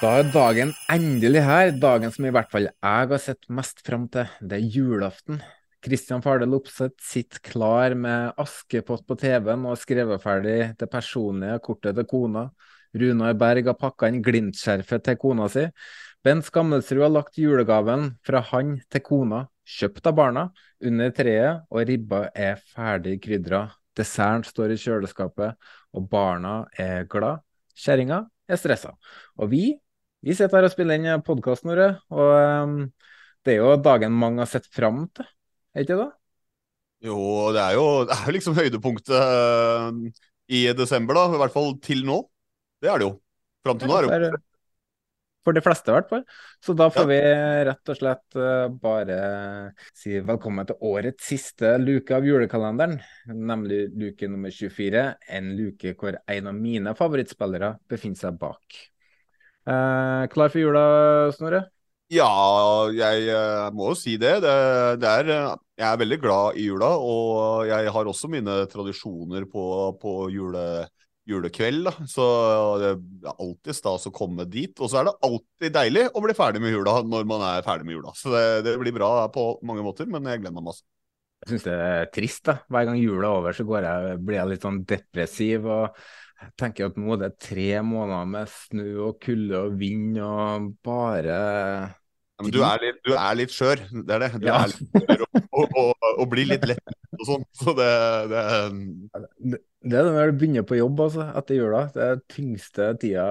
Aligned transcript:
Da 0.00 0.14
er 0.16 0.30
dagen 0.32 0.70
endelig 0.88 1.42
her. 1.44 1.70
Dagen 1.76 2.08
som 2.14 2.24
i 2.24 2.30
hvert 2.32 2.48
fall 2.48 2.70
jeg 2.70 3.08
har 3.10 3.20
sett 3.20 3.42
mest 3.52 3.82
fram 3.84 4.06
til. 4.08 4.30
Det 4.40 4.56
er 4.56 4.70
julaften. 4.72 5.42
Kristian 5.84 6.22
Fardel 6.24 6.54
Opseth 6.56 7.04
sitter 7.04 7.42
klar 7.44 7.92
med 7.92 8.32
Askepott 8.40 9.04
på 9.04 9.16
TV-en 9.20 9.66
og 9.66 9.74
har 9.74 9.80
skrevet 9.82 10.22
ferdig 10.22 10.54
det 10.80 10.88
personlige 10.88 11.58
kortet 11.66 11.98
til 12.00 12.06
kona. 12.08 12.46
Runar 12.96 13.36
Berg 13.42 13.68
har 13.68 13.76
pakka 13.76 14.08
inn 14.08 14.22
Glimt-skjerfet 14.24 15.04
til 15.04 15.18
kona 15.20 15.50
si. 15.52 15.66
Bent 16.24 16.48
Skammelsrud 16.48 17.04
har 17.04 17.12
lagt 17.12 17.36
julegaven 17.36 18.08
fra 18.24 18.40
han 18.54 18.78
til 18.88 19.04
kona, 19.04 19.42
kjøpt 19.68 20.08
av 20.08 20.16
barna, 20.16 20.46
under 20.80 21.12
treet, 21.12 21.68
og 21.68 21.84
ribba 21.92 22.22
er 22.32 22.56
ferdig 22.72 23.18
krydra. 23.28 23.66
Desserten 24.00 24.48
står 24.48 24.72
i 24.72 24.80
kjøleskapet, 24.80 25.60
og 25.92 26.08
barna 26.08 26.62
er 26.80 27.04
glad. 27.04 27.44
Kjerringa 27.76 28.24
er 28.48 28.60
stressa. 28.64 28.96
Og 29.36 29.52
vi 29.52 29.64
vi 30.26 30.36
sitter 30.36 30.60
her 30.60 30.68
og 30.68 30.72
spiller 30.74 31.00
inn 31.00 31.24
podkast, 31.24 31.64
Nore. 31.68 31.94
og 32.12 32.32
um, 32.64 32.80
det 33.46 33.54
er 33.54 33.62
jo 33.62 33.76
dagen 33.80 34.12
mange 34.12 34.42
har 34.42 34.50
sett 34.50 34.68
fram 34.72 35.06
til, 35.16 35.28
er 35.72 35.86
ikke 35.86 35.96
det? 36.02 36.10
Jo, 37.00 37.16
det 37.56 37.62
er 37.62 37.78
jo, 37.78 37.86
det 38.04 38.16
er 38.18 38.36
liksom 38.36 38.58
høydepunktet 38.58 39.16
eh, 39.16 40.20
i 40.52 40.66
desember, 40.76 41.16
da. 41.16 41.32
I 41.32 41.40
hvert 41.40 41.54
fall 41.54 41.72
til 41.80 42.04
nå. 42.04 42.20
Det 42.80 42.90
er 42.92 43.00
det 43.00 43.08
jo. 43.08 43.14
Fram 43.64 43.80
til 43.80 43.88
nå 43.88 43.96
er 43.96 44.08
det 44.10 44.28
jo 44.28 44.40
For 45.48 45.56
de 45.56 45.62
fleste, 45.64 45.88
i 45.88 45.96
hvert 45.96 46.12
fall. 46.12 46.26
Så 46.60 46.76
da 46.76 46.90
får 46.92 47.08
vi 47.08 47.18
rett 47.70 47.92
og 47.94 47.96
slett 47.96 48.36
uh, 48.36 48.68
bare 48.82 49.18
si 49.96 50.18
velkommen 50.20 50.68
til 50.68 50.84
årets 50.90 51.32
siste 51.32 51.72
luke 51.80 52.12
av 52.12 52.28
julekalenderen, 52.28 52.98
nemlig 53.32 53.86
luke 53.96 54.28
nummer 54.28 54.52
24. 54.52 55.06
En 55.40 55.52
luke 55.56 55.96
hvor 55.96 56.20
en 56.20 56.52
av 56.52 56.60
mine 56.60 56.92
favorittspillere 56.98 57.78
befinner 57.88 58.26
seg 58.26 58.36
bak. 58.44 58.82
Eh, 59.68 60.22
klar 60.32 60.52
for 60.52 60.62
jula, 60.62 60.84
Snorre? 61.36 61.66
Ja, 62.10 62.26
jeg 62.90 63.26
eh, 63.30 63.66
må 63.76 63.92
jo 63.92 63.98
si 63.98 64.16
det. 64.18 64.40
det, 64.42 64.54
det 65.02 65.10
er, 65.10 65.28
eh, 65.30 65.58
jeg 65.78 65.86
er 65.86 66.00
veldig 66.00 66.18
glad 66.22 66.58
i 66.58 66.64
jula, 66.66 66.88
og 66.98 67.68
jeg 67.68 67.92
har 67.94 68.10
også 68.10 68.30
mine 68.32 68.56
tradisjoner 68.72 69.46
på, 69.50 69.64
på 70.00 70.14
jule, 70.34 70.64
julekveld. 71.30 71.86
Da. 71.86 71.92
Så 72.10 72.26
det 72.82 72.88
er 72.90 73.36
alltid 73.36 73.78
stas 73.78 74.08
å 74.10 74.14
komme 74.14 74.48
dit. 74.50 74.74
Og 74.80 74.90
så 74.90 75.00
er 75.00 75.10
det 75.10 75.18
alltid 75.28 75.76
deilig 75.76 76.06
å 76.10 76.24
bli 76.24 76.34
ferdig 76.38 76.64
med 76.64 76.74
jula 76.74 76.96
når 77.06 77.28
man 77.30 77.44
er 77.52 77.66
ferdig 77.66 77.86
med 77.86 78.00
jula. 78.00 78.14
Så 78.18 78.32
det, 78.34 78.46
det 78.66 78.78
blir 78.82 78.96
bra 78.96 79.28
på 79.30 79.52
mange 79.66 79.84
måter, 79.86 80.10
men 80.10 80.26
jeg 80.26 80.42
gleder 80.42 80.56
meg 80.58 80.72
masse. 80.72 80.82
Jeg 81.40 81.54
syns 81.54 81.68
det 81.68 81.76
er 81.84 82.10
trist. 82.12 82.42
da. 82.50 82.58
Hver 82.68 82.90
gang 82.90 82.98
jula 83.00 83.28
er 83.28 83.36
over, 83.38 83.54
så 83.56 83.64
jeg, 83.64 84.18
blir 84.24 84.40
jeg 84.40 84.50
litt 84.50 84.66
sånn 84.66 84.82
depressiv. 84.88 85.70
og 85.70 86.02
jeg 86.40 86.52
tenker 86.60 86.88
at 86.90 86.98
nå 87.00 87.14
er 87.16 87.20
det 87.26 87.32
tre 87.42 87.68
måneder 87.84 88.28
med 88.30 88.48
snø 88.52 88.86
og 89.10 89.18
kulde 89.22 89.58
og 89.66 89.78
vind 89.80 90.18
og 90.24 90.70
bare 90.86 91.36
ja, 91.36 92.44
Men 92.44 92.52
du 92.54 92.60
er 92.64 92.80
litt, 92.84 93.00
du 93.04 93.12
er 93.16 93.34
litt 93.36 93.52
skjør, 93.52 93.82
det 93.92 94.14
er 94.16 94.22
det. 94.24 94.30
Du 94.40 94.48
Ja. 94.48 94.54
er 94.56 94.70
litt 94.72 94.80
skjør 95.02 95.24
og, 95.26 95.42
og, 95.60 95.74
og, 95.82 96.06
og 96.22 96.30
blir 96.32 96.48
litt 96.48 96.64
lett 96.70 96.96
og 97.20 97.26
sånn. 97.28 97.44
Så 97.60 97.74
det, 97.76 97.90
det 98.32 98.44
Det 99.50 99.58
det 99.80 99.96
er 99.96 100.04
det 100.04 100.12
når 100.12 100.30
du 100.32 100.38
begynner 100.40 100.64
på 100.68 100.76
jobb 100.76 100.98
altså, 101.00 101.24
etter 101.40 101.56
jula. 101.56 101.78
Det 101.94 102.02
er 102.04 102.18
tyngste 102.28 102.88
tida. 103.00 103.22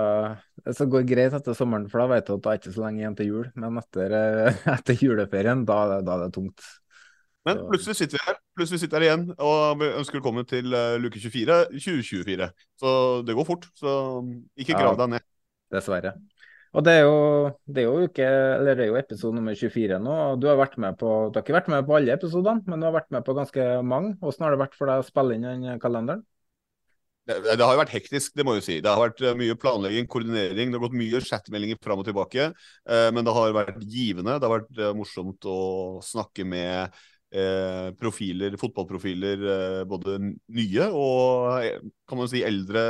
Så 0.73 0.87
går 0.89 1.03
greit 1.09 1.35
etter 1.37 1.53
sommeren, 1.57 1.85
for 1.91 2.01
da 2.01 2.07
vet 2.15 2.25
du 2.25 2.33
at 2.35 2.41
det 2.45 2.49
er 2.53 2.57
ikke 2.61 2.73
så 2.73 2.83
lenge 2.87 3.03
igjen 3.03 3.17
til 3.19 3.29
jul. 3.29 3.43
Men 3.61 3.77
etter, 3.81 4.15
eh, 4.17 4.63
etter 4.75 4.97
juleferien, 5.05 5.61
da, 5.69 5.77
da 6.01 6.15
er 6.17 6.23
det 6.25 6.33
tungt. 6.39 6.65
Men 7.49 7.65
plutselig 7.71 7.97
sitter 7.99 8.19
vi 8.19 8.25
her 8.27 8.39
plutselig 8.59 8.81
sitter 8.81 8.99
vi 8.99 9.07
her 9.07 9.13
igjen 9.13 9.29
og 9.37 9.79
vi 9.79 9.87
ønsker 10.01 10.19
velkommen 10.19 10.47
til 10.49 10.73
eh, 10.75 10.97
luke 11.01 11.21
24 11.21 11.61
2024. 11.75 12.49
Så 12.81 12.95
det 13.27 13.37
går 13.37 13.47
fort. 13.47 13.69
Så 13.79 13.95
ikke 14.59 14.75
Ja. 14.75 14.83
grav 14.83 14.99
deg 14.99 15.15
ned. 15.15 15.27
Dessverre. 15.73 16.15
Og 16.77 16.83
det 16.85 16.93
er 16.99 17.05
jo, 17.07 17.13
det 17.65 17.81
er 17.81 17.87
jo, 17.87 17.93
uke, 18.05 18.25
eller 18.25 18.75
det 18.77 18.83
er 18.85 18.91
jo 18.91 18.97
episode 18.99 19.33
nummer 19.33 19.55
24 19.57 19.97
nå. 20.05 20.17
og 20.33 20.41
Du 20.41 20.45
har 20.51 20.57
vært 20.59 20.77
med 20.77 20.99
på, 21.01 21.07
du 21.31 21.39
har 21.39 21.45
ikke 21.45 21.55
vært 21.57 21.69
med 21.73 21.87
på 21.87 21.95
alle 21.97 22.13
episodene, 22.13 22.61
men 22.69 22.79
du 22.81 22.85
har 22.85 22.93
vært 22.93 23.09
med 23.15 23.25
på 23.25 23.33
ganske 23.37 23.69
mange. 23.81 24.11
Hvordan 24.21 24.45
har 24.45 24.53
det 24.53 24.61
vært 24.61 24.77
for 24.77 24.91
deg 24.91 25.01
å 25.01 25.07
spille 25.07 25.37
inn 25.39 25.47
den 25.47 25.81
kalenderen? 25.81 26.21
Det, 27.29 27.37
det 27.45 27.61
har 27.65 27.75
jo 27.75 27.81
vært 27.81 27.93
hektisk, 27.93 28.33
det 28.37 28.45
må 28.45 28.55
jeg 28.55 28.61
jo 28.61 28.65
si. 28.67 28.77
Det 28.85 28.89
har 28.89 29.01
vært 29.01 29.21
eh, 29.21 29.35
mye 29.37 29.57
planlegging, 29.61 30.07
koordinering. 30.09 30.71
Det 30.71 30.79
har 30.79 30.85
gått 30.85 30.97
mye 30.97 31.21
chatmeldinger 31.25 31.77
fram 31.81 32.01
og 32.01 32.07
tilbake. 32.07 32.47
Eh, 32.89 33.09
men 33.13 33.25
det 33.25 33.35
har 33.35 33.53
vært 33.57 33.83
givende. 33.85 34.37
Det 34.37 34.49
har 34.49 34.55
vært 34.55 34.81
eh, 34.81 34.95
morsomt 34.97 35.49
å 35.49 35.57
snakke 36.05 36.45
med 36.45 37.01
eh, 37.31 37.89
profiler, 37.99 38.55
fotballprofiler, 38.57 39.43
eh, 39.53 39.83
både 39.89 40.17
nye 40.19 40.87
og 40.89 41.59
eh, 41.63 41.83
kan 42.09 42.19
man 42.19 42.29
si 42.31 42.41
eldre 42.45 42.81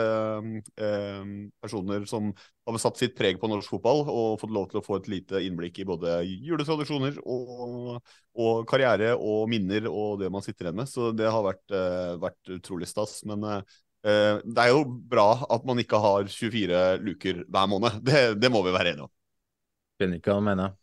personer 1.60 2.06
som 2.08 2.30
har 2.70 2.80
satt 2.80 3.02
sitt 3.02 3.18
preg 3.18 3.40
på 3.42 3.50
norsk 3.52 3.74
fotball 3.74 4.06
og 4.06 4.40
fått 4.40 4.54
lov 4.56 4.70
til 4.72 4.80
å 4.80 4.86
få 4.86 5.00
et 5.00 5.10
lite 5.12 5.42
innblikk 5.44 5.82
i 5.82 5.88
både 5.90 6.20
juletradisjoner 6.28 7.20
og, 7.26 8.00
og 8.40 8.64
karriere 8.70 9.12
og 9.18 9.50
minner 9.52 9.90
og 9.92 10.22
det 10.24 10.32
man 10.32 10.46
sitter 10.46 10.70
igjen 10.70 10.80
med. 10.80 10.92
Så 10.92 11.12
det 11.12 11.28
har 11.28 11.44
vært, 11.44 11.76
vært 12.24 12.54
utrolig 12.60 12.88
stas. 12.88 13.18
Men 13.28 13.44
det 13.44 14.64
er 14.64 14.72
jo 14.72 14.86
bra 14.88 15.34
at 15.52 15.68
man 15.68 15.84
ikke 15.84 16.00
har 16.00 16.32
24 16.32 16.84
luker 17.04 17.44
hver 17.50 17.72
måned. 17.74 18.00
Det, 18.06 18.24
det 18.40 18.54
må 18.54 18.64
vi 18.64 18.76
være 18.76 18.94
enige 18.94 19.10
om. 19.10 19.14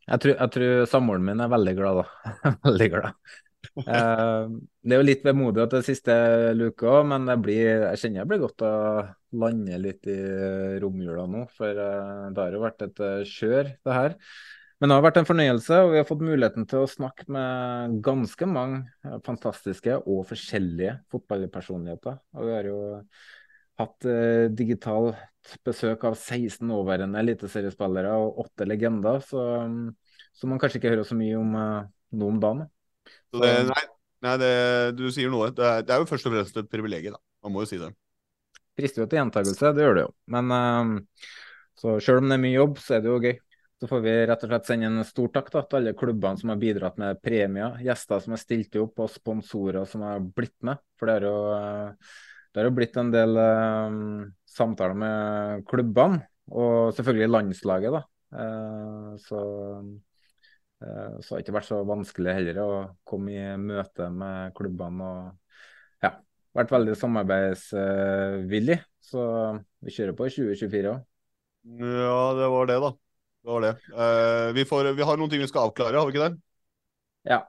Jeg 0.05 0.21
tror, 0.21 0.35
jeg 0.37 0.53
tror 0.53 0.87
samboeren 0.93 1.25
min 1.25 1.41
er 1.41 1.49
veldig 1.49 1.73
glad, 1.79 2.03
da. 2.03 2.51
veldig 2.69 2.89
glad. 2.93 3.37
Eh, 3.87 4.49
det 4.87 4.95
er 4.95 5.01
jo 5.01 5.07
litt 5.07 5.25
vemodig 5.27 5.63
at 5.63 5.73
det 5.75 5.79
er 5.81 5.87
siste 5.87 6.17
luke 6.57 6.89
òg, 6.91 7.07
men 7.11 7.29
blir, 7.43 7.87
jeg 7.93 8.01
kjenner 8.03 8.25
det 8.25 8.31
blir 8.33 8.43
godt 8.43 8.65
å 8.67 8.73
lande 9.41 9.79
litt 9.83 10.09
i 10.11 10.17
romjula 10.83 11.27
nå. 11.31 11.45
For 11.57 11.71
eh, 11.71 12.27
det 12.35 12.43
har 12.43 12.57
jo 12.57 12.63
vært 12.65 12.87
et 12.89 13.03
eh, 13.05 13.23
kjør, 13.31 13.73
det 13.87 13.97
her. 13.97 14.17
Men 14.81 14.91
det 14.91 14.99
har 14.99 15.07
vært 15.07 15.21
en 15.23 15.29
fornøyelse, 15.29 15.79
og 15.85 15.95
vi 15.95 16.01
har 16.03 16.09
fått 16.09 16.27
muligheten 16.27 16.67
til 16.69 16.85
å 16.85 16.91
snakke 16.91 17.25
med 17.33 17.97
ganske 18.05 18.51
mange 18.51 19.15
fantastiske 19.25 19.97
og 20.05 20.27
forskjellige 20.29 20.99
fotballpersonligheter. 21.15 22.19
Og 22.37 22.51
vi 22.51 22.57
har 22.59 22.69
jo 22.69 22.83
hatt 23.81 24.09
digitalt 24.57 25.57
besøk 25.65 26.05
av 26.09 26.17
16 26.17 26.67
nåværende 26.67 27.21
eliteseriespillere 27.23 28.13
og 28.21 28.43
åtte 28.45 28.67
legender, 28.69 29.21
så, 29.25 29.43
så 30.37 30.51
man 30.51 30.61
kanskje 30.61 30.81
ikke 30.81 30.93
hører 30.95 31.09
så 31.09 31.19
mye 31.19 31.37
om 31.41 31.55
eh, 31.61 31.87
nå. 32.21 32.31
Det, 33.43 33.53
nei, 33.71 33.85
nei 34.27 34.35
det, 34.43 34.53
du 34.99 35.07
sier 35.15 35.33
noe. 35.33 35.51
Det 35.55 35.65
er, 35.65 35.87
det 35.87 35.95
er 35.95 36.03
jo 36.03 36.11
først 36.11 36.29
og 36.29 36.37
fremst 36.37 36.61
et 36.61 36.71
privilegium, 36.73 37.17
da. 37.19 37.23
Man 37.47 37.55
må 37.55 37.65
jo 37.65 37.71
si 37.71 37.81
det. 37.81 37.93
Frister 38.77 39.05
jo 39.05 39.09
til 39.09 39.23
gjentakelse, 39.23 39.73
det 39.77 39.85
gjør 39.87 39.99
det 39.99 40.07
jo. 40.07 40.13
Men 40.35 40.53
uh, 40.53 41.29
så 41.81 41.99
selv 42.05 42.23
om 42.23 42.31
det 42.31 42.39
er 42.39 42.45
mye 42.45 42.57
jobb, 42.57 42.81
så 42.81 42.97
er 42.97 43.05
det 43.05 43.13
jo 43.13 43.21
gøy. 43.21 43.37
Så 43.77 43.89
får 43.91 44.01
vi 44.07 44.13
rett 44.31 44.45
og 44.45 44.51
slett 44.51 44.69
sende 44.71 44.89
en 44.89 45.05
stor 45.05 45.29
takk 45.35 45.51
da, 45.53 45.63
til 45.69 45.79
alle 45.79 45.93
klubbene 46.01 46.41
som 46.41 46.53
har 46.53 46.61
bidratt 46.61 46.97
med 47.01 47.19
premier, 47.25 47.75
gjester 47.85 48.23
som 48.25 48.33
har 48.33 48.41
stilt 48.41 48.79
opp, 48.81 49.03
og 49.05 49.13
sponsorer 49.13 49.85
som 49.89 50.05
har 50.07 50.23
blitt 50.25 50.57
med. 50.65 50.81
For 50.97 51.09
det 51.09 51.19
har 51.19 51.27
jo, 51.29 51.35
eh, 51.59 52.15
det 52.49 52.63
har 52.63 52.69
jo 52.71 52.77
blitt 52.79 52.97
en 52.97 53.13
del 53.13 53.37
um, 53.37 53.99
samtaler 54.49 54.97
med 54.97 55.67
klubbene, 55.69 56.23
og 56.57 56.97
selvfølgelig 56.97 57.33
landslaget. 57.35 57.99
da. 57.99 58.03
Uh, 58.37 59.13
så 59.21 59.43
Eh, 60.83 61.17
Så 61.21 61.35
har 61.35 61.41
det 61.41 61.47
ikke 61.47 61.57
vært 61.57 61.69
så 61.71 61.81
vanskelig 61.89 62.35
heller 62.37 62.61
å 62.63 62.71
komme 63.09 63.33
i 63.35 63.57
møte 63.61 64.11
med 64.13 64.55
klubbene. 64.57 65.11
og 65.11 66.05
ja, 66.05 66.13
Vært 66.57 66.75
veldig 66.75 66.97
samarbeidsvillig. 66.99 68.79
Så 69.07 69.23
vi 69.87 69.95
kjører 69.95 70.17
på 70.19 70.27
i 70.27 70.35
2024 70.35 70.93
òg. 70.93 71.05
Ja, 71.81 72.21
det 72.39 72.49
var 72.53 72.69
det, 72.71 72.79
da. 72.83 72.91
Det 73.47 73.53
var 73.55 73.63
det. 73.63 73.73
Eh, 73.95 74.53
vi, 74.57 74.65
får, 74.67 74.93
vi 74.99 75.07
har 75.07 75.19
noen 75.19 75.31
ting 75.31 75.43
vi 75.43 75.49
skal 75.51 75.69
avklare, 75.69 75.99
har 75.99 76.09
vi 76.09 76.15
ikke 76.17 76.29
det? 76.29 76.39
Ja. 77.27 77.41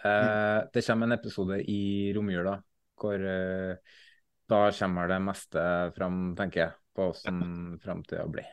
Eh, 0.00 0.58
det 0.72 0.84
kommer 0.86 1.06
en 1.06 1.18
episode 1.18 1.60
i 1.70 1.80
romjula 2.16 2.56
hvor 3.00 3.16
eh, 3.16 3.76
da 4.50 4.60
kommer 4.76 5.08
det 5.08 5.18
meste 5.24 5.66
fram, 5.96 6.22
tenker 6.38 6.64
jeg, 6.64 6.72
på 6.96 7.10
hvordan 7.10 7.78
framtida 7.82 8.26
blir. 8.30 8.48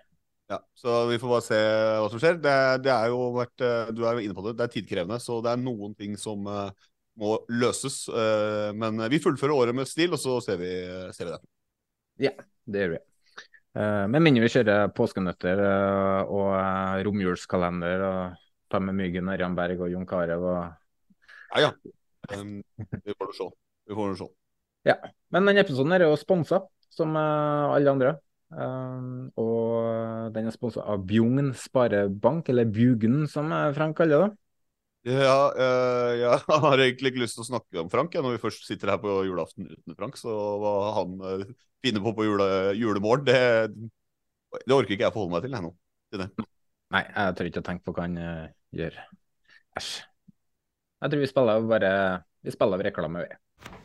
Ja, 0.47 0.61
så 0.79 0.93
vi 1.09 1.17
får 1.19 1.31
bare 1.33 1.43
se 1.43 1.57
hva 1.99 2.07
som 2.11 2.21
skjer. 2.23 2.37
Det, 2.39 2.53
det 2.85 2.91
er 2.93 3.09
jo 3.11 3.17
vært, 3.35 3.63
eh, 3.67 3.89
Du 3.91 4.05
er 4.07 4.15
jo 4.15 4.23
inne 4.23 4.35
på 4.37 4.45
det, 4.45 4.53
det 4.59 4.63
er 4.67 4.71
tidkrevende, 4.77 5.17
så 5.19 5.41
det 5.43 5.51
er 5.51 5.59
noen 5.59 5.95
ting 5.99 6.13
som 6.19 6.45
eh, 6.47 6.69
må 7.19 7.33
løses. 7.51 8.05
eh, 8.07 8.69
men 8.79 9.01
vi 9.11 9.19
fullfører 9.19 9.55
året 9.57 9.75
med 9.75 9.89
stil, 9.89 10.13
og 10.15 10.21
så 10.21 10.37
ser 10.45 10.61
vi, 10.61 10.71
ser 11.17 11.27
vi 11.27 11.33
det. 11.35 11.41
Ja, 12.29 12.31
det 12.65 12.83
gjør 12.85 12.93
vi. 12.95 13.01
Eh, 13.77 14.05
Med 14.13 14.23
mindre 14.23 14.45
vi 14.47 14.53
kjører 14.53 14.87
påskenøtter 14.95 15.59
og 16.31 16.55
romjulskalender 17.05 18.05
og 18.07 18.45
tar 18.71 18.83
med 18.83 18.95
Myggen, 19.01 19.27
Ørjan 19.35 19.55
Berg 19.57 19.83
og 19.83 19.91
Jon 19.91 20.07
Carew 20.07 20.47
og 20.47 21.57
Ja, 21.57 21.67
ja. 21.67 21.73
Um, 22.35 22.57
vi 23.05 23.13
får 23.15 23.29
nå 23.29 23.35
se. 23.35 23.45
Vi 23.87 23.95
får 23.95 24.15
se. 24.19 24.25
Ja. 24.87 24.95
Men 25.31 25.47
denne 25.47 25.61
episoden 25.63 25.93
er 25.95 26.03
jo 26.07 26.15
sponsa, 26.19 26.59
som 26.91 27.15
alle 27.19 27.91
andre. 27.91 28.15
Um, 28.47 29.27
og 29.35 30.31
den 30.35 30.47
er 30.47 30.55
sponsa 30.55 30.85
av 30.87 31.01
Bjugn 31.07 31.51
Sparebank, 31.57 32.47
eller 32.53 32.69
Bjugn 32.71 33.25
som 33.31 33.51
eh, 33.51 33.71
Frank 33.75 33.97
kaller 33.99 34.23
det. 34.23 34.29
Ja, 35.07 35.53
eh, 35.55 36.13
jeg 36.19 36.39
har 36.65 36.81
egentlig 36.83 37.13
ikke 37.13 37.23
lyst 37.23 37.37
til 37.37 37.45
å 37.45 37.47
snakke 37.47 37.79
om 37.83 37.91
Frank 37.91 38.15
jeg, 38.15 38.23
når 38.25 38.35
vi 38.35 38.41
først 38.43 38.65
sitter 38.67 38.91
her 38.91 38.99
på 39.03 39.21
julaften 39.27 39.69
uten 39.69 39.95
Frank. 39.95 40.19
Så 40.19 40.33
hva 40.61 40.73
han 40.97 41.15
eh, 41.29 41.45
finner 41.85 42.03
på 42.03 42.15
på 42.17 42.27
jule, 42.27 42.47
julemorgen, 42.75 43.27
det, 43.27 43.39
det 44.65 44.75
orker 44.75 44.95
ikke 44.95 45.07
jeg 45.07 45.15
forholde 45.15 45.37
meg 45.37 45.47
til 45.47 45.55
jeg 45.55 45.67
nå. 45.67 45.73
Til 46.11 46.23
det. 46.23 46.29
Nei, 46.95 47.03
jeg 47.07 47.35
tør 47.37 47.49
ikke 47.51 47.63
å 47.63 47.67
tenke 47.67 47.87
på 47.87 47.95
hva 47.95 48.07
han 48.07 48.19
eh, 48.19 48.45
gjør. 48.79 48.99
Æsj. 49.79 49.91
Jeg 50.97 51.13
tror 51.13 51.21
vi 51.21 51.29
spiller 51.29 51.67
bare 51.69 51.91
Vi 52.41 52.51
spiller 52.55 52.87
reklame, 52.87 53.23
vi. 53.23 53.75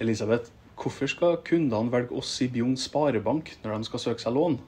Elisabeth, 0.00 0.50
hvorfor 0.80 1.10
skal 1.10 1.38
kundene 1.46 1.92
velge 1.92 2.16
oss 2.16 2.32
i 2.44 2.48
Bjugn 2.52 2.76
Sparebank 2.80 3.52
når 3.62 3.76
de 3.76 3.88
skal 3.88 4.04
søke 4.04 4.24
seg 4.24 4.36
lån? 4.36 4.58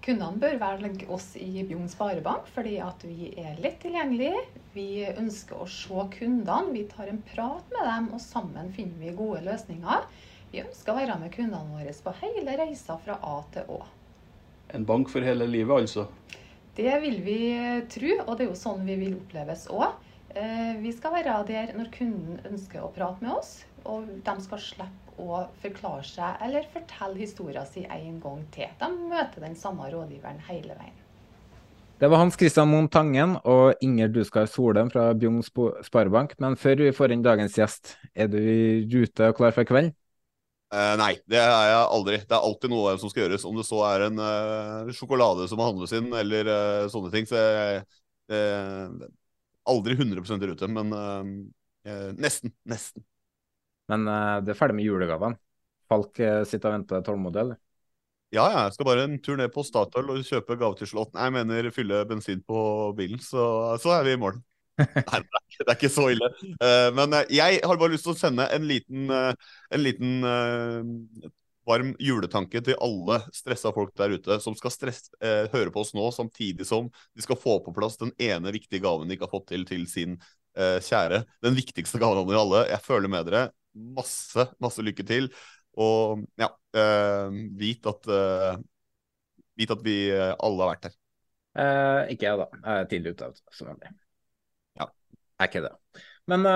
Kundene 0.00 0.40
bør 0.40 0.56
velge 0.62 1.08
oss 1.12 1.34
i 1.36 1.64
Bjugn 1.68 1.88
Sparebank 1.92 2.48
fordi 2.54 2.78
at 2.80 3.04
vi 3.04 3.34
er 3.40 3.58
lett 3.60 3.80
tilgjengelige. 3.82 4.40
Vi 4.72 5.04
ønsker 5.10 5.60
å 5.60 5.68
se 5.68 6.06
kundene, 6.16 6.72
vi 6.72 6.86
tar 6.88 7.10
en 7.12 7.20
prat 7.32 7.66
med 7.74 7.84
dem, 7.84 8.10
og 8.16 8.22
sammen 8.24 8.72
finner 8.76 8.96
vi 9.02 9.16
gode 9.16 9.42
løsninger. 9.44 10.06
Vi 10.50 10.62
ønsker 10.64 10.92
å 10.92 10.98
være 10.98 11.18
med 11.20 11.34
kundene 11.34 11.76
våre 11.76 11.92
på 12.04 12.14
hele 12.22 12.56
reisa 12.58 12.96
fra 13.04 13.18
A 13.20 13.36
til 13.54 13.68
Å. 13.76 13.80
En 14.74 14.86
bank 14.86 15.10
for 15.12 15.26
hele 15.26 15.46
livet, 15.50 15.84
altså. 15.84 16.06
Det 16.76 16.92
vil 17.02 17.20
vi 17.26 17.40
tro, 17.92 18.14
og 18.24 18.36
det 18.38 18.46
er 18.46 18.50
jo 18.52 18.58
sånn 18.58 18.86
vi 18.86 18.96
vil 19.02 19.18
oppleves 19.18 19.66
òg. 19.74 19.98
Vi 20.80 20.92
skal 20.94 21.16
være 21.16 21.40
der 21.48 21.72
når 21.74 21.90
kunden 21.92 22.38
ønsker 22.46 22.86
å 22.86 22.92
prate 22.94 23.20
med 23.24 23.34
oss, 23.34 23.64
og 23.84 24.08
de 24.26 24.34
skal 24.44 24.62
slippe 24.62 25.20
å 25.20 25.44
forklare 25.60 26.06
seg 26.06 26.42
eller 26.46 26.66
fortelle 26.72 27.20
historien 27.20 27.68
sin 27.68 27.86
en 27.92 28.18
gang 28.22 28.42
til. 28.54 28.72
De 28.80 28.88
møter 29.12 29.44
den 29.44 29.56
samme 29.58 29.88
rådgiveren 29.92 30.40
hele 30.48 30.76
veien. 30.78 30.96
Det 32.00 32.08
var 32.08 32.22
Hans 32.22 32.38
Christian 32.40 32.70
Moen 32.70 32.86
Tangen 32.88 33.34
og 33.44 33.82
Inger 33.84 34.08
Duskar 34.08 34.46
Solem 34.48 34.88
fra 34.88 35.10
Bjugn 35.12 35.42
Sparebank. 35.44 36.32
Men 36.40 36.56
før 36.56 36.86
vi 36.86 36.94
får 36.96 37.12
inn 37.12 37.24
dagens 37.26 37.58
gjest, 37.58 37.92
er 38.16 38.30
du 38.32 38.38
i 38.40 38.86
rute 38.88 39.28
og 39.28 39.36
klar 39.36 39.52
for 39.52 39.68
kvelden? 39.68 39.92
Eh, 40.70 40.94
nei, 40.96 41.10
det 41.28 41.36
er 41.42 41.50
jeg 41.50 41.78
aldri. 41.82 42.22
Det 42.24 42.36
er 42.36 42.46
alltid 42.46 42.72
noe 42.72 42.94
som 43.02 43.12
skal 43.12 43.26
gjøres. 43.26 43.44
Om 43.44 43.58
det 43.58 43.66
så 43.68 43.82
er 43.90 44.06
en 44.06 44.22
eh, 44.22 44.92
sjokolade 44.96 45.48
som 45.50 45.60
må 45.60 45.66
handles 45.66 45.92
inn, 45.98 46.08
eller 46.14 46.48
eh, 46.54 46.88
sånne 46.92 47.12
ting. 47.12 47.28
Så 47.28 47.36
jeg, 47.36 47.84
eh, 48.32 49.08
aldri 49.68 49.98
100 49.98 50.40
i 50.40 50.50
rute, 50.54 50.70
men 50.72 50.96
eh, 50.96 51.32
eh, 51.90 52.10
nesten. 52.16 52.54
Nesten. 52.70 53.04
Men 53.90 54.06
eh, 54.08 54.36
det 54.46 54.54
er 54.54 54.58
ferdig 54.58 54.78
med 54.78 54.86
julegavene. 54.86 55.40
Falk 55.90 56.20
eh, 56.22 56.42
sitter 56.46 56.70
og 56.70 56.78
venter 56.78 57.02
tålmodig, 57.06 57.42
eller? 57.44 57.58
Ja, 58.30 58.44
ja, 58.46 58.58
jeg 58.68 58.76
skal 58.76 58.86
bare 58.86 59.04
en 59.08 59.16
tur 59.18 59.38
ned 59.40 59.50
på 59.50 59.64
Statoil 59.66 60.12
og 60.12 60.20
kjøpe 60.26 60.54
gave 60.60 60.78
til 60.78 60.86
Slåtten. 60.86 61.18
Jeg 61.18 61.34
mener 61.34 61.70
fylle 61.74 62.04
bensin 62.06 62.44
på 62.46 62.60
bilen, 62.98 63.18
så, 63.18 63.42
så 63.82 63.96
er 63.96 64.06
vi 64.06 64.14
i 64.14 64.20
mål. 64.22 64.38
Nei, 64.78 65.18
det 65.18 65.18
er 65.18 65.42
ikke- 65.42 65.64
det 65.66 65.72
er 65.72 65.76
ikke 65.76 65.90
så 65.92 66.06
ille. 66.12 66.28
Uh, 66.62 66.88
men 66.96 67.16
jeg 67.28 67.58
har 67.66 67.80
bare 67.80 67.92
lyst 67.92 68.06
til 68.06 68.14
å 68.14 68.20
sende 68.20 68.46
en 68.54 68.68
liten, 68.70 69.10
uh, 69.10 69.34
en 69.74 69.82
liten 69.82 70.22
uh, 70.24 71.26
varm 71.68 71.90
juletanke 72.00 72.62
til 72.64 72.78
alle 72.80 73.18
stressa 73.34 73.74
folk 73.74 73.90
der 73.98 74.14
ute 74.14 74.38
som 74.42 74.54
skal 74.58 74.72
stress, 74.72 75.10
høre 75.52 75.70
på 75.74 75.82
oss 75.84 75.92
nå, 75.94 76.06
samtidig 76.14 76.64
som 76.66 76.88
de 77.14 77.22
skal 77.22 77.38
få 77.38 77.58
på 77.62 77.74
plass 77.76 77.98
den 78.00 78.10
ene 78.18 78.50
viktige 78.54 78.82
gaven 78.82 79.06
de 79.10 79.14
ikke 79.14 79.28
har 79.28 79.34
fått 79.34 79.50
til 79.52 79.66
til 79.68 79.84
sin 79.86 80.16
kjære. 80.56 81.20
Den 81.44 81.54
viktigste 81.54 82.00
gaven 82.00 82.24
av 82.24 82.26
dere 82.32 82.40
alle. 82.40 82.62
Jeg 82.72 82.82
føler 82.82 83.12
med 83.12 83.28
dere. 83.28 83.44
Masse, 83.74 84.48
masse 84.62 84.82
lykke 84.84 85.06
til. 85.06 85.30
Og 85.78 86.24
ja, 86.40 86.50
uh, 86.50 87.40
vit 87.58 87.86
at 87.86 88.10
uh, 88.10 88.58
Vit 89.60 89.68
at 89.74 89.82
vi 89.84 89.94
eh, 90.08 90.30
alle 90.40 90.64
har 90.64 90.70
vært 90.70 90.86
her. 90.88 90.92
Uh, 91.52 92.12
ikke 92.14 92.24
jeg, 92.24 92.38
da. 92.40 92.46
Jeg 92.62 92.80
er 92.80 92.86
tidlig 92.88 93.10
ute, 93.12 93.26
som 93.52 93.68
vanlig. 93.68 93.90
Ja. 94.78 94.86
Jeg 94.86 95.42
er 95.44 95.50
ikke 95.50 95.62
det. 95.66 95.72
Men 96.32 96.46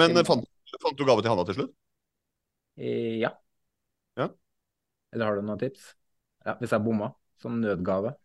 Men 0.00 0.16
Til- 0.16 0.26
fant, 0.26 0.48
fant 0.82 0.98
du 0.98 1.04
gave 1.06 1.22
til 1.22 1.30
Hanna 1.30 1.44
til 1.46 1.58
slutt? 1.60 1.76
ja. 2.74 3.30
Ja. 4.18 4.26
Eller 5.14 5.28
har 5.30 5.38
du 5.38 5.46
noen 5.46 5.62
tips? 5.62 5.92
Ja, 6.42 6.56
hvis 6.58 6.74
jeg 6.74 6.82
bomma, 6.82 7.12
som 7.38 7.60
nødgave. 7.62 8.16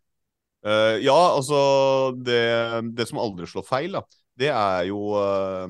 Ja, 0.64 1.20
altså 1.36 1.60
det, 2.18 2.42
det 2.98 3.06
som 3.12 3.22
aldri 3.22 3.46
slår 3.46 3.68
feil, 3.68 3.94
da, 3.94 4.02
det 4.40 4.50
er 4.50 4.88
jo 4.88 4.98
uh, 5.14 5.68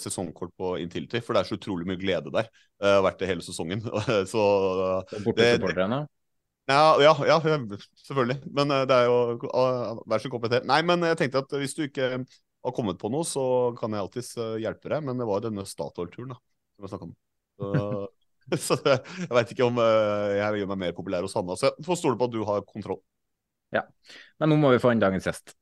sesongkort 0.00 0.52
på 0.58 0.74
Intility. 0.82 1.20
For 1.22 1.36
det 1.36 1.42
er 1.42 1.50
så 1.50 1.58
utrolig 1.58 1.86
mye 1.88 2.00
glede 2.00 2.32
der. 2.34 2.48
Det 2.80 2.92
har 2.96 3.04
vært 3.06 3.20
det 3.22 3.30
hele 3.30 3.44
sesongen. 3.44 3.82
så 4.32 4.42
uh, 4.42 5.00
Det- 5.10 5.22
Bortesupporterne. 5.24 6.00
ja, 6.68 6.80
ja, 7.02 7.14
ja, 7.30 7.38
selvfølgelig. 8.08 8.40
Men 8.50 8.70
eh, 8.74 8.84
det 8.90 8.96
er 8.96 9.04
jo 9.06 9.18
uh, 9.46 10.02
Vær 10.10 10.18
så 10.22 10.32
kompetent. 10.32 10.66
Nei, 10.66 10.80
men 10.82 11.04
jeg 11.06 11.18
tenkte 11.20 11.44
at 11.44 11.56
hvis 11.60 11.76
du 11.78 11.84
ikke 11.86 12.10
har 12.66 12.74
kommet 12.74 12.98
på 12.98 13.10
noe, 13.12 13.22
så 13.24 13.46
kan 13.78 13.94
jeg 13.94 14.02
alltids 14.02 14.34
hjelpe 14.62 14.90
deg. 14.90 15.04
Men 15.06 15.22
det 15.22 15.28
var 15.30 15.44
denne 15.44 15.66
Statoil-turen 15.66 16.34
da, 16.34 16.40
som 16.74 16.86
jeg 16.88 16.94
snakka 16.94 17.06
om. 17.06 17.16
Så, 17.56 18.06
så 18.66 18.78
det, 18.82 18.96
jeg 19.22 19.34
veit 19.38 19.52
ikke 19.54 19.70
om 19.70 19.78
jeg 19.78 20.62
gjør 20.62 20.72
meg 20.74 20.82
mer 20.82 20.96
populær 20.96 21.26
hos 21.26 21.38
Hanna. 21.38 21.54
Så 21.58 21.70
jeg 21.70 21.86
får 21.86 22.02
stole 22.02 22.18
på 22.18 22.26
at 22.26 22.34
du 22.34 22.42
har 22.50 22.66
kontroll. 22.66 23.00
Ja. 23.74 23.86
Men 24.40 24.50
nå 24.50 24.58
må 24.58 24.74
vi 24.74 24.82
få 24.82 24.90
inn 24.94 25.02
dagens 25.02 25.26
gjest. 25.30 25.54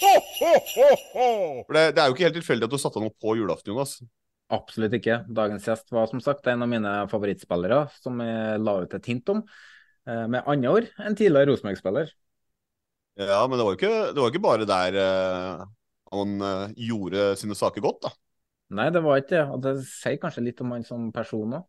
For 0.00 1.76
det, 1.76 1.84
det 1.94 2.02
er 2.02 2.08
jo 2.08 2.16
ikke 2.16 2.26
helt 2.26 2.38
tilfeldig 2.40 2.68
at 2.68 2.74
du 2.74 2.80
satte 2.80 3.00
han 3.00 3.08
opp 3.10 3.18
på 3.22 3.36
julaften, 3.38 3.72
Jonas. 3.74 3.98
Absolutt 4.54 4.96
ikke. 4.98 5.20
Dagens 5.34 5.68
gjest 5.68 5.94
var 5.94 6.10
som 6.10 6.20
sagt 6.22 6.46
en 6.50 6.64
av 6.64 6.70
mine 6.70 6.92
favorittspillere, 7.10 7.84
som 8.02 8.20
jeg 8.22 8.60
la 8.62 8.74
ut 8.82 8.98
et 8.98 9.08
hint 9.10 9.32
om. 9.32 9.40
Eh, 10.08 10.26
Med 10.28 10.42
andre 10.50 10.74
ord 10.74 10.90
en 11.00 11.16
tidligere 11.16 11.52
Rosenborg-spiller. 11.52 12.12
Ja, 13.14 13.40
men 13.46 13.58
det 13.58 13.64
var 13.64 13.74
jo 13.74 13.78
ikke, 13.78 14.26
ikke 14.26 14.42
bare 14.42 14.66
der 14.66 14.96
uh, 14.98 15.60
han 16.10 16.32
uh, 16.42 16.72
gjorde 16.74 17.28
sine 17.38 17.54
saker 17.54 17.84
godt, 17.84 18.00
da. 18.08 18.10
Nei, 18.74 18.88
det 18.90 19.04
var 19.04 19.20
ikke 19.20 19.36
det. 19.36 19.44
Og 19.54 19.62
det 19.62 19.74
sier 19.86 20.18
kanskje 20.18 20.42
litt 20.48 20.62
om 20.64 20.74
han 20.74 20.86
som 20.86 21.06
person 21.14 21.60
òg. 21.60 21.68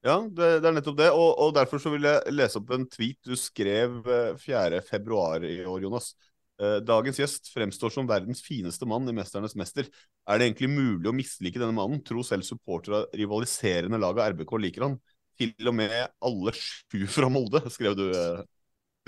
Ja, 0.00 0.16
det, 0.24 0.46
det 0.64 0.68
er 0.70 0.72
nettopp 0.72 0.96
det. 0.96 1.10
Og, 1.12 1.30
og 1.44 1.52
derfor 1.56 1.82
så 1.82 1.92
vil 1.92 2.06
jeg 2.08 2.32
lese 2.32 2.56
opp 2.62 2.70
en 2.72 2.86
tweet 2.88 3.18
du 3.28 3.36
skrev 3.36 3.98
eh, 4.08 4.30
4. 4.40 4.80
februar 4.86 5.44
i 5.44 5.58
år, 5.60 5.82
Jonas. 5.84 6.14
Eh, 6.60 6.76
Dagens 6.84 7.16
gjest 7.16 7.48
fremstår 7.54 7.92
som 7.94 8.08
verdens 8.08 8.42
fineste 8.44 8.84
mann 8.88 9.08
i 9.08 9.14
'Mesternes 9.16 9.56
mester'. 9.56 9.88
Er 10.28 10.38
det 10.38 10.50
egentlig 10.50 10.68
mulig 10.68 11.08
å 11.08 11.16
mislike 11.16 11.58
denne 11.58 11.72
mannen? 11.72 12.02
Tro 12.04 12.22
selv 12.22 12.44
supportere 12.44 13.00
av 13.00 13.16
rivaliserende 13.16 14.00
lag 14.00 14.18
av 14.18 14.34
RBK 14.34 14.58
liker 14.60 14.84
han. 14.84 14.98
Til 15.40 15.54
og 15.66 15.74
med 15.74 16.10
alle 16.20 16.52
sju 16.52 17.06
fra 17.08 17.30
Molde, 17.32 17.64
skrev 17.72 17.96
du 17.96 18.10
eh, 18.10 18.44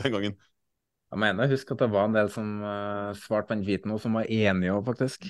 den 0.01 0.13
gangen. 0.17 0.39
Jeg 1.13 1.21
mener, 1.21 1.51
husk 1.53 1.75
at 1.75 1.83
det 1.85 1.91
var 1.93 2.07
en 2.09 2.15
del 2.17 2.31
som 2.33 2.63
uh, 2.65 3.13
svarte 3.13 3.51
på 3.51 3.53
den 3.53 3.65
tweeten 3.67 3.93
òg, 3.93 3.99
som 4.01 4.15
var 4.17 4.31
enige 4.33 4.73
òg, 4.73 4.87
faktisk. 4.87 5.27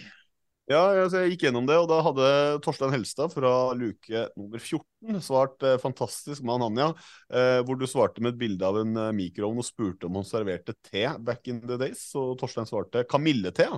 Ja, 0.71 0.83
jeg 0.95 1.33
gikk 1.33 1.49
gjennom 1.49 1.66
det, 1.66 1.75
og 1.83 1.88
da 1.90 1.97
hadde 2.07 2.26
Torstein 2.62 2.92
Helstad 2.95 3.33
fra 3.35 3.50
luke 3.75 4.21
nummer 4.38 4.61
14 4.62 5.19
svart 5.25 5.64
eh, 5.66 5.75
'fantastisk 5.83 6.45
med 6.47 6.54
Ananya, 6.54 6.92
eh, 7.35 7.59
hvor 7.66 7.81
du 7.81 7.83
svarte 7.90 8.23
med 8.23 8.35
et 8.37 8.38
bilde 8.38 8.69
av 8.69 8.78
en 8.78 8.95
eh, 8.95 9.11
mikroovn 9.16 9.59
og 9.59 9.66
spurte 9.66 10.07
om 10.07 10.21
han 10.21 10.28
serverte 10.28 10.76
te 10.87 11.09
back 11.19 11.50
in 11.50 11.59
the 11.66 11.78
days, 11.81 12.04
og 12.14 12.37
Torstein 12.38 12.69
svarte 12.71 13.02
'kamillete'. 13.04 13.69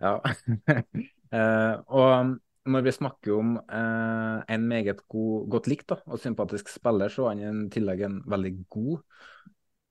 Ja. 0.00 0.18
Eh, 1.34 1.76
og 1.90 2.36
når 2.70 2.82
vi 2.86 2.92
snakker 2.94 3.32
om 3.34 3.56
eh, 3.58 4.36
en 4.54 4.68
meget 4.70 5.00
god, 5.10 5.48
godt 5.50 5.66
likt 5.66 5.88
da, 5.90 5.96
og 6.06 6.20
sympatisk 6.22 6.70
spiller, 6.70 7.10
så 7.10 7.24
var 7.24 7.34
han 7.34 7.64
i 7.64 7.72
tillegg 7.74 8.04
en 8.06 8.20
veldig 8.30 8.52
god 8.70 9.02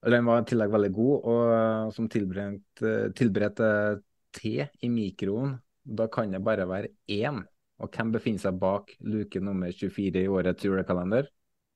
Den 0.08 0.26
var 0.30 0.40
i 0.40 0.46
tillegg 0.48 0.72
veldig 0.72 0.92
god, 0.96 1.28
og 1.28 1.92
som 1.94 2.08
tilberedte 2.08 2.94
tilberedt 3.20 3.60
eh, 3.68 4.00
te 4.40 4.70
i 4.80 4.90
mikroen. 4.90 5.58
Da 5.86 6.08
kan 6.08 6.32
det 6.34 6.42
bare 6.42 6.66
være 6.66 6.88
én. 7.14 7.44
Og 7.78 7.92
hvem 7.94 8.12
befinner 8.16 8.42
seg 8.42 8.58
bak 8.58 8.90
luke 9.06 9.38
nummer 9.44 9.70
24 9.70 10.24
i 10.24 10.30
årets 10.32 10.66
julekalender? 10.66 11.28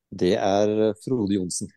Det 0.09 0.33
er 0.33 0.95
Frode 1.03 1.35
Johnsen. 1.35 1.69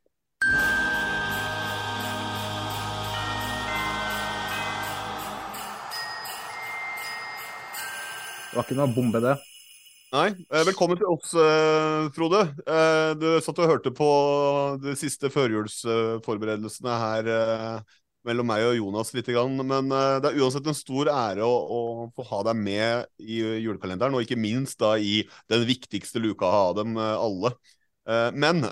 Det 8.53 8.57
var 8.57 8.65
ikke 8.65 8.81
noe 8.81 8.95
bombe, 8.97 9.21
det. 9.21 9.37
Nei. 10.13 10.29
Eh, 10.53 10.65
velkommen 10.69 10.97
til 11.01 11.09
oss, 11.09 11.35
eh, 11.37 12.09
Frode. 12.17 12.43
Eh, 12.65 13.13
du 13.17 13.29
satt 13.45 13.61
og 13.61 13.69
hørte 13.75 13.93
på 13.97 14.09
de 14.81 14.97
siste 14.97 15.29
førjulsforberedelsene 15.33 16.97
her 17.05 17.31
mellom 18.29 18.49
meg 18.49 18.65
og 18.69 18.77
Jonas 18.79 19.13
litt. 19.17 19.29
Men 19.33 19.91
det 19.93 20.31
er 20.31 20.41
uansett 20.41 20.69
en 20.71 20.79
stor 20.79 21.11
ære 21.13 21.47
å, 21.47 21.53
å 21.53 21.81
få 22.17 22.27
ha 22.31 22.43
deg 22.51 22.59
med 22.61 23.07
i 23.23 23.41
julekalenderen, 23.65 24.17
og 24.17 24.27
ikke 24.27 24.41
minst 24.41 24.81
da 24.83 24.95
i 24.99 25.21
den 25.53 25.67
viktigste 25.69 26.23
luka 26.23 26.47
av 26.47 26.77
dem 26.81 26.97
alle. 27.01 27.55
Men 28.35 28.65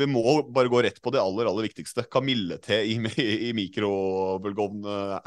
vi 0.00 0.06
må 0.08 0.38
bare 0.48 0.72
gå 0.72 0.82
rett 0.86 1.00
på 1.04 1.12
det 1.12 1.20
aller 1.20 1.48
aller 1.50 1.66
viktigste. 1.68 2.06
Kamillete 2.12 2.78
i, 2.88 2.94
i 3.50 3.50
mikrobølgeovn, 3.56 4.86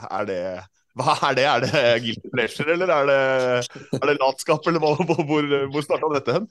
er 0.10 0.30
det 0.30 0.40
hva 1.00 1.16
er 1.30 1.38
det? 1.38 1.46
Er 1.50 1.64
det 1.64 1.84
guilty 2.04 2.30
pleasure, 2.34 2.74
eller 2.76 2.92
er 2.94 3.08
det, 3.10 3.22
er 3.98 4.10
det 4.10 4.20
latskap, 4.22 4.66
eller 4.70 4.82
hvor, 4.84 5.48
hvor 5.74 5.86
starta 5.86 6.12
dette 6.14 6.36
hen? 6.38 6.46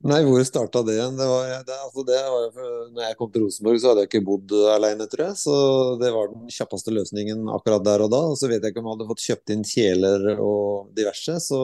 Nei, 0.00 0.22
hvor 0.24 0.40
starta 0.48 0.80
det 0.86 0.94
igjen? 0.94 1.16
Det 1.18 1.26
var, 1.28 1.50
det, 1.68 1.74
altså 1.84 2.02
det 2.08 2.20
var, 2.32 2.46
når 2.94 3.02
jeg 3.04 3.16
kom 3.18 3.32
til 3.32 3.42
Rosenborg, 3.44 3.80
så 3.82 3.90
hadde 3.90 4.04
jeg 4.06 4.08
ikke 4.08 4.22
bodd 4.24 4.54
alene, 4.72 5.04
tror 5.12 5.26
jeg. 5.26 5.36
Så 5.42 5.56
det 6.00 6.12
var 6.14 6.30
den 6.32 6.46
kjappeste 6.54 6.94
løsningen 6.96 7.42
akkurat 7.52 7.84
der 7.84 8.06
og 8.06 8.14
da. 8.14 8.22
Og 8.32 8.38
så 8.40 8.48
vet 8.48 8.64
jeg 8.64 8.72
ikke 8.72 8.80
om 8.80 8.88
jeg 8.88 8.96
hadde 8.96 9.08
fått 9.10 9.26
kjøpt 9.26 9.52
inn 9.52 9.66
kjeler 9.68 10.24
og 10.38 10.94
diverse, 10.96 11.36
så 11.44 11.60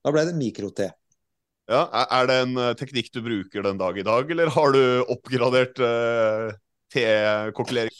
da 0.00 0.14
ble 0.14 0.24
det 0.30 0.38
mikro-T. 0.38 0.88
Ja, 1.68 1.82
Er 2.08 2.28
det 2.30 2.38
en 2.46 2.56
eh, 2.56 2.74
teknikk 2.80 3.10
du 3.12 3.20
bruker 3.20 3.66
den 3.66 3.80
dag 3.80 3.98
i 4.00 4.06
dag, 4.06 4.30
eller 4.32 4.48
har 4.54 4.72
du 4.72 4.82
oppgradert 5.12 5.76
uh, 5.84 6.54
tekokkelering? 6.94 7.92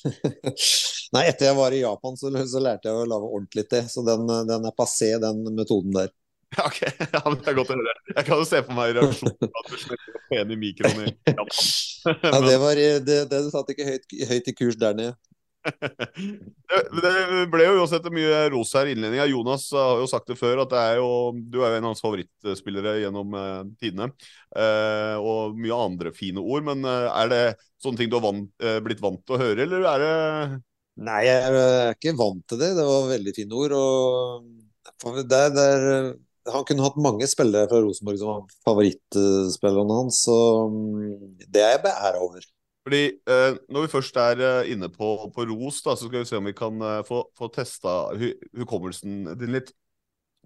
Nei, 1.15 1.27
etter 1.29 1.51
jeg 1.51 1.59
var 1.59 1.77
i 1.77 1.83
Japan, 1.83 2.17
så, 2.17 2.33
så 2.49 2.63
lærte 2.65 2.89
jeg 2.89 2.97
å 2.97 3.05
lage 3.09 3.29
ordentlig 3.29 3.67
te. 3.69 3.83
Så 3.93 4.05
den, 4.07 4.25
den, 4.49 4.65
er 4.65 4.77
passé, 4.77 5.11
den 5.21 5.45
metoden 5.53 5.93
der. 5.93 6.09
Ok. 6.57 6.81
Ja, 7.14 7.23
det 7.28 7.50
er 7.50 7.57
godt 7.57 7.73
å 7.73 7.78
høre. 7.78 7.95
Jeg 8.14 8.26
kan 8.26 8.40
jo 8.40 8.49
se 8.49 8.61
for 8.64 8.76
meg 8.76 8.97
reaksjonen 8.97 9.49
at 9.49 9.73
du 9.73 10.55
i 10.55 10.59
mikroen 10.61 11.05
i 11.05 11.09
Japan. 11.28 11.49
ja, 12.09 12.38
det, 12.45 12.59
var, 12.62 12.83
det, 13.05 13.19
det 13.31 13.40
satt 13.52 13.73
ikke 13.75 13.88
høyt, 13.88 14.14
høyt 14.31 14.52
i 14.52 14.55
kurs 14.57 14.78
der 14.81 14.97
nede. 14.97 15.17
det 17.02 17.11
ble 17.52 17.64
jo 17.67 17.81
uansett 17.83 18.07
mye 18.14 18.45
ros 18.55 18.71
her 18.78 18.88
i 18.88 18.95
innledninga. 18.95 19.26
Jonas 19.28 19.67
har 19.76 20.00
jo 20.00 20.07
sagt 20.09 20.31
det 20.31 20.38
før, 20.40 20.62
at 20.62 20.73
det 20.73 20.85
er 20.93 21.00
jo, 21.02 21.11
du 21.37 21.59
er 21.61 21.75
jo 21.75 21.81
en 21.81 21.88
av 21.88 21.93
hans 21.93 22.05
favorittspillere 22.05 22.95
gjennom 23.02 23.35
uh, 23.37 23.67
tidene. 23.83 24.09
Uh, 24.55 25.19
og 25.21 25.59
mye 25.59 25.83
andre 25.88 26.14
fine 26.17 26.40
ord. 26.40 26.64
Men 26.71 26.87
er 26.88 27.33
det 27.33 27.43
sånne 27.83 28.00
ting 28.00 28.12
du 28.12 28.17
har 28.17 28.25
vant, 28.25 28.49
blitt 28.87 29.02
vant 29.05 29.21
til 29.26 29.37
å 29.37 29.43
høre, 29.43 29.67
eller 29.67 29.85
er 29.93 30.07
det 30.07 30.14
Nei, 30.99 31.21
jeg 31.28 31.43
er 31.47 31.93
ikke 31.93 32.17
vant 32.19 32.40
til 32.50 32.59
det. 32.59 32.73
Det 32.75 32.87
var 32.88 33.05
veldig 33.12 33.35
fine 33.37 33.55
ord. 33.55 33.75
og 33.78 35.21
der, 35.31 35.52
der, 35.55 35.85
Han 36.55 36.67
kunne 36.69 36.85
hatt 36.85 37.00
mange 37.00 37.26
spillere 37.31 37.69
fra 37.71 37.81
Rosenborg 37.85 38.21
som 38.21 38.31
var 38.31 38.55
favorittspillerne 38.67 39.99
hans, 40.00 40.23
så 40.26 40.37
mm, 40.73 41.43
det 41.47 41.64
er 41.64 41.75
jeg 41.76 41.83
beæra 41.87 42.23
over. 42.25 42.47
Fordi 42.88 43.02
eh, 43.28 43.59
Når 43.69 43.85
vi 43.85 43.93
først 43.93 44.17
er 44.23 44.45
eh, 44.45 44.71
inne 44.73 44.88
på, 44.93 45.11
på, 45.35 45.45
ros, 45.50 45.83
da, 45.85 45.97
så 45.97 46.09
skal 46.09 46.23
vi 46.23 46.31
se 46.31 46.38
om 46.38 46.49
vi 46.49 46.57
kan 46.57 46.81
eh, 46.81 47.02
få, 47.09 47.25
få 47.37 47.50
testa 47.52 47.99
hu 48.17 48.31
hukommelsen 48.62 49.35
din 49.38 49.52
litt. 49.59 49.75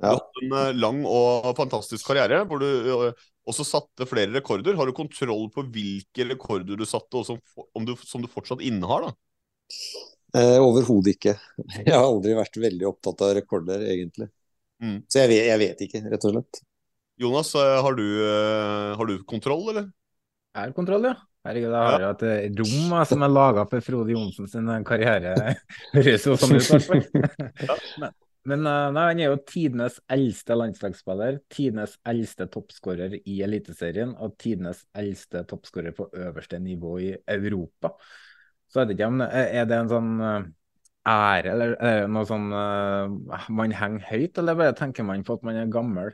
Du 0.01 0.09
har 0.09 0.19
hatt 0.19 0.41
en 0.43 0.57
eh, 0.59 0.73
lang 0.75 1.05
og 1.07 1.53
fantastisk 1.59 2.09
karriere 2.11 2.43
hvor 2.49 2.63
du 2.63 3.13
også 3.49 3.67
satte 3.67 4.07
flere 4.11 4.33
rekorder. 4.35 4.75
Har 4.79 4.89
du 4.89 4.97
kontroll 4.97 5.47
på 5.55 5.67
hvilke 5.75 6.27
rekorder 6.33 6.79
du 6.79 6.87
satte, 6.89 7.21
og 7.21 7.29
som, 7.29 7.87
du, 7.87 7.95
som 8.07 8.25
du 8.25 8.31
fortsatt 8.31 8.65
innehar? 8.65 9.07
da? 9.07 9.15
Eh, 10.39 10.59
Overhodet 10.63 11.17
ikke. 11.17 11.37
Jeg 11.87 11.93
har 11.93 12.07
aldri 12.07 12.37
vært 12.39 12.59
veldig 12.63 12.89
opptatt 12.89 13.25
av 13.27 13.35
rekorder, 13.39 13.85
egentlig. 13.93 14.31
Mm. 14.83 15.01
Så 15.07 15.23
jeg 15.23 15.31
vet, 15.31 15.49
jeg 15.49 15.63
vet, 15.63 15.83
ikke, 15.87 16.05
rett 16.11 16.29
og 16.29 16.37
slett. 16.37 16.63
Jonas, 17.23 17.53
eh, 17.55 17.75
har 17.87 17.99
du, 17.99 18.07
har 18.99 19.09
du 19.09 19.19
kontroll, 19.29 19.69
eller? 19.75 19.93
Jeg 20.53 20.67
har 20.67 20.75
kontroll, 20.77 21.07
ja. 21.09 21.17
Herregud, 21.43 21.73
jeg 21.75 21.87
har 21.91 22.03
jo 22.05 22.09
et 22.13 22.25
eh, 22.29 22.43
rom 22.61 22.91
som 23.11 23.23
er 23.27 23.31
laga 23.33 23.63
for 23.67 23.83
Frode 23.83 24.15
Johnsen 24.15 24.47
sin 24.51 24.69
eh, 24.71 24.83
karriere. 24.87 25.55
Høres 25.97 26.27
jo 26.29 26.37
sånn 26.39 26.55
ut, 26.55 26.69
i 26.69 26.77
hvert 26.77 26.85
fall. 26.87 27.81
Men, 28.03 28.13
men 28.43 28.67
eh, 28.67 28.87
nei, 28.95 29.07
han 29.07 29.23
er 29.23 29.29
jo 29.31 29.41
tidenes 29.47 30.01
eldste 30.11 30.55
landslagsspiller, 30.59 31.37
tidenes 31.51 31.93
eldste 32.11 32.49
toppskårer 32.51 33.15
i 33.21 33.37
Eliteserien 33.47 34.17
og 34.19 34.35
tidenes 34.43 34.81
eldste 34.99 35.45
toppskårer 35.51 35.95
på 35.95 36.09
øverste 36.11 36.59
nivå 36.63 36.97
i 37.03 37.13
Europa. 37.31 37.93
Så 38.67 38.83
jeg 38.83 38.91
vet 38.91 38.97
ikke 38.97 39.11
om 39.13 39.23
Er 39.23 39.69
det 39.69 39.79
en 39.79 39.93
sånn 39.93 40.11
ære, 41.09 41.53
eller 41.53 41.75
er 41.79 42.01
det 42.03 42.11
noe 42.15 42.27
sånn 42.29 42.49
man 42.53 43.75
henger 43.75 44.05
høyt, 44.11 44.39
eller 44.39 44.59
bare 44.59 44.77
tenker 44.79 45.07
man 45.07 45.25
på 45.27 45.39
at 45.39 45.47
man 45.47 45.59
er 45.59 45.73
gammel? 45.73 46.13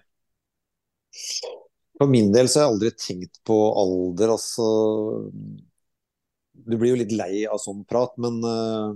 For 1.99 2.11
min 2.11 2.31
del 2.35 2.49
så 2.49 2.61
har 2.61 2.67
jeg 2.67 2.75
aldri 2.75 2.91
tenkt 2.95 3.41
på 3.49 3.57
alder, 3.83 4.35
altså. 4.37 4.67
Du 6.69 6.77
blir 6.77 6.93
jo 6.93 7.01
litt 7.01 7.15
lei 7.17 7.43
av 7.49 7.59
sånn 7.63 7.83
prat, 7.89 8.15
men 8.23 8.39
uh, 8.45 8.95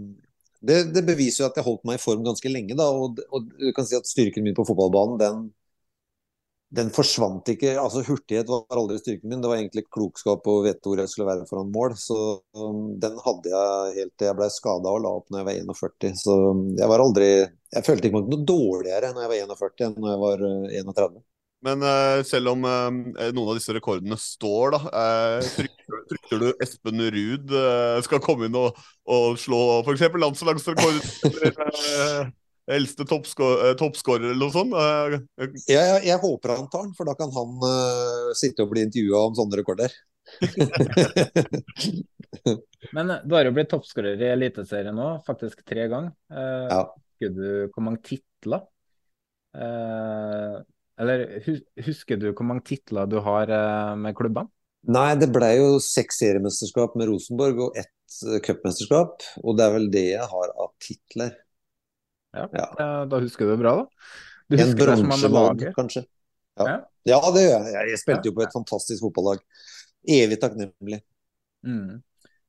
det, 0.62 0.84
det, 0.94 1.02
beviser 1.06 1.42
jo 1.42 1.48
at 1.48 1.58
jeg 1.58 1.66
holdt 1.66 1.82
meg 1.88 1.98
i 1.98 2.02
form 2.02 2.22
ganske 2.26 2.52
lenge. 2.52 2.76
da, 2.78 2.86
og, 2.94 3.18
og, 3.34 3.50
du 3.58 3.72
kan 3.74 3.88
si 3.88 3.98
at 3.98 4.08
styrken 4.08 4.46
min 4.46 4.56
på 4.58 4.66
fotballbanen, 4.68 5.18
den, 5.22 5.42
den 6.72 6.88
forsvant 6.94 7.48
ikke. 7.52 7.74
altså 7.80 8.02
Hurtighet 8.06 8.48
var 8.48 8.78
aldri 8.80 8.96
styrken 9.00 9.28
min, 9.28 9.42
det 9.44 9.50
var 9.50 9.60
egentlig 9.60 9.84
klokskap 9.92 10.46
og 10.48 10.62
vite 10.66 10.88
hvor 10.88 11.02
jeg 11.02 11.12
skulle 11.12 11.28
være 11.28 11.48
foran 11.50 11.72
mål. 11.74 11.96
Så 12.00 12.16
um, 12.56 12.94
den 13.02 13.18
hadde 13.26 13.52
jeg 13.52 13.96
helt 13.98 14.14
til 14.16 14.30
jeg 14.30 14.38
ble 14.38 14.48
skada 14.52 14.94
og 14.94 15.02
la 15.04 15.12
opp 15.18 15.28
når 15.28 15.42
jeg 15.42 15.48
var 15.50 15.76
41. 15.76 16.14
Så 16.22 16.38
um, 16.52 16.64
jeg 16.78 16.88
var 16.92 17.04
aldri 17.04 17.28
Jeg 17.72 17.86
følte 17.86 18.08
ikke 18.08 18.24
noe 18.24 18.48
dårligere 18.48 19.12
når 19.12 19.26
jeg 19.26 19.34
var 19.34 19.54
41 19.56 19.86
enn 19.88 20.00
når 20.00 20.14
jeg 20.14 20.24
var 20.24 20.48
31. 20.80 21.20
Uh, 21.20 21.28
men 21.62 21.84
uh, 21.86 22.18
selv 22.26 22.56
om 22.56 22.64
uh, 22.66 22.90
noen 22.90 23.52
av 23.52 23.54
disse 23.54 23.70
rekordene 23.76 24.16
står, 24.18 24.74
da, 24.74 24.80
uh, 24.90 25.50
frykter, 25.54 26.00
frykter, 26.10 26.42
du 26.42 26.64
Espen 26.64 27.04
Ruud 27.14 27.54
skal 28.02 28.24
komme 28.24 28.48
inn 28.48 28.56
og, 28.58 28.80
og 29.06 29.38
slå 29.38 29.60
f.eks. 29.84 30.02
landslagsrekord? 30.24 32.32
eldste 32.76 33.04
toppskårer 33.08 34.30
eller 34.30 34.40
noe 34.40 34.54
sånt? 34.54 34.72
Ja, 35.70 35.82
jeg, 35.82 36.00
jeg, 36.08 36.18
håper 36.22 36.48
han 36.56 36.70
tar 36.72 36.82
den, 36.86 36.96
for 36.98 37.04
da 37.08 37.14
kan 37.18 37.30
han 37.34 37.50
sitte 38.38 38.64
og 38.64 38.72
bli 38.72 38.80
intervjua 38.88 39.18
om 39.28 39.34
sånne 39.38 39.58
rekorder. 39.60 39.90
Men 42.96 43.06
du 43.26 43.32
har 43.36 43.44
jo 43.46 43.54
blitt 43.54 43.70
toppskårer 43.72 44.22
i 44.22 44.32
Eliteserien 44.32 44.96
nå, 44.96 45.08
faktisk 45.26 45.56
tre 45.68 45.84
ganger. 45.92 46.12
ja. 46.32 46.84
Husker 47.22 47.36
du 47.36 47.70
hvor 47.70 47.84
mange 47.86 48.02
titler? 48.06 48.64
Eller 51.02 51.24
husker 51.86 52.20
du 52.20 52.30
hvor 52.32 52.46
mange 52.46 52.64
titler 52.68 53.08
du 53.10 53.18
har 53.24 53.50
uh, 53.50 53.94
med 53.98 54.16
klubbene? 54.18 54.50
Nei, 54.92 55.12
det 55.14 55.28
ble 55.30 55.48
jo 55.54 55.78
seks 55.82 56.18
seriemesterskap 56.24 56.96
med 56.98 57.08
Rosenborg 57.10 57.68
og 57.68 57.78
ett 57.78 58.16
uh, 58.26 58.38
cupmesterskap. 58.42 59.22
Og 59.42 59.58
det 59.58 59.66
er 59.66 59.76
vel 59.76 59.88
det 59.94 60.06
jeg 60.10 60.28
har 60.34 60.54
av 60.58 60.72
titler. 60.82 61.36
Ja, 62.32 62.46
ja. 62.56 62.68
Da 63.08 63.20
husker 63.22 63.46
du 63.46 63.54
det 63.54 63.60
bra, 63.62 63.74
da. 63.82 64.12
Du 64.52 64.58
en 64.60 64.72
bronselodd, 64.76 65.66
kanskje. 65.76 66.04
Ja. 66.58 66.68
ja. 66.68 66.78
ja. 67.14 67.20
det 67.34 67.44
gjør 67.46 67.68
jeg. 67.72 67.90
Jeg 67.92 68.00
spilte 68.00 68.30
jo 68.30 68.36
på 68.36 68.44
et 68.44 68.54
fantastisk 68.54 69.04
fotballag. 69.06 69.44
Evig 70.08 70.40
takknemlig. 70.42 71.02
Mm. 71.66 72.00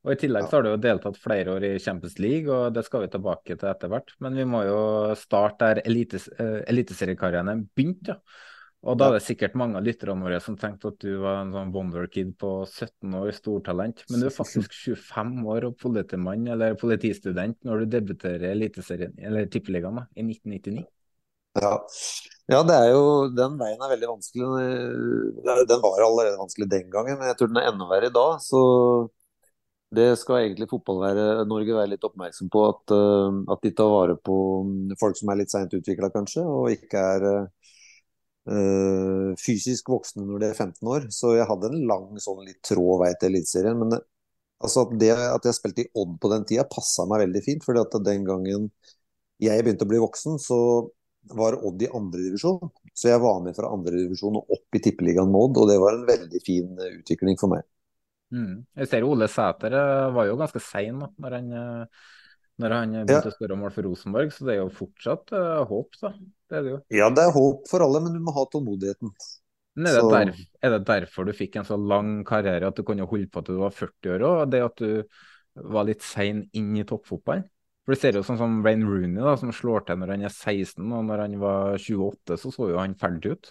Og 0.03 0.11
I 0.11 0.19
tillegg 0.19 0.49
så 0.49 0.57
har 0.57 0.65
du 0.65 0.73
jo 0.73 0.79
deltatt 0.83 1.19
flere 1.21 1.53
år 1.53 1.65
i 1.67 1.75
Champions 1.79 2.17
League, 2.19 2.51
og 2.51 2.73
det 2.75 2.83
skal 2.83 3.05
vi 3.05 3.11
tilbake 3.13 3.55
til 3.55 3.69
etter 3.69 3.91
hvert. 3.91 4.11
Men 4.23 4.35
vi 4.35 4.47
må 4.47 4.65
jo 4.67 4.81
starte 5.19 5.69
der 5.69 5.85
elites, 5.87 6.27
uh, 6.39 6.59
eliteseriekarrieren 6.67 7.63
begynte. 7.71 8.17
Ja. 8.19 8.49
Og 8.83 8.97
da 8.99 9.07
er 9.07 9.15
det 9.15 9.23
sikkert 9.23 9.53
mange 9.55 9.79
av 9.79 9.85
lytterne 9.85 10.25
våre 10.25 10.41
som 10.43 10.57
tenkte 10.59 10.89
at 10.91 10.97
du 10.99 11.13
var 11.21 11.39
en 11.39 11.53
sånn 11.55 11.71
Bomber-kid 11.71 12.33
på 12.39 12.49
17 12.65 13.13
år, 13.15 13.29
stortalent. 13.37 14.03
Men 14.11 14.19
du 14.19 14.27
er 14.27 14.35
faktisk 14.35 14.75
25 14.75 15.37
år 15.53 15.69
og 15.69 15.77
politimann 15.79 16.49
eller 16.51 16.75
politistudent 16.79 17.61
når 17.63 17.83
du 17.83 17.93
debuterer 17.95 18.49
i 18.49 18.51
Eliteserien, 18.51 19.15
eller 19.23 19.47
Tippeligaen 19.51 20.01
i 20.19 20.27
1999. 20.27 20.83
Ja. 21.61 21.71
ja, 22.49 22.59
det 22.65 22.75
er 22.75 22.87
jo 22.89 23.01
Den 23.29 23.59
veien 23.59 23.81
er 23.85 23.91
veldig 23.91 24.07
vanskelig. 24.09 24.47
Den 25.69 25.83
var 25.83 26.01
allerede 26.01 26.39
vanskelig 26.41 26.67
den 26.71 26.87
gangen, 26.91 27.19
men 27.19 27.29
jeg 27.29 27.39
tror 27.39 27.51
den 27.51 27.59
er 27.61 27.69
enda 27.71 27.87
verre 27.87 28.09
i 28.09 28.15
dag. 28.15 28.39
Så 28.43 28.61
det 29.93 30.09
skal 30.19 30.41
egentlig 30.41 30.67
Fotball-Norge 30.71 31.75
være 31.77 31.93
litt 31.93 32.03
oppmerksom 32.07 32.49
på. 32.51 32.65
At, 32.73 32.95
uh, 32.97 33.43
at, 33.53 33.63
de 33.63 33.71
tar 33.77 33.91
vare 33.93 34.17
på 34.17 34.37
folk 34.99 35.19
som 35.19 35.31
er 35.31 35.43
litt 35.43 35.53
seint 35.53 35.71
utvikla, 35.77 36.09
kanskje, 36.11 36.43
og 36.43 36.73
ikke 36.73 37.03
er 37.13 37.27
uh, 37.29 37.62
fysisk 39.39 39.88
voksne 39.88 40.25
når 40.27 40.41
de 40.41 40.47
er 40.50 40.57
15 40.57 40.89
år. 40.91 41.05
Så 41.15 41.29
jeg 41.38 41.47
hadde 41.47 41.69
en 41.69 41.85
lang, 41.88 42.09
sånn 42.19 42.41
litt 42.43 42.59
trå 42.67 42.97
vei 43.00 43.13
til 43.15 43.31
Eliteserien. 43.31 43.79
Men 43.79 43.95
Altså 44.63 44.85
det 44.95 45.12
at 45.12 45.45
jeg 45.47 45.57
spilte 45.57 45.83
i 45.83 45.89
Odd 46.00 46.17
på 46.23 46.31
den 46.31 46.45
tida, 46.47 46.63
passa 46.69 47.05
meg 47.09 47.25
veldig 47.25 47.41
fint. 47.43 47.65
fordi 47.65 47.83
at 47.83 47.97
den 48.05 48.27
gangen 48.27 48.69
jeg 49.43 49.63
begynte 49.65 49.83
å 49.83 49.91
bli 49.91 50.00
voksen, 50.00 50.39
så 50.39 50.57
var 51.35 51.59
Odd 51.59 51.83
i 51.83 51.91
andredivisjon. 51.91 52.71
Så 52.95 53.12
jeg 53.12 53.21
var 53.23 53.41
med 53.43 53.57
fra 53.57 53.71
andredivisjon 53.75 54.39
og 54.39 54.55
opp 54.55 54.77
i 54.77 54.81
tippeligaen 54.83 55.31
med 55.31 55.50
Odd, 55.50 55.62
og 55.63 55.69
det 55.71 55.79
var 55.83 55.97
en 55.97 56.07
veldig 56.07 56.41
fin 56.45 56.79
eh, 56.79 57.00
utvikling 57.01 57.39
for 57.39 57.51
meg. 57.55 57.67
Mm. 58.33 58.63
Jeg 58.79 58.89
ser 58.89 59.05
Ole 59.05 59.27
Sæter 59.29 59.75
eh, 59.77 60.12
var 60.15 60.29
jo 60.29 60.39
ganske 60.39 60.62
sein 60.63 61.01
da 61.03 61.09
når 61.21 61.38
han, 61.38 61.51
eh, 61.59 62.03
når 62.63 62.75
han 62.77 62.96
begynte 62.96 63.32
å 63.32 63.36
skåre 63.36 63.58
mål 63.60 63.74
for 63.75 63.88
Rosenborg, 63.89 64.34
så 64.34 64.48
det 64.48 64.55
er 64.55 64.62
jo 64.62 64.72
fortsatt 64.74 65.34
uh, 65.36 65.62
håp, 65.70 66.00
da. 66.01 66.13
Det 66.50 66.60
er 66.60 66.65
det 66.65 66.74
jo. 66.74 66.82
Ja, 66.96 67.10
det 67.13 67.27
er 67.27 67.34
håp 67.36 67.67
for 67.70 67.86
alle, 67.86 68.01
men 68.03 68.15
du 68.15 68.22
må 68.24 68.34
ha 68.36 68.46
tålmodigheten. 68.50 69.13
Men 69.75 69.89
er 69.89 69.98
det, 69.98 70.03
Så- 70.05 70.48
er 70.62 70.75
det 70.75 70.84
derfor 70.86 71.25
du 71.25 71.34
fikk 71.34 71.58
en 71.58 71.65
så 71.65 71.77
lang 71.77 72.20
karriere 72.27 72.70
at 72.70 72.77
du 72.77 72.84
kunne 72.86 73.08
holde 73.10 73.29
på 73.34 73.41
til 73.41 73.58
du 73.58 73.63
var 73.63 73.74
40 73.74 74.13
år 74.15 74.27
òg? 74.27 74.43
Det 74.53 74.62
at 74.62 74.84
du 74.84 75.70
var 75.74 75.88
litt 75.89 76.05
sein 76.05 76.46
inn 76.53 76.75
i 76.77 76.86
toppfotballen? 76.86 77.48
For 77.84 77.96
du 77.96 78.00
ser 78.00 78.15
jo 78.15 78.24
sånn 78.24 78.39
som 78.39 78.62
Wayne 78.63 78.88
Rooney, 78.88 79.20
da, 79.20 79.34
som 79.36 79.51
slår 79.51 79.84
til 79.88 79.98
når 80.00 80.13
han 80.13 80.22
er 80.24 80.32
16, 80.32 80.86
og 80.96 81.03
når 81.10 81.25
han 81.25 81.34
var 81.41 81.75
28, 81.75 82.38
så 82.39 82.51
så 82.53 82.70
jo 82.72 82.79
han 82.79 82.96
ferdig 82.96 83.34
ut. 83.36 83.50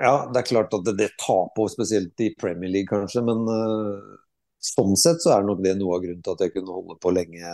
Ja, 0.00 0.14
det 0.32 0.40
er 0.40 0.48
klart 0.48 0.72
at 0.76 0.84
det, 0.86 0.94
det 0.96 1.10
tar 1.20 1.50
på, 1.56 1.66
spesielt 1.72 2.24
i 2.24 2.30
Premier 2.40 2.72
League 2.72 2.88
kanskje, 2.88 3.22
men 3.26 3.44
eh, 3.52 4.16
sånn 4.66 4.96
sett 4.98 5.22
så 5.22 5.36
er 5.36 5.46
nok 5.46 5.62
det 5.64 5.76
noe 5.78 5.96
av 5.96 6.02
grunnen 6.04 6.24
til 6.24 6.34
at 6.34 6.42
jeg 6.44 6.54
kunne 6.56 6.74
holde 6.74 6.96
på 7.02 7.12
lenge, 7.14 7.52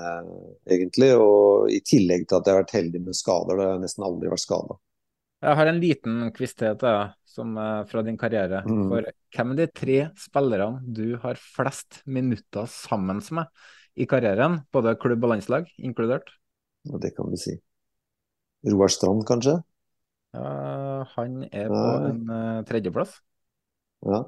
egentlig. 0.68 1.10
Og 1.20 1.68
i 1.72 1.82
tillegg 1.86 2.26
til 2.26 2.38
at 2.38 2.48
jeg 2.48 2.56
har 2.56 2.64
vært 2.64 2.78
heldig 2.78 3.02
med 3.08 3.18
skader, 3.18 3.60
da 3.60 3.68
har 3.74 3.82
nesten 3.82 4.06
aldri 4.06 4.32
vært 4.32 4.44
skada. 4.44 4.78
Jeg 5.42 5.58
har 5.58 5.68
en 5.68 5.80
liten 5.82 6.18
quiz 6.36 6.52
til 6.54 6.76
deg 6.78 7.14
som, 7.26 7.56
eh, 7.58 7.84
fra 7.90 8.02
din 8.06 8.18
karriere. 8.18 8.62
Mm. 8.62 8.84
For 8.88 9.08
hvem 9.34 9.52
er 9.52 9.56
de 9.56 9.66
tre 9.66 9.98
spillerne 10.16 10.82
du 10.86 11.16
har 11.18 11.34
flest 11.34 12.02
minutter 12.06 12.68
sammen 12.70 13.22
med 13.30 13.46
i 13.96 14.06
karrieren? 14.06 14.62
Både 14.72 14.94
klubb 14.98 15.24
og 15.24 15.34
landslag 15.34 15.66
inkludert? 15.78 16.30
Ja, 16.84 16.98
det 16.98 17.16
kan 17.16 17.30
vi 17.30 17.36
si. 17.36 17.56
Roar 18.70 18.88
Strand, 18.88 19.26
kanskje? 19.26 19.58
Ja, 20.32 21.04
han 21.16 21.42
er 21.50 21.68
på 21.68 21.82
en 22.08 22.30
eh, 22.30 22.62
tredjeplass. 22.64 23.18
Ja. 24.06 24.22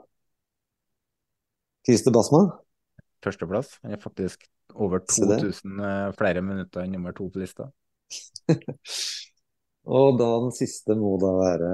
Christer 1.87 2.11
Basma? 2.11 2.64
Førsteplass. 3.25 3.79
Han 3.85 3.97
er 3.97 4.03
faktisk 4.03 4.45
over 4.75 5.03
2000 5.09 5.81
eh, 5.81 6.11
flere 6.19 6.43
minutter 6.45 6.85
enn 6.85 6.95
nummer 6.97 7.15
to 7.17 7.29
på 7.33 7.43
lista. 7.43 7.71
Og 9.85 10.19
da 10.19 10.29
den 10.47 10.53
siste 10.57 10.97
må 10.97 11.17
da 11.21 11.31
være 11.37 11.71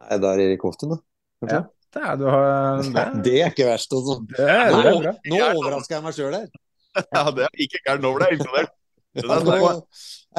Nei, 0.00 0.16
da 0.16 0.32
er 0.32 0.42
Erik 0.46 0.62
Hoftun, 0.64 0.94
da. 0.94 0.98
Kanskje? 1.42 1.58
Ja, 1.60 1.90
det 1.92 2.02
er, 2.06 2.14
du 2.16 2.26
har, 2.30 2.82
det, 2.86 3.04
Det 3.26 3.34
er 3.42 3.52
ikke 3.52 3.66
verst, 3.68 3.92
altså. 3.96 4.16
det 4.30 4.46
er, 4.46 4.70
det 4.72 4.78
er 4.80 5.02
bra. 5.04 5.12
Nå 5.28 5.40
overrasker 5.48 5.98
jeg 5.98 6.06
meg 6.06 6.16
sjøl 6.16 6.36
her. 6.38 6.48
Ja, 7.14 7.20
det 7.30 7.44
er 7.46 7.60
ikke 7.62 7.78
gærent. 7.84 8.02
Nå 8.02 8.14
ble 8.16 8.26
jeg 8.30 8.40
imponert. 8.40 8.72
Er 9.20 9.28
det 9.28 9.44
noe, 9.46 9.74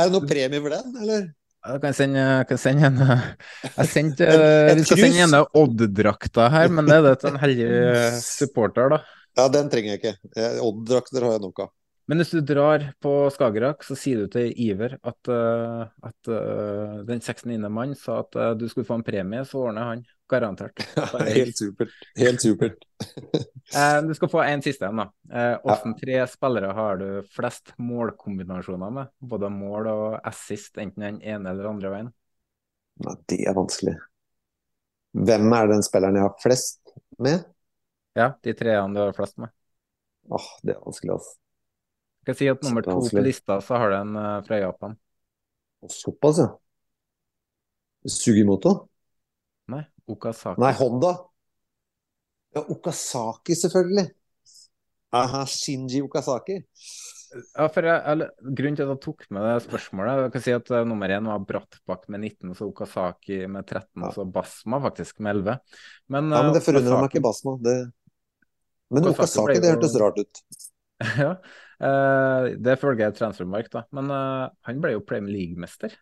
er 0.01 0.09
det 0.11 0.19
premie 0.27 0.63
for 0.63 0.73
den, 0.73 0.97
eller? 1.03 1.29
Jeg 1.61 1.81
kan 1.83 1.93
sende, 1.93 2.21
jeg 2.25 2.45
kan 2.49 2.57
sende 2.57 2.87
en 2.87 3.01
eh, 3.05 3.25
Jeg 3.67 3.89
sendte, 3.91 4.27
Vi 4.79 4.85
skal 4.87 5.01
sende 5.03 5.19
henne 5.21 5.41
Odd-drakta 5.61 6.47
her, 6.49 6.71
men 6.73 6.89
det 6.89 6.95
er 6.97 7.05
det 7.05 7.13
til 7.21 7.29
en 7.29 7.41
heldig 7.43 7.67
supporter, 8.17 8.95
da. 8.95 8.99
Ja, 9.37 9.47
den 9.51 9.69
trenger 9.71 9.95
jeg 9.95 10.01
ikke. 10.01 10.15
Odd-drakter 10.63 11.27
har 11.27 11.37
jeg 11.37 11.45
nok 11.45 11.63
av. 11.65 11.71
Men 12.11 12.19
hvis 12.19 12.33
du 12.33 12.41
drar 12.43 12.83
på 12.99 13.11
Skagerrak, 13.31 13.85
så 13.87 13.95
sier 13.95 14.23
du 14.23 14.31
til 14.33 14.49
Iver 14.59 14.97
at, 14.99 15.29
uh, 15.31 15.85
at 16.03 16.27
uh, 16.27 16.97
den 17.07 17.21
69. 17.23 17.55
mann 17.71 17.93
sa 17.95 18.17
at 18.25 18.35
uh, 18.35 18.49
du 18.57 18.65
skulle 18.67 18.87
få 18.89 18.97
en 18.99 19.05
premie, 19.05 19.45
så 19.47 19.61
ordner 19.69 19.87
han. 19.93 20.01
Garantert. 20.31 20.83
Helt 21.37 21.55
supert. 21.59 21.95
Helt 22.19 22.43
supert. 22.43 22.83
Du 23.71 24.11
skal 24.17 24.27
få 24.27 24.41
en 24.43 24.59
siste 24.63 24.83
en, 24.83 24.99
da. 24.99 25.35
Hvordan 25.63 25.93
tre 25.95 26.17
spillere 26.27 26.73
har 26.75 26.97
du 26.99 27.05
flest 27.31 27.71
målkombinasjoner 27.79 28.91
med? 28.91 29.11
Både 29.31 29.47
mål 29.53 29.87
og 29.87 30.15
assist, 30.27 30.75
enten 30.81 31.05
den 31.05 31.19
ene 31.23 31.53
eller 31.53 31.69
andre 31.69 31.91
veien? 31.93 32.09
Nei, 33.05 33.13
det 33.31 33.37
er 33.47 33.55
vanskelig. 33.55 33.93
Hvem 35.15 35.55
er 35.55 35.71
den 35.71 35.87
spilleren 35.87 36.19
jeg 36.19 36.27
har 36.27 36.35
flest 36.43 36.95
med? 37.23 37.47
Ja, 38.17 38.33
de 38.43 38.53
treene 38.57 38.95
du 38.95 39.01
har 39.03 39.13
flest 39.15 39.37
med. 39.41 39.53
Åh, 40.31 40.49
det 40.63 40.75
er 40.75 40.81
vanskelig, 40.83 41.15
altså. 41.15 41.37
Jeg 42.21 42.29
kan 42.29 42.37
si 42.37 42.49
at 42.51 42.65
nummer 42.67 42.85
to 42.85 42.99
på 43.01 43.23
lista, 43.25 43.57
så 43.65 43.79
har 43.81 43.93
du 43.93 43.97
en 43.97 44.17
uh, 44.19 44.33
fra 44.45 44.59
Japan. 44.61 44.97
Såpass, 45.89 46.41
ja. 46.43 46.49
Sugimoto? 48.05 48.75
Nei, 49.73 49.81
Okazaki. 50.09 50.61
Nei, 50.61 50.73
Honda. 50.77 51.15
Ja, 52.53 52.61
Okazaki, 52.61 53.55
selvfølgelig. 53.57 54.05
Aha, 55.17 55.45
Shinji 55.49 56.03
Okazaki. 56.05 56.59
Ja, 57.31 57.67
for 57.71 57.87
jeg, 57.87 57.99
eller, 58.11 58.31
grunnen 58.43 58.75
til 58.75 58.85
at 58.85 58.91
jeg 58.91 59.01
tok 59.05 59.21
med 59.31 59.45
det 59.47 59.61
spørsmålet 59.63 60.17
Jeg 60.19 60.31
kan 60.33 60.43
si 60.43 60.51
at 60.51 60.71
uh, 60.73 60.81
nummer 60.87 61.11
én 61.15 61.29
var 61.31 61.45
Brattbakk 61.47 62.09
med 62.11 62.25
19, 62.27 62.51
så 62.57 62.67
Okazaki 62.67 63.37
med 63.47 63.63
13, 63.63 64.03
og 64.03 64.11
så 64.17 64.25
Basma 64.27 64.81
faktisk 64.83 65.21
med 65.23 65.37
11. 65.37 65.55
Men, 66.11 66.27
Ja, 66.27 66.41
men 66.41 66.51
eh, 66.51 66.57
det 66.57 66.63
forundrer 66.65 66.99
meg 66.99 67.07
ikke, 67.13 67.23
Basma. 67.23 67.55
Det... 67.63 67.75
Men 68.91 69.07
ble 69.07 69.57
det 69.63 69.71
hørtes 69.73 69.97
rart 70.01 70.19
ut. 70.21 70.43
ja, 71.23 71.31
eh, 71.81 72.47
det 72.61 72.77
følger 72.81 73.07
jeg 73.07 73.17
transfermark, 73.17 73.71
da. 73.73 73.85
Men 73.97 74.11
eh, 74.13 74.45
han 74.69 74.81
ble 74.83 74.95
jo 74.97 75.03
Premier 75.07 75.33
League-mester. 75.37 75.95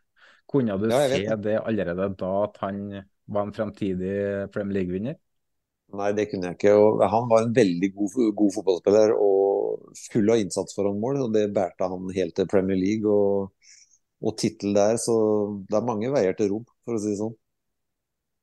Kunne 0.49 0.77
du 0.81 0.89
Ja, 0.89 0.99
se 1.05 1.21
det 1.45 1.59
allerede 1.61 2.09
da 2.17 2.29
at 2.47 2.57
han 2.63 2.79
var 3.29 3.45
en 3.45 3.53
fremtidig 3.53 4.13
Premier 4.53 4.79
League-vinner? 4.81 5.19
Nei, 5.99 6.11
det 6.17 6.27
kunne 6.29 6.49
jeg 6.51 6.57
ikke. 6.59 6.73
Og 6.77 7.01
han 7.13 7.29
var 7.31 7.45
en 7.45 7.53
veldig 7.55 7.89
god, 7.95 8.17
god 8.37 8.53
fotballspiller 8.57 9.13
og 9.17 9.93
full 10.11 10.29
av 10.33 10.41
innsats 10.41 10.75
foran 10.77 10.99
mål. 11.01 11.21
Og 11.25 11.33
det 11.37 11.47
bærte 11.55 11.87
han 11.89 12.09
helt 12.17 12.35
til 12.37 12.49
Premier 12.51 12.77
League 12.77 13.09
og, 13.09 13.53
og 14.21 14.37
tittel 14.41 14.75
der. 14.77 14.97
Så 15.01 15.15
det 15.69 15.79
er 15.79 15.87
mange 15.89 16.11
veier 16.13 16.37
til 16.37 16.51
Rom, 16.55 16.65
for 16.85 16.97
å 16.97 17.01
si 17.01 17.13
det 17.13 17.21
sånn. 17.21 17.37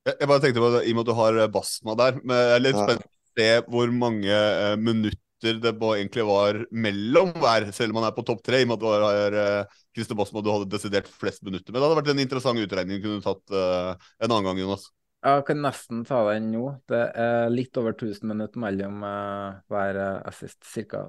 Jeg, 0.06 0.14
jeg 0.20 0.28
bare 0.30 0.42
tenkte 0.44 0.62
på 0.62 0.70
det, 0.76 0.82
I 0.86 0.92
og 0.94 0.98
med 0.98 1.02
at 1.04 1.10
du 1.10 1.16
har 1.18 1.38
Basma 1.54 1.96
der, 1.98 2.18
men 2.22 2.38
jeg 2.42 2.54
er 2.56 2.62
litt 2.62 2.78
Ja. 2.78 2.82
spent 2.82 3.06
se 3.36 3.48
hvor 3.68 3.92
mange 3.94 4.32
eh, 4.32 4.74
minutter 4.80 5.22
det 5.60 5.74
egentlig 5.76 6.24
var 6.26 6.58
mellom 6.72 7.30
hver, 7.36 7.68
selv 7.76 7.92
om 7.92 8.00
man 8.00 8.08
er 8.08 8.14
på 8.16 8.24
topp 8.26 8.42
tre. 8.44 8.62
I 8.62 8.66
og 8.66 8.70
med 8.70 8.76
at 8.78 8.82
du 8.82 9.06
har 9.06 9.38
eh, 9.42 9.80
Christer 9.94 10.16
Basma 10.18 10.42
du 10.42 10.50
hadde 10.52 10.70
desidert 10.72 11.10
flest 11.12 11.44
minutter. 11.44 11.72
Men 11.72 11.80
det 11.80 11.88
hadde 11.88 11.98
vært 12.00 12.12
en 12.14 12.22
interessant 12.24 12.62
utregning 12.62 13.02
kunne 13.02 13.20
du 13.20 13.26
tatt 13.26 13.52
eh, 13.52 14.06
en 14.24 14.30
annen 14.30 14.48
gang, 14.48 14.62
Jonas. 14.64 14.88
Jeg 15.26 15.42
kan 15.48 15.58
nesten 15.58 16.04
ta 16.06 16.20
den 16.28 16.50
nå. 16.54 16.64
Det 16.88 17.02
er 17.18 17.48
litt 17.50 17.76
over 17.80 17.96
1000 17.96 18.28
minutter 18.30 18.62
mellom 18.62 19.00
uh, 19.02 19.56
hver 19.72 19.98
assist. 20.28 20.60
Ca. 20.62 21.00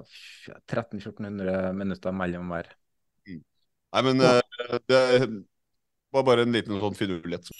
1300-1400 0.66 1.76
minutter 1.76 2.16
mellom 2.16 2.50
hver. 2.50 2.72
Nei, 3.28 4.02
men 4.08 4.24
uh, 4.24 4.40
det 4.90 5.02
var 6.10 6.26
bare 6.26 6.48
en 6.48 6.56
liten 6.56 6.80
sånn 6.82 6.98
finurlighet. 6.98 7.52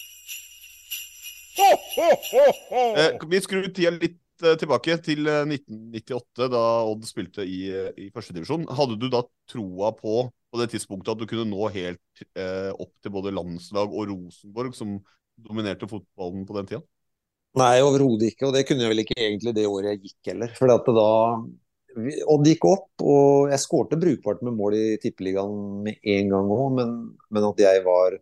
Uh, 1.59 3.29
vi 3.31 3.41
skrur 3.45 3.71
tida 3.71 3.95
litt 3.95 4.19
eh, 4.45 4.57
tilbake 4.61 4.99
til 5.05 5.29
eh, 5.31 5.45
1998, 5.47 6.49
da 6.53 6.65
Odd 6.89 7.07
spilte 7.09 7.47
i, 7.47 7.61
eh, 7.71 7.93
i 7.99 8.09
førstedivisjon. 8.15 8.69
Hadde 8.79 8.99
du 9.01 9.09
da 9.13 9.25
troa 9.51 9.93
på 9.97 10.29
på 10.49 10.61
det 10.63 10.71
tidspunktet 10.73 11.13
at 11.13 11.21
du 11.21 11.29
kunne 11.29 11.49
nå 11.51 11.69
helt 11.75 12.23
eh, 12.33 12.71
opp 12.73 12.95
til 13.05 13.13
både 13.13 13.35
landslag 13.37 13.93
og 13.93 14.09
Rosenborg, 14.09 14.73
som 14.77 14.97
dominerte 15.37 15.89
fotballen 15.91 16.47
på 16.49 16.57
den 16.57 16.71
tida? 16.71 16.83
Nei, 17.59 17.79
overhodet 17.85 18.33
ikke. 18.33 18.49
Og 18.49 18.55
det 18.57 18.65
kunne 18.69 18.85
jeg 18.85 18.93
vel 18.93 19.03
ikke 19.05 19.19
egentlig 19.19 19.55
det 19.57 19.67
året 19.69 19.95
jeg 19.95 20.03
gikk 20.07 20.33
heller. 20.33 20.55
For 20.57 20.95
da 20.97 21.09
Odd 22.31 22.47
gikk 22.47 22.65
opp, 22.69 22.91
og 23.03 23.51
jeg 23.51 23.59
skårte 23.63 23.99
brukbart 23.99 24.43
med 24.47 24.55
mål 24.55 24.77
i 24.77 24.83
Tippeligaen 25.03 25.83
med 25.83 25.97
en 26.15 26.29
gang 26.31 26.51
òg, 26.55 26.67
men, 26.77 26.93
men 27.35 27.47
at 27.49 27.63
jeg 27.65 27.81
var 27.87 28.19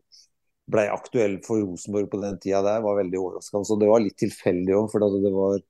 blei 0.71 0.87
aktuell 0.91 1.37
for 1.45 1.61
Rosenborg 1.63 2.09
på 2.11 2.21
den 2.23 2.39
tida 2.43 2.63
der, 2.65 2.81
var 2.83 2.99
veldig 2.99 3.21
overraskende. 3.21 3.69
Så 3.69 3.77
det 3.79 3.91
var 3.91 4.03
litt 4.03 4.17
tilfeldig 4.23 4.79
òg, 4.79 4.89
for 4.91 5.05
det 5.05 5.35
var 5.35 5.61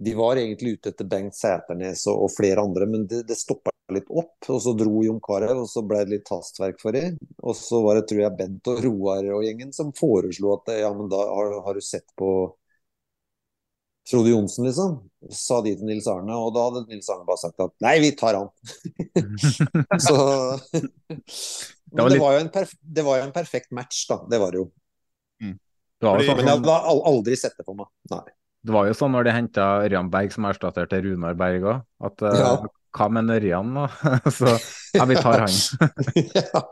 De 0.00 0.14
var 0.16 0.38
egentlig 0.40 0.78
ute 0.78 0.92
etter 0.94 1.08
Bengt 1.08 1.36
Sæternes 1.36 2.06
og, 2.08 2.22
og 2.24 2.30
flere 2.32 2.62
andre, 2.64 2.86
men 2.88 3.02
det, 3.10 3.24
det 3.28 3.36
stoppa 3.36 3.72
litt 3.92 4.08
opp. 4.08 4.36
Og 4.48 4.60
så 4.64 4.72
dro 4.78 5.02
Jon 5.04 5.18
Carew, 5.24 5.64
og 5.64 5.68
så 5.68 5.82
ble 5.84 5.98
det 6.06 6.14
litt 6.14 6.30
hastverk 6.32 6.80
for 6.80 6.96
dem. 6.96 7.18
Og 7.42 7.56
så 7.58 7.82
var 7.84 7.98
det, 7.98 8.06
tror 8.08 8.22
jeg, 8.24 8.36
Bent 8.38 8.70
og 8.72 8.80
Roar 8.86 9.28
og 9.36 9.44
gjengen 9.44 9.74
som 9.76 9.92
foreslo 9.96 10.54
at 10.56 10.72
ja, 10.80 10.88
men 10.96 11.10
da 11.12 11.20
har, 11.28 11.52
har 11.66 11.76
du 11.76 11.84
sett 11.84 12.08
på 12.16 12.30
Frode 14.10 14.32
Johnsen, 14.32 14.64
liksom. 14.66 14.96
Sa 15.36 15.60
de 15.62 15.74
til 15.76 15.86
Nils 15.86 16.08
Arne, 16.10 16.34
og 16.34 16.54
da 16.56 16.64
hadde 16.66 16.86
Nils 16.88 17.10
Arne 17.12 17.26
bare 17.28 17.42
sagt 17.44 17.60
at 17.62 17.74
nei, 17.84 17.98
vi 18.02 18.14
tar 18.18 18.38
han. 18.40 18.48
så 20.06 20.16
Men 21.92 22.06
det 22.06 22.12
litt- 22.14 22.22
var 22.22 22.36
jo 22.38 22.40
en, 22.46 22.50
perf 22.54 22.72
det 22.80 23.04
var 23.06 23.20
jo 23.20 23.28
en 23.28 23.34
perfekt 23.34 23.70
match, 23.76 24.06
da. 24.08 24.22
Det 24.30 24.40
var 24.40 24.54
det 24.54 24.62
jo. 24.62 24.70
Det 26.00 26.08
var, 26.08 26.16
jo 26.16 26.24
Men 26.24 26.30
sånn, 26.30 26.46
jeg 26.48 26.60
hadde 26.64 27.06
aldri 27.12 27.36
sett 27.36 27.58
det 27.60 27.66
for 27.66 27.76
meg. 27.76 27.90
Nei. 28.14 28.24
Det 28.66 28.74
var 28.74 28.88
jo 28.90 28.96
sånn 28.96 29.14
når 29.16 29.26
de 29.26 29.32
henta 29.34 29.66
Ørjan 29.86 30.10
Berg 30.12 30.34
som 30.34 30.46
erstatter 30.48 30.88
til 30.90 31.06
Runar 31.06 31.36
Berg 31.38 31.64
òg, 31.64 31.82
at 32.08 32.24
uh, 32.26 32.36
Ja. 32.36 32.50
hva 32.96 33.06
med 33.12 33.32
Ørjan, 33.38 33.74
da? 33.76 33.86
så 34.38 34.52
ja, 34.96 35.06
vi 35.08 35.16
tar 35.16 35.46
han. 35.46 35.60
ja. 36.40 36.64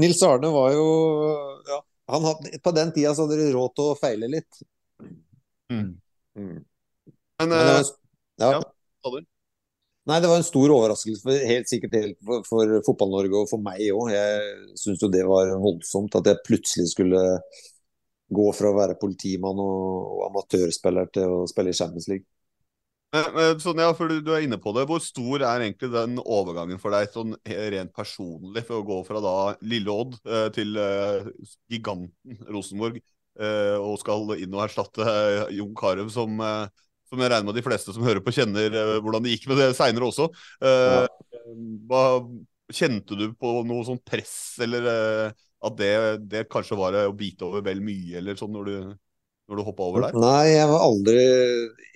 Nils 0.00 0.22
Arne 0.24 0.48
var 0.54 0.72
jo 0.72 0.86
ja, 1.68 1.82
han 2.14 2.24
hadde, 2.24 2.58
På 2.64 2.72
den 2.72 2.92
tida 2.96 3.12
så 3.14 3.26
hadde 3.26 3.42
de 3.42 3.50
råd 3.52 3.74
til 3.76 3.90
å 3.90 3.98
feile 4.00 4.30
litt. 4.32 4.62
Mm. 5.72 5.90
Mm. 6.38 6.56
Men, 7.42 7.52
var, 7.52 7.84
ja. 8.40 8.54
ja. 8.56 9.20
Nei, 10.08 10.16
det 10.18 10.30
var 10.30 10.40
en 10.40 10.46
stor 10.46 10.72
overraskelse, 10.74 11.22
for, 11.22 11.44
helt 11.46 11.68
sikkert 11.70 11.92
helt 11.94 12.16
for, 12.26 12.42
for 12.48 12.72
Fotball-Norge 12.88 13.44
og 13.44 13.50
for 13.50 13.62
meg 13.62 13.84
òg. 13.92 14.08
Jeg 14.14 14.78
syns 14.80 15.04
jo 15.04 15.10
det 15.12 15.22
var 15.28 15.52
voldsomt 15.62 16.16
at 16.18 16.32
jeg 16.32 16.42
plutselig 16.48 16.88
skulle 16.90 17.20
gå 18.34 18.50
fra 18.56 18.70
å 18.72 18.76
være 18.76 18.98
politimann 19.00 19.60
og, 19.62 20.12
og 20.16 20.28
amatørspiller 20.30 21.10
til 21.14 21.40
å 21.40 21.42
spille 21.50 21.72
i 21.72 21.78
Champions 21.78 22.08
League. 22.10 22.28
Sånn, 23.12 23.76
ja, 23.76 23.90
for 23.92 24.08
du, 24.08 24.22
du, 24.24 24.30
er 24.32 24.46
inne 24.46 24.56
på 24.60 24.72
det. 24.72 24.86
Hvor 24.88 25.02
stor 25.04 25.42
er 25.44 25.66
egentlig 25.66 25.90
den 25.92 26.16
overgangen 26.22 26.80
for 26.80 26.94
deg 26.94 27.10
sånn 27.12 27.34
rent 27.44 27.92
personlig, 27.92 28.62
for 28.64 28.80
å 28.80 28.86
gå 28.88 29.00
fra 29.04 29.20
da 29.20 29.34
lille 29.68 29.92
Odd 29.92 30.16
eh, 30.24 30.46
til 30.56 30.78
eh, 30.80 31.28
giganten 31.72 32.40
Rosenborg, 32.48 32.96
eh, 33.36 33.76
og 33.76 33.98
skal 34.00 34.32
inn 34.38 34.56
og 34.56 34.64
erstatte 34.64 35.04
Jon 35.52 35.74
Carew, 35.76 36.08
som, 36.12 36.40
som, 36.40 37.20
jeg 37.20 37.34
regner 37.34 37.50
med 37.50 37.60
de 37.60 37.66
fleste 37.66 37.92
som 37.92 38.06
hører 38.06 38.24
på, 38.24 38.32
kjenner 38.32 38.80
hvordan 39.04 39.28
det 39.28 39.36
gikk 39.36 39.50
med 39.52 39.60
det 39.60 39.68
seinere 39.76 40.08
også. 40.08 40.30
Ja. 40.64 41.04
Hva, 41.90 42.02
kjente 42.72 43.18
du 43.18 43.26
på 43.36 43.58
noe 43.68 43.84
sånn 43.84 44.00
press, 44.08 44.56
eller 44.64 45.34
at 45.62 45.78
det, 45.78 45.94
det 46.30 46.48
kanskje 46.50 46.78
var 46.78 46.96
å 47.04 47.14
bite 47.16 47.46
over 47.46 47.64
vel 47.64 47.82
mye, 47.84 48.18
eller 48.20 48.38
sånn 48.38 48.54
når 48.54 48.70
du 48.70 48.76
når 49.50 49.58
du 49.58 49.66
hoppa 49.66 49.84
over 49.84 50.04
der? 50.06 50.18
Nei, 50.22 50.54
jeg 50.54 50.68
var 50.70 50.84
aldri 50.86 51.22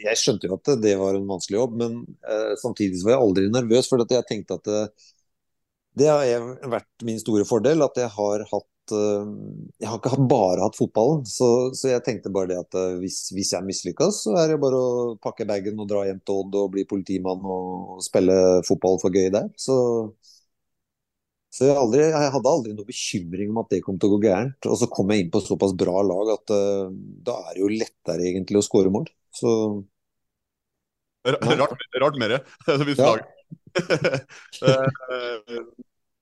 Jeg 0.02 0.20
skjønte 0.20 0.48
jo 0.48 0.56
at 0.58 0.70
det 0.82 0.96
var 1.00 1.16
en 1.16 1.28
vanskelig 1.30 1.60
jobb, 1.60 1.76
men 1.80 2.00
eh, 2.28 2.54
samtidig 2.60 3.04
var 3.04 3.14
jeg 3.14 3.22
aldri 3.22 3.50
nervøs. 3.54 3.88
For 3.88 4.02
jeg 4.02 4.28
tenkte 4.28 4.58
at 4.58 4.66
det, 4.68 4.80
det 5.96 6.08
har 6.10 6.48
vært 6.72 7.06
min 7.06 7.20
store 7.22 7.46
fordel. 7.48 7.84
At 7.86 7.96
jeg 8.02 8.10
har 8.12 8.44
hatt 8.50 8.92
uh, 8.92 9.30
Jeg 9.80 9.88
har 9.88 10.00
ikke 10.02 10.28
bare 10.28 10.66
hatt 10.66 10.76
fotballen. 10.78 11.24
Så, 11.30 11.48
så 11.78 11.94
jeg 11.94 12.04
tenkte 12.04 12.34
bare 12.34 12.52
det 12.52 12.60
at 12.60 12.76
uh, 12.76 12.98
hvis, 13.00 13.22
hvis, 13.32 13.54
jeg 13.56 13.68
mislykkes, 13.70 14.20
så 14.26 14.36
er 14.42 14.52
det 14.52 14.60
bare 14.62 14.82
å 14.82 15.16
pakke 15.22 15.48
bagen 15.48 15.80
og 15.80 15.88
dra 15.90 16.04
hjem 16.08 16.20
til 16.26 16.42
Odd 16.42 16.60
og 16.60 16.72
bli 16.76 16.84
politimann 16.88 17.40
og 17.40 18.02
spille 18.04 18.60
fotball 18.68 19.00
for 19.00 19.14
gøy 19.14 19.30
der. 19.32 19.48
Så 19.60 19.78
så 21.56 21.64
jeg, 21.64 21.76
aldri, 21.80 22.02
jeg, 22.04 22.30
hadde 22.34 22.50
aldri 22.52 22.72
noe 22.76 22.84
bekymring 22.84 23.52
om 23.52 23.62
at 23.62 23.70
det 23.72 23.78
kom 23.84 23.96
til 23.96 24.10
å 24.10 24.16
gå 24.16 24.26
gærent. 24.26 24.66
Og 24.68 24.76
så 24.76 24.88
kom 24.92 25.08
jeg 25.12 25.24
inn 25.24 25.30
på 25.32 25.40
såpass 25.40 25.72
bra 25.78 26.02
lag 26.04 26.32
at 26.34 26.52
uh, 26.52 26.90
da 27.24 27.36
er 27.46 27.54
det 27.56 27.62
jo 27.62 27.70
lettere 27.72 28.26
egentlig 28.28 28.60
å 28.60 28.66
skåre 28.66 28.92
mål. 28.92 29.06
Så 29.32 29.50
Rart, 31.26 31.80
rart 31.98 32.18
mer, 32.22 32.36
hvis 32.86 33.00
ja. 33.02 33.16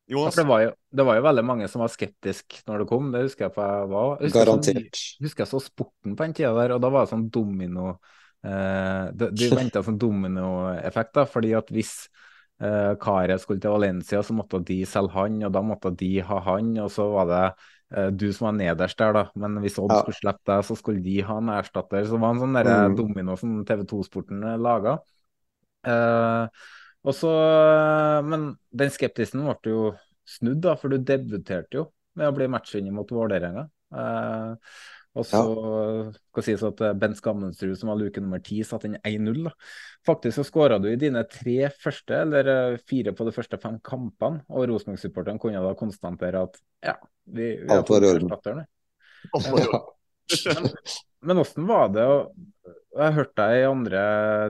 Jonas? 0.08 0.36
Det 0.36 0.44
var, 0.48 0.62
jo, 0.62 0.70
det 0.92 1.04
var, 1.04 1.18
jo, 1.18 1.24
veldig 1.24 1.44
mange 1.44 1.68
som 1.68 1.80
var 1.80 1.92
skeptiske 1.92 2.62
når 2.68 2.82
det 2.82 2.88
kom, 2.88 3.10
det 3.12 3.22
husker 3.24 3.46
jeg 3.46 3.54
på 3.56 3.64
jeg 3.64 3.90
var. 3.92 4.10
Jeg 4.16 4.30
husker 4.30 4.40
Garantert. 4.42 5.00
Jeg 5.00 5.26
husker 5.26 5.44
jeg 5.44 5.50
så 5.50 5.60
Sporten 5.64 6.16
på 6.16 6.26
den 6.26 6.36
tida 6.36 6.52
der, 6.56 6.74
og 6.76 6.82
da 6.84 6.90
var 6.92 7.06
det 7.06 7.12
sånn 7.14 7.28
domino 7.32 7.86
eh, 8.44 9.04
De, 9.16 9.30
de 9.40 9.50
venta 9.52 9.84
sånn 9.84 10.00
dominoeffekt, 10.00 11.22
fordi 11.32 11.54
at 11.56 11.72
hvis 11.72 11.94
eh, 12.62 12.92
Karet 13.00 13.42
skulle 13.42 13.62
til 13.62 13.74
Valencia, 13.74 14.22
så 14.22 14.36
måtte 14.36 14.60
de 14.66 14.80
selge 14.88 15.14
han, 15.16 15.40
og 15.46 15.54
da 15.54 15.62
måtte 15.64 15.94
de 15.98 16.12
ha 16.26 16.40
han. 16.48 16.74
Og 16.84 16.92
så 16.92 17.08
var 17.12 17.30
det 17.30 17.42
uh, 17.96 18.10
du 18.14 18.28
som 18.32 18.50
var 18.50 18.56
nederst 18.60 19.00
der, 19.00 19.16
da. 19.16 19.24
Men 19.40 19.58
hvis 19.64 19.80
Odd 19.82 19.94
ja. 19.94 20.02
skulle 20.02 20.20
slippe 20.20 20.52
deg, 20.52 20.64
så 20.68 20.78
skulle 20.78 21.04
de 21.04 21.18
ha 21.26 21.40
en 21.40 21.52
erstatter. 21.56 22.06
Så 22.06 22.16
det 22.16 22.24
var 22.24 22.36
en 22.36 22.44
sånn 22.44 22.60
mm. 22.60 22.96
domino 23.00 23.36
som 23.40 23.58
TV 23.68 23.84
2-sporten 23.90 24.46
eh, 24.52 24.60
laga. 24.60 24.98
Uh, 25.84 26.48
men 28.24 28.54
den 28.72 28.92
skeptisen 28.92 29.44
ble 29.44 29.72
jo 29.72 29.84
snudd, 30.24 30.62
da, 30.64 30.78
for 30.80 30.88
du 30.88 31.02
debuterte 31.04 31.82
jo 31.82 31.88
med 32.16 32.30
å 32.30 32.36
bli 32.36 32.46
matchvinner 32.48 32.94
mot 32.94 33.10
Vålerenga. 33.12 33.66
Eh, 33.94 34.54
og 35.14 35.26
så 35.28 35.40
ja. 35.40 36.06
skal 36.32 36.44
sies 36.46 36.62
at 36.66 36.80
eh, 36.82 36.94
Bent 36.98 37.18
Skammensrud, 37.20 37.76
som 37.78 37.92
var 37.92 38.00
luke 38.00 38.22
nummer 38.22 38.40
ti, 38.42 38.58
satte 38.66 38.88
inn 38.90 38.96
1-0. 38.98 39.46
Faktisk 40.06 40.40
så 40.40 40.44
skåra 40.46 40.80
du 40.82 40.88
i 40.90 40.98
dine 40.98 41.22
tre 41.30 41.68
første, 41.70 42.16
eller 42.24 42.50
eh, 42.50 42.78
fire 42.90 43.14
på 43.14 43.26
de 43.28 43.34
første 43.36 43.60
fem 43.62 43.78
kampene. 43.86 44.42
Og 44.50 44.66
Rosenborg-supporteren 44.72 45.38
kunne 45.42 45.62
da 45.62 45.74
konstatere 45.78 46.42
at 46.48 46.58
ja, 46.82 46.96
vi, 47.30 47.52
vi 47.62 47.70
har 47.70 47.86
fått 47.86 48.08
erstatteren. 48.10 48.66
Men, 49.34 50.66
men 51.24 51.38
hvordan 51.40 51.66
var 51.68 51.88
det 51.92 52.04
og 52.08 52.34
Jeg 52.94 53.14
hørte 53.16 53.44
deg 53.44 53.58
i 53.58 53.66
andre 53.68 54.02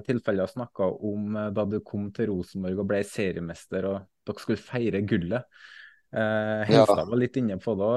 tilfeller 0.06 0.50
snakke 0.50 0.88
om 1.10 1.36
eh, 1.40 1.52
da 1.56 1.68
du 1.68 1.80
kom 1.84 2.08
til 2.16 2.32
Rosenborg 2.32 2.80
og 2.80 2.88
ble 2.88 3.04
seriemester 3.04 3.90
og 3.90 4.00
dere 4.24 4.40
skulle 4.40 4.64
feire 4.64 5.04
gullet. 5.04 5.44
Eh, 6.14 6.64
Helstad 6.70 7.04
ja. 7.04 7.10
var 7.10 7.20
litt 7.20 7.36
inne 7.36 7.60
på 7.60 7.76
det. 7.76 7.92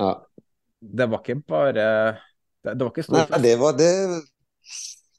Ja 0.00 0.14
det 0.92 1.08
var 1.10 1.22
ikke 1.22 1.40
bare 1.48 1.72
Det, 1.74 2.72
det 2.74 2.80
var 2.80 2.92
ikke 2.92 3.06
stor 3.06 3.18
fest? 3.22 3.34
Nei, 3.34 3.40
det 3.44 3.56
var, 3.60 3.74
det, 3.78 3.90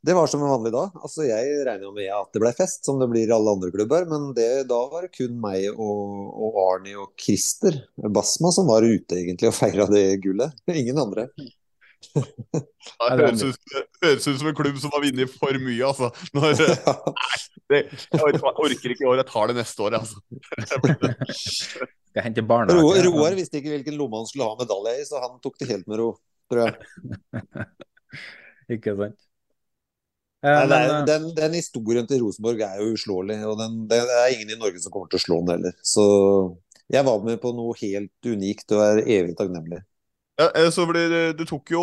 det 0.06 0.16
var 0.18 0.30
som 0.30 0.44
en 0.44 0.54
vanlig 0.54 0.72
dag. 0.74 0.96
Altså, 1.02 1.26
jeg 1.28 1.60
regner 1.68 1.88
jo 1.88 1.92
med 1.96 2.10
at 2.14 2.32
det 2.34 2.42
ble 2.44 2.54
fest, 2.58 2.84
som 2.88 3.02
det 3.02 3.10
blir 3.12 3.30
i 3.30 3.36
alle 3.36 3.54
andre 3.58 3.72
klubber. 3.74 4.08
Men 4.10 4.32
det, 4.38 4.50
da 4.70 4.80
var 4.92 5.06
det 5.06 5.14
kun 5.18 5.38
meg 5.42 5.68
og, 5.74 6.16
og 6.48 6.58
Arnie 6.64 6.98
og 7.02 7.14
Christer 7.22 7.78
Basma 7.96 8.54
som 8.56 8.70
var 8.70 8.86
ute 8.86 9.22
egentlig 9.22 9.52
og 9.52 9.58
feira 9.58 9.88
det 9.92 10.08
gullet. 10.26 10.58
Ingen 10.74 11.02
andre. 11.06 11.30
Det 12.16 13.18
høres 13.20 13.44
ut, 14.28 14.40
som 14.40 14.50
en 14.50 14.56
klubb 14.58 14.78
som 14.82 14.94
har 14.96 15.04
vunnet 15.04 15.36
for 15.36 15.60
mye, 15.62 15.90
altså. 15.90 16.12
Når, 16.36 16.62
nei, 17.74 17.82
jeg 17.82 18.42
orker 18.44 18.96
ikke 18.96 19.06
i 19.06 19.10
år, 19.10 19.20
jeg 19.22 19.30
tar 19.32 19.52
det 19.52 19.58
neste 19.60 19.86
år, 19.86 20.00
altså. 20.00 20.22
Jeg 22.16 22.46
barnehage. 22.48 22.80
Roar, 22.80 23.04
Roar 23.10 23.36
visste 23.36 23.60
ikke 23.60 23.74
hvilken 23.74 23.98
lomme 24.00 24.22
han 24.22 24.30
skulle 24.30 24.48
ha 24.48 24.58
medalje 24.60 24.96
i, 25.02 25.06
så 25.08 25.22
han 25.24 25.40
tok 25.44 25.60
det 25.60 25.70
helt 25.74 25.88
med 25.92 26.00
ro, 26.00 26.10
tror 26.52 26.66
jeg. 26.66 27.66
ikke 28.78 28.96
sant. 29.02 29.20
Nei, 30.46 30.62
er, 30.62 30.92
eh, 30.92 31.00
den, 31.10 31.32
den, 31.34 31.56
historien 31.58 32.06
til 32.06 32.22
Rosenborg 32.22 32.62
er 32.62 32.78
jo 32.78 32.94
uslåelig, 32.94 33.40
og 33.50 33.58
den, 33.60 33.80
det 33.90 33.98
er 34.04 34.34
ingen 34.36 34.54
i 34.54 34.60
Norge 34.60 34.82
som 34.84 34.94
kommer 34.94 35.10
til 35.10 35.18
å 35.18 35.24
slå 35.24 35.40
den 35.42 35.56
heller. 35.56 35.78
Så 35.82 36.06
jeg 36.94 37.08
var 37.08 37.24
med 37.26 37.40
på 37.42 37.52
noe 37.58 37.74
helt 37.80 38.30
unikt 38.30 38.76
og 38.76 38.84
er 38.86 39.02
evig 39.02 39.34
takknemlig. 39.40 39.82
Ja, 40.36 40.50
eh, 40.52 40.68
så 40.74 40.84
ble, 40.90 41.02
Du 41.38 41.46
tok 41.48 41.72
jo 41.72 41.82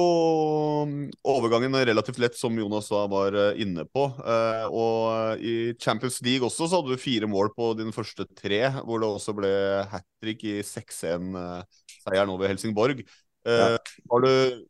mm, 0.89 1.07
overgangen 1.33 1.77
relativt 1.89 2.19
lett, 2.21 2.37
som 2.37 2.57
Jonas 2.59 2.91
da 2.93 3.07
var 3.09 3.37
eh, 3.39 3.61
inne 3.65 3.87
på. 3.89 4.05
Eh, 4.21 4.67
og 4.69 5.41
I 5.41 5.55
Champions 5.81 6.21
League 6.25 6.45
også 6.45 6.69
så 6.69 6.81
hadde 6.81 6.93
du 6.93 7.01
fire 7.01 7.29
mål 7.31 7.53
på 7.57 7.71
dine 7.79 7.95
første 7.97 8.27
tre, 8.37 8.67
hvor 8.85 9.01
det 9.01 9.09
også 9.09 9.37
ble 9.39 9.53
hat 9.89 10.05
trick 10.21 10.45
i 10.45 10.59
6-1-seieren 10.67 12.35
over 12.35 12.53
Helsingborg. 12.53 13.01
Ja. 13.49 13.73
Har, 14.13 14.23
du, 14.23 14.61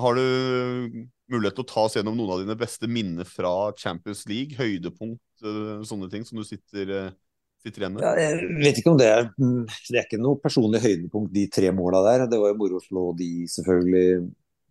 har, 0.00 0.16
du, 0.16 1.04
mulighet 1.30 1.58
til 1.58 1.62
å 1.62 1.68
ta 1.68 1.84
oss 1.86 1.94
gjennom 1.98 2.16
noen 2.16 2.32
av 2.34 2.40
dine 2.42 2.56
beste 2.58 2.88
minner 2.90 3.28
fra 3.28 3.52
Champions 3.78 4.24
League? 4.30 4.56
Høydepunkt, 4.58 5.22
sånne 5.86 6.08
ting 6.10 6.24
som 6.26 6.40
du 6.40 6.46
sitter 6.48 7.12
sitter 7.66 7.82
tre 7.82 7.90
med? 7.92 8.02
Ja, 8.04 8.14
jeg 8.20 8.50
vet 8.62 8.80
ikke 8.80 8.92
om 8.94 8.98
det 9.00 9.08
er 9.10 9.28
Det 9.36 9.98
er 9.98 10.04
ikke 10.04 10.22
noe 10.22 10.40
personlig 10.42 10.82
høydepunkt, 10.84 11.32
de 11.34 11.46
tre 11.52 11.72
måla 11.74 12.02
der. 12.06 12.26
Det 12.30 12.40
var 12.40 12.52
jo 12.52 12.60
moro 12.60 12.80
å 12.80 12.84
slå 12.84 13.06
de, 13.18 13.30
selvfølgelig. 13.50 14.26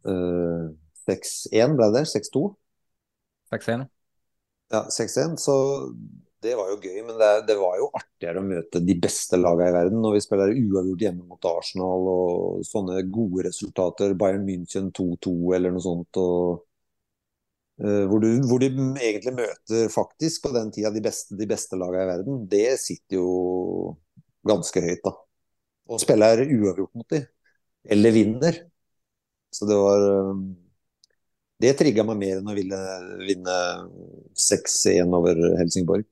Uh, 0.05 0.13
eh, 0.13 1.15
6-1 1.15 1.75
ble 1.77 1.89
det? 1.93 2.05
6-2? 2.09 2.45
6-1. 3.53 3.87
Ja, 4.73 4.85
6-1. 4.89 5.35
Så 5.41 5.55
det 6.45 6.53
var 6.57 6.69
jo 6.71 6.77
gøy, 6.81 6.99
men 7.05 7.17
det, 7.19 7.31
det, 7.49 7.57
var 7.57 7.77
jo 7.79 7.89
artigere 7.97 8.41
å 8.41 8.45
møte 8.45 8.81
de 8.83 8.95
beste 9.01 9.37
lagene 9.39 9.71
i 9.71 9.75
verden. 9.75 10.01
Når 10.03 10.15
vi 10.17 10.23
spiller 10.25 10.53
uavgjort 10.53 11.05
hjemme 11.05 11.25
mot 11.25 11.49
Arsenal 11.49 12.09
og 12.11 12.63
sånne 12.67 13.01
gode 13.13 13.47
resultater. 13.49 14.15
Bayern 14.17 14.45
München 14.47 14.91
2-2 14.95 15.35
eller 15.57 15.75
noe 15.75 15.85
sånt. 15.85 16.21
og 16.21 16.65
hvor, 17.75 18.21
du, 18.23 18.29
hvor, 18.47 18.61
de 18.63 18.69
egentlig 19.03 19.33
møter 19.35 19.89
faktisk 19.91 20.45
på 20.45 20.53
den 20.55 20.69
tida 20.71 20.93
de 20.95 21.01
beste, 21.03 21.35
de 21.35 21.47
beste 21.49 21.75
lagene 21.75 22.05
i 22.05 22.11
verden, 22.13 22.37
det 22.51 22.77
sitter 22.79 23.17
jo 23.19 23.95
ganske 24.47 24.83
høyt, 24.83 25.01
da. 25.03 25.11
Og 25.91 26.01
spiller 26.01 26.45
uavgjort 26.45 26.93
mot 26.97 27.09
dem. 27.11 27.25
Eller 27.91 28.15
vinner. 28.15 28.61
Så 29.53 29.67
det 29.69 29.77
var 29.77 30.01
uh, 30.01 30.39
Det 31.61 31.75
trigga 31.79 32.03
meg 32.07 32.17
mer 32.19 32.39
enn 32.39 32.49
å 32.51 32.55
ville 32.57 32.79
vinne 33.21 33.57
6-1 34.47 35.13
over 35.15 35.39
Helsingborg. 35.61 36.07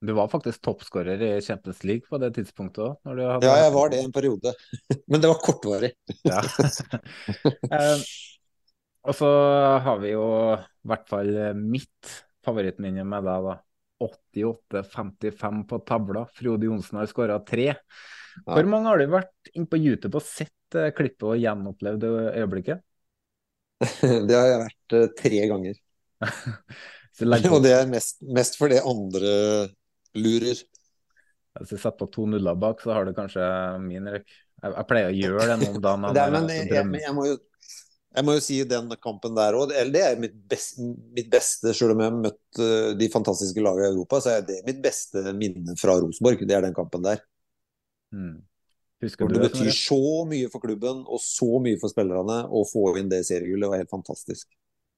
Du 0.00 0.14
var 0.16 0.30
faktisk 0.32 0.62
toppskårer 0.64 1.20
i 1.20 1.30
Champions 1.44 1.82
League 1.84 2.08
på 2.08 2.16
det 2.22 2.30
tidspunktet 2.38 2.80
òg? 2.86 2.94
Hadde... 3.04 3.44
Ja, 3.44 3.56
jeg 3.66 3.72
var 3.74 3.90
det 3.92 3.98
en 4.00 4.14
periode. 4.14 4.54
Men 5.12 5.20
det 5.20 5.28
var 5.28 5.42
kortvarig. 5.44 5.92
ja. 6.24 6.40
Og 9.08 9.16
så 9.16 9.28
har 9.84 10.00
vi 10.02 10.12
jo 10.12 10.24
i 10.56 10.90
hvert 10.90 11.06
fall 11.08 11.30
mitt 11.56 12.14
favorittminne 12.44 13.04
med 13.08 13.26
deg, 13.28 13.48
da. 13.48 13.58
88-55 14.00 15.64
på 15.68 15.78
tavla. 15.88 16.24
Frode 16.32 16.68
Johnsen 16.68 17.00
har 17.00 17.08
skåra 17.08 17.36
tre. 17.44 17.74
Hvor 18.46 18.68
mange 18.68 18.88
har 18.88 19.00
du 19.00 19.10
vært 19.12 19.50
inne 19.52 19.68
på 19.68 19.80
YouTube 19.80 20.16
og 20.16 20.24
sett 20.24 20.78
uh, 20.78 20.88
klippet 20.96 21.26
og 21.28 21.40
gjenopplevd 21.40 22.06
øyeblikket? 22.08 22.80
det 24.28 24.36
har 24.36 24.48
jeg 24.48 24.62
vært 24.62 24.96
uh, 24.96 25.06
tre 25.18 25.42
ganger. 25.52 25.80
og 27.54 27.60
det 27.64 27.74
er 27.74 27.90
mest, 27.90 28.20
mest 28.24 28.56
fordi 28.60 28.80
andre 28.80 29.34
lurer. 30.16 30.62
Hvis 31.60 31.74
jeg 31.74 31.82
setter 31.82 31.98
på 31.98 32.08
to 32.14 32.26
nuller 32.30 32.56
bak, 32.56 32.80
så 32.80 32.94
har 32.94 33.04
du 33.04 33.12
kanskje 33.16 33.44
min 33.84 34.08
røkk. 34.08 34.28
Jeg, 34.60 34.74
jeg, 34.76 34.86
pleier 34.88 35.08
å 35.08 35.16
gjøre 35.16 35.44
det 35.48 35.54
noen 35.62 35.84
dager. 35.84 36.16
jeg, 36.52 36.66
jeg, 36.68 36.88
jeg, 37.00 37.12
må 37.16 37.24
jo 37.26 37.36
Jeg 38.10 38.26
må 38.26 38.34
jo 38.34 38.42
si 38.42 38.56
den 38.66 38.90
kampen 38.98 39.36
der 39.36 39.54
òg, 39.54 39.70
det 39.70 40.00
er 40.02 40.16
mitt 40.18 40.34
beste, 40.50 40.82
mitt 41.14 41.28
beste 41.30 41.70
Selv 41.78 41.94
om 41.94 42.00
jeg 42.02 42.10
har 42.10 42.16
møtt 42.24 42.58
uh, 42.58 42.90
de 42.98 43.08
fantastiske 43.12 43.62
lagene 43.62 43.86
i 43.86 43.92
Europa, 43.94 44.18
så 44.24 44.32
er 44.34 44.46
det 44.48 44.62
mitt 44.66 44.80
beste 44.82 45.22
minne 45.30 45.76
fra 45.78 45.94
Rosenborg. 46.00 46.42
Det 46.42 46.56
er 46.56 46.66
den 46.66 46.74
kampen 46.74 47.04
der. 47.06 47.22
Mm. 48.10 48.40
For 49.00 49.32
det 49.32 49.44
betyr 49.46 49.70
så 49.72 50.00
mye 50.28 50.48
for 50.52 50.60
klubben 50.60 51.04
og 51.08 51.22
så 51.24 51.60
mye 51.62 51.78
for 51.80 51.92
spillerne 51.92 52.42
å 52.52 52.66
få 52.68 52.98
inn 53.00 53.08
det 53.08 53.22
seriegullet. 53.28 53.70
var 53.70 53.80
helt 53.80 53.92
fantastisk. 53.94 54.50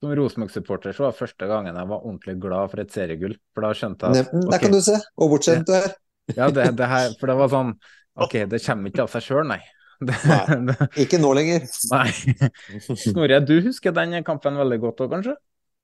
Som 0.02 0.16
Rosenborg-supporter 0.18 0.96
så 0.96 1.04
var 1.04 1.12
det 1.12 1.20
første 1.20 1.46
gangen 1.46 1.76
jeg 1.78 1.90
var 1.92 2.00
ordentlig 2.00 2.34
glad 2.42 2.72
for 2.72 2.82
et 2.82 2.96
seriegull. 2.96 3.36
For 3.54 3.62
da 3.62 3.76
skjønte 3.78 4.08
jeg 4.08 4.24
at, 4.24 4.32
okay, 4.32 4.48
Der 4.50 4.64
kan 4.64 4.74
du 4.74 4.80
se 4.82 4.96
Og 5.14 5.30
bortskjemt 5.30 5.68
du 5.68 5.76
er. 5.78 5.92
ja, 6.34 6.48
det, 6.50 6.64
det 6.80 6.88
her, 6.90 7.14
for 7.20 7.30
det 7.30 7.36
var 7.38 7.52
sånn 7.52 7.70
OK, 8.24 8.34
det 8.50 8.58
kommer 8.64 8.90
ikke 8.90 9.04
av 9.06 9.12
seg 9.12 9.28
sjøl, 9.28 9.46
nei. 9.52 9.60
Nei, 10.08 10.76
ikke 11.04 11.20
nå 11.22 11.32
lenger. 11.38 11.64
Nei. 11.92 12.10
Snorre, 12.82 13.40
du 13.46 13.56
husker 13.64 13.94
den 13.96 14.18
kampen 14.26 14.58
veldig 14.60 14.82
godt 14.82 15.06
òg, 15.06 15.16
kanskje? 15.16 15.38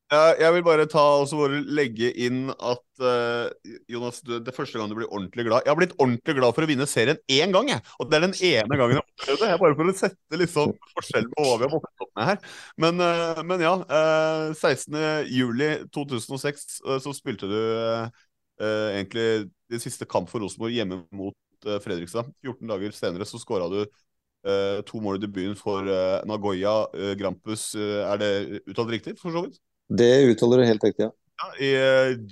Ja, 0.08 0.30
jeg 0.40 0.54
vil 0.54 0.62
bare 0.64 0.86
ta 0.88 1.02
og 1.20 1.28
bare 1.36 1.58
legge 1.76 2.08
inn 2.24 2.46
at 2.48 2.80
uh, 3.04 3.52
Jonas, 3.92 4.22
du, 4.24 4.40
det 4.40 4.48
er 4.48 4.56
første 4.56 4.80
gang 4.80 4.88
du 4.88 4.96
blir 4.96 5.04
ordentlig 5.10 5.44
glad. 5.44 5.66
Jeg 5.66 5.72
har 5.74 5.76
blitt 5.76 5.92
ordentlig 6.00 6.32
glad 6.38 6.54
for 6.56 6.64
å 6.64 6.68
vinne 6.70 6.86
serien 6.88 7.18
én 7.28 7.52
gang, 7.52 7.68
jeg. 7.68 7.84
Og 8.00 8.08
det 8.08 8.16
er 8.16 8.24
den 8.24 8.32
ene 8.48 8.78
gangen 8.80 8.96
jeg 8.96 9.02
har 9.02 9.04
opplevd 9.04 9.42
det. 9.42 9.50
Jeg 9.50 9.60
bare 9.60 9.76
for 9.76 9.84
å 9.92 9.94
sette 9.98 10.38
liksom 10.40 10.72
forskjell 10.94 11.28
på 11.34 11.44
hva 11.44 11.58
vi 11.58 11.66
har 11.66 11.74
vokst 11.74 12.04
opp 12.06 12.12
med 12.16 12.24
her. 12.30 12.38
Men, 12.80 12.94
uh, 13.04 13.42
men 13.50 13.58
ja. 13.66 13.74
Uh, 13.84 14.56
16.07.2006 14.56 16.80
uh, 16.88 16.96
så 17.04 17.10
spilte 17.16 17.46
du 17.50 17.58
egentlig 18.58 19.46
din 19.70 19.78
siste 19.78 20.02
kamp 20.10 20.26
for 20.26 20.42
Rosenborg 20.42 20.74
hjemme 20.74 21.06
mot 21.14 21.62
Fredrikstad. 21.84 22.26
14 22.42 22.66
dager 22.66 22.90
senere 22.96 23.22
så 23.28 23.38
skåra 23.38 23.68
du 23.70 23.86
Uh, 24.48 24.80
to 24.88 24.96
mål 25.04 25.18
i 25.18 25.20
debuten 25.26 25.56
for 25.58 25.84
uh, 25.84 26.24
Nagoya 26.28 26.86
uh, 26.94 27.12
Grampus. 27.20 27.74
er 27.76 28.20
det 28.20 28.30
uttalt 28.70 28.94
riktig, 28.94 29.18
for 29.20 29.34
så 29.34 29.44
vidt? 29.44 29.58
Det 29.88 30.08
uttaler 30.30 30.62
du 30.62 30.68
helt 30.70 30.84
riktig, 30.86 31.08
ja. 31.08 31.12
ja 31.36 31.48
I 31.60 31.70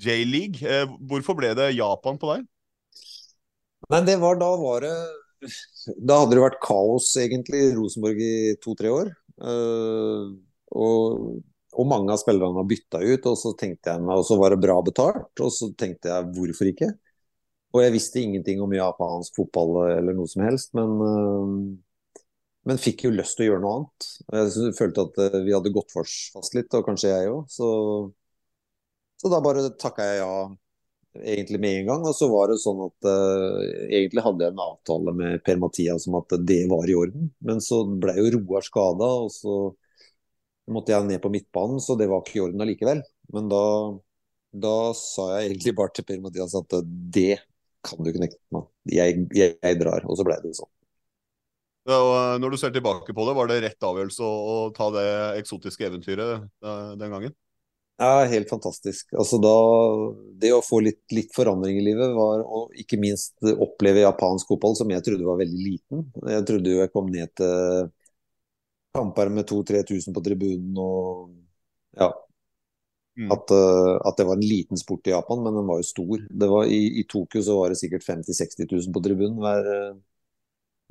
J-league. 0.01 0.79
hvorfor 1.09 1.37
ble 1.37 1.53
det 1.59 1.75
Japan 1.77 2.17
på 2.21 2.33
deg? 2.33 2.47
Nei, 3.93 4.01
det 4.09 4.17
var 4.23 4.41
da 4.41 4.49
var 4.59 4.87
det 4.87 4.95
Da 6.09 6.23
hadde 6.23 6.39
det 6.39 6.43
vært 6.47 6.63
kaos, 6.65 7.11
egentlig, 7.21 7.67
i 7.67 7.77
Rosenborg 7.77 8.23
i 8.25 8.57
to-tre 8.65 8.93
år. 8.93 9.13
og, 10.73 11.39
og 11.77 11.89
mange 11.89 12.13
av 12.13 12.21
spillerne 12.23 12.57
var 12.57 12.69
bytta 12.69 13.03
ut, 13.05 13.29
og 13.29 13.41
så 13.41 13.53
tenkte 13.61 13.93
jeg 13.93 14.05
meg, 14.05 14.17
og 14.17 14.25
så 14.29 14.41
var 14.41 14.55
det 14.55 14.65
bra 14.65 14.81
betalt. 14.85 15.33
Og 15.37 15.53
så 15.53 15.69
tenkte 15.77 16.13
jeg 16.13 16.33
hvorfor 16.37 16.73
ikke? 16.73 16.95
Og 17.77 17.85
jeg 17.85 17.93
visste 17.93 18.23
ingenting 18.25 18.63
om 18.65 18.73
japansk 18.73 19.37
fotball 19.37 19.83
eller 19.99 20.17
noe 20.17 20.33
som 20.33 20.47
helst, 20.47 20.73
men 20.77 21.77
men 22.67 22.81
fikk 22.83 23.07
jo 23.07 23.15
lyst 23.15 23.39
til 23.39 23.47
å 23.47 23.51
gjøre 23.53 23.63
noe 23.63 23.75
annet. 23.79 24.07
Jeg 24.35 24.77
følte 24.79 25.07
at 25.07 25.19
eh, 25.23 25.41
vi 25.47 25.55
hadde 25.55 25.75
gått 25.75 25.93
fast 25.95 26.57
litt, 26.57 26.73
og 26.75 26.87
kanskje 26.89 27.13
jeg 27.13 27.31
òg. 27.31 27.45
Så, 27.53 27.69
så, 29.23 29.31
da 29.31 29.43
bare 29.45 29.69
takka 29.79 30.07
jeg 30.09 30.23
ja 30.23 30.33
egentlig 31.17 31.61
med 31.63 31.81
en 31.81 31.91
gang. 31.93 32.07
Og 32.11 32.17
så 32.19 32.29
var 32.33 32.51
det 32.51 32.59
sånn 32.61 32.83
at 32.89 33.09
uh, 33.09 33.63
egentlig 33.87 34.25
hadde 34.27 34.45
jeg 34.45 34.53
en 34.53 34.65
avtale 34.67 35.15
med 35.17 35.45
Per-Mathias 35.47 36.09
om 36.11 36.19
at 36.21 36.37
det 36.49 36.61
var 36.73 36.91
i 36.91 36.99
orden. 36.99 37.31
Men 37.47 37.63
så 37.65 37.85
ble 37.87 38.19
jo 38.19 38.29
Roar 38.35 38.67
skada, 38.67 39.09
og 39.25 39.31
så 39.33 39.57
måtte 40.75 40.93
jeg 40.93 41.07
ned 41.07 41.23
på 41.23 41.31
midtbanen, 41.33 41.79
så 41.81 41.95
det 41.97 42.11
var 42.11 42.25
ikke 42.25 42.41
i 42.41 42.45
orden 42.49 42.67
allikevel. 42.67 43.01
Men 43.33 43.49
da, 43.53 43.65
da 44.67 44.77
sa 44.99 45.37
jeg 45.37 45.53
egentlig 45.53 45.77
bare 45.79 45.95
til 45.95 46.11
Per-Mathias 46.11 46.59
at 46.59 46.81
det 47.15 47.37
kan 47.87 48.03
du 48.03 48.11
ikke 48.11 48.27
nekte 48.27 48.43
meg. 48.55 48.67
Jeg, 48.91 49.29
jeg, 49.39 49.61
jeg 49.63 49.79
drar. 49.79 50.05
Og 50.11 50.19
så 50.19 50.27
ble 50.27 50.43
det 50.43 50.57
sånn. 50.59 50.76
Og 51.87 52.13
eh, 52.19 52.37
når 52.43 52.53
du 52.53 52.59
ser 52.61 52.73
tilbake 52.75 53.15
på 53.15 53.27
det, 53.29 53.35
var 53.39 53.51
det 53.51 53.61
rett 53.63 53.89
avgjørelse 53.89 54.27
å, 54.27 54.31
å 54.53 54.55
ta 54.75 54.89
det 54.95 55.09
eksotiske 55.41 55.87
eventyret 55.87 56.47
uh, 56.67 56.95
den 56.99 57.13
gangen? 57.15 57.35
Ja, 57.97 58.27
helt 58.29 58.51
fantastisk. 58.51 59.09
Altså 59.17 59.39
da, 59.41 59.55
det 60.43 60.51
å 60.53 60.65
få 60.65 60.83
litt, 60.85 61.01
litt, 61.17 61.31
forandring 61.33 61.79
i 61.81 61.85
livet 61.87 62.13
var 62.13 62.43
å 62.45 62.67
ikke 62.77 62.99
minst 63.01 63.39
oppleve 63.55 64.03
japansk 64.03 64.51
fotball, 64.51 64.75
som 64.77 64.91
jeg 64.93 65.05
trodde 65.07 65.25
var 65.25 65.39
veldig 65.41 65.63
liten. 65.63 66.03
Jeg 66.29 66.45
trodde 66.51 66.75
jo 66.75 66.83
jeg 66.83 66.93
kom 66.93 67.09
ned 67.13 67.33
til 67.39 67.89
kamper 68.97 69.33
med 69.33 69.49
2000-3000 69.49 70.17
på 70.17 70.25
tribunen 70.25 70.77
og 70.81 71.33
ja. 71.97 72.11
Mm. 73.17 73.31
At, 73.33 73.49
uh, 73.49 73.95
at, 74.05 74.19
det 74.19 74.27
var 74.29 74.37
en 74.37 74.45
liten 74.45 74.77
sport 74.77 75.09
i 75.09 75.15
Japan, 75.15 75.41
men 75.41 75.57
den 75.57 75.71
var 75.71 75.81
jo 75.81 75.89
stor. 75.89 76.27
Var, 76.29 76.69
i, 76.69 76.83
i, 77.01 77.07
Tokyo 77.09 77.41
så 77.47 77.57
var 77.63 77.73
det 77.73 77.79
sikkert 77.81 78.05
50 78.05 78.29
000-60 78.29 78.69
000 78.75 78.93
på 78.93 79.03
tribunen 79.07 79.39
hver, 79.41 79.71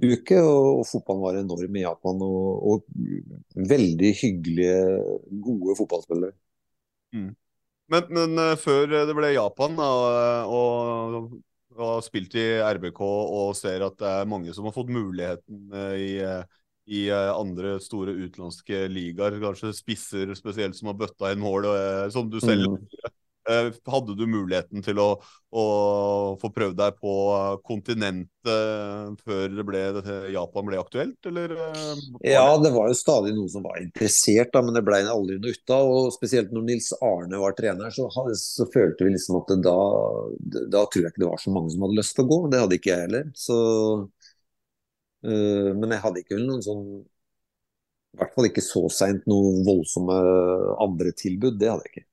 uke, 0.03 0.38
og, 0.41 0.81
og 0.81 0.86
fotballen 0.89 1.23
var 1.23 1.39
enorm 1.39 1.79
i 1.79 1.86
Japan. 1.86 2.21
Og, 2.25 2.67
og 2.71 3.65
veldig 3.73 4.12
hyggelige, 4.21 4.77
gode 5.45 5.77
fotballspillere. 5.79 6.36
Mm. 7.15 7.31
Men, 7.93 8.08
men, 8.10 8.38
eh, 8.41 8.55
før 8.58 8.89
det 8.91 9.15
ble 9.15 9.36
Japan, 9.36 9.75
da, 9.77 9.89
og, 10.49 11.36
og 11.75 11.81
har 11.81 12.05
spilt 12.05 12.38
i 12.39 12.45
RBK 12.65 13.01
og 13.05 13.51
ser 13.58 13.84
at 13.86 13.97
det 13.99 14.13
er 14.21 14.29
mange 14.31 14.53
som 14.55 14.65
har 14.65 14.73
fått 14.75 14.93
muligheten 14.93 15.75
eh, 15.75 15.97
i, 16.01 16.13
i 16.89 17.03
eh, 17.13 17.34
andre 17.36 17.75
store 17.84 18.15
utenlandske 18.15 18.88
ligaer, 18.89 19.38
kanskje 19.43 19.73
spisser 19.77 20.34
spesielt 20.39 20.77
som 20.77 20.89
har 20.89 20.97
bøtta 21.03 21.34
inn 21.36 21.43
mål, 21.43 21.69
som 22.15 22.31
du 22.31 22.39
selv 22.41 22.73
mm. 22.73 23.13
Eh, 23.49 23.67
hadde 23.91 24.15
du 24.17 24.23
muligheten 24.25 24.81
til 24.81 24.97
å, 24.97 25.10
å 25.53 25.63
få 26.41 26.49
prøvd 26.53 26.77
deg 26.79 26.95
på 26.97 27.12
kontinentet 27.67 28.31
før 29.25 29.53
det 29.53 29.65
ble, 29.67 29.81
Japan 30.34 30.65
ble 30.65 30.79
aktuelt, 30.81 31.19
eller? 31.29 31.53
Eh, 31.67 32.01
ja, 32.31 32.47
det 32.62 32.71
var 32.73 32.89
jo 32.89 32.97
stadig 32.97 33.36
noen 33.36 33.51
som 33.53 33.65
var 33.67 33.77
interessert, 33.84 34.49
da, 34.53 34.63
men 34.65 34.77
det 34.77 34.84
ble 34.88 35.03
aldri 35.12 35.38
noe 35.38 35.53
ut 35.53 35.73
av. 35.75 35.91
Og 35.93 36.13
spesielt 36.15 36.53
når 36.55 36.65
Nils 36.71 36.89
Arne 37.05 37.41
var 37.41 37.58
trener, 37.58 37.93
så, 37.93 38.10
så 38.39 38.69
følte 38.73 39.05
vi 39.05 39.13
liksom 39.13 39.38
at 39.43 39.53
da, 39.65 39.77
da 40.73 40.86
tror 40.89 41.05
jeg 41.05 41.13
ikke 41.13 41.25
det 41.25 41.34
var 41.36 41.43
så 41.45 41.53
mange 41.53 41.75
som 41.75 41.86
hadde 41.86 41.99
lyst 42.01 42.17
til 42.17 42.25
å 42.25 42.31
gå. 42.31 42.39
Det 42.49 42.63
hadde 42.63 42.79
ikke 42.79 42.93
jeg 42.93 43.05
heller. 43.05 43.29
Så, 43.38 43.60
øh, 45.29 45.69
men 45.77 45.93
jeg 45.93 46.03
hadde 46.08 46.25
ikke 46.25 46.41
noen 46.41 46.65
sånn 46.65 46.88
i 48.15 48.17
hvert 48.21 48.31
fall 48.31 48.45
ikke 48.47 48.63
så 48.63 48.88
seint 48.95 49.25
noen 49.27 49.60
voldsomme 49.67 50.17
andre 50.81 51.12
tilbud. 51.19 51.60
Det 51.60 51.67
hadde 51.67 51.89
jeg 51.89 51.93
ikke. 51.93 52.08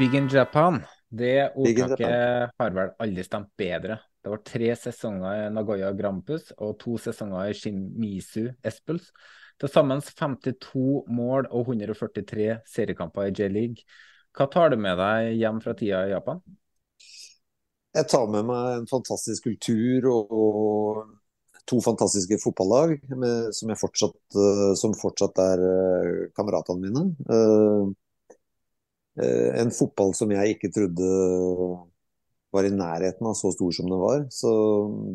Big 0.00 0.14
in 0.14 0.28
Japan, 0.28 0.78
det 1.08 1.50
ordtaket 1.60 2.52
har 2.56 2.70
vel 2.72 2.92
aldri 3.04 3.24
stemt 3.26 3.50
bedre. 3.60 3.98
Det 4.24 4.30
var 4.32 4.40
tre 4.48 4.70
sesonger 4.72 5.42
i 5.42 5.50
Nagoya 5.52 5.90
Grampus 5.92 6.54
og 6.56 6.78
to 6.80 6.94
sesonger 6.96 7.50
i 7.50 7.58
Shimizu 7.58 8.46
Espels. 8.64 9.10
Til 9.60 9.68
sammen 9.68 10.00
52 10.00 11.04
mål 11.12 11.50
og 11.50 11.68
143 11.74 12.48
seriekamper 12.64 13.28
i 13.28 13.36
J-league. 13.36 13.84
Hva 14.32 14.48
tar 14.48 14.72
du 14.72 14.80
med 14.80 14.96
deg 15.02 15.34
hjem 15.36 15.60
fra 15.60 15.76
tida 15.76 16.06
i 16.08 16.14
Japan? 16.14 16.40
Jeg 17.92 18.08
tar 18.08 18.28
med 18.32 18.48
meg 18.48 18.80
en 18.80 18.88
fantastisk 18.88 19.50
kultur 19.50 20.08
og 20.16 21.04
to 21.68 21.84
fantastiske 21.84 22.40
fotballag 22.40 22.96
med, 23.12 23.52
som, 23.52 23.76
fortsatt, 23.76 24.20
eh, 24.32 24.68
som, 24.80 24.96
fortsatt, 24.96 25.44
er 25.44 25.68
eh, 25.68 26.28
kameratene 26.32 26.88
mine. 26.88 27.10
Eh, 29.20 29.60
en 29.60 29.72
fotball 29.74 30.14
som 30.16 30.30
jeg 30.32 30.56
ikke 30.56 30.70
trodde 30.72 31.08
var 32.50 32.66
i 32.66 32.72
nærheten 32.74 33.26
av 33.30 33.36
så 33.38 33.52
stor 33.54 33.72
som 33.74 33.90
det 33.90 33.98
var. 34.00 34.26
Så 34.34 34.50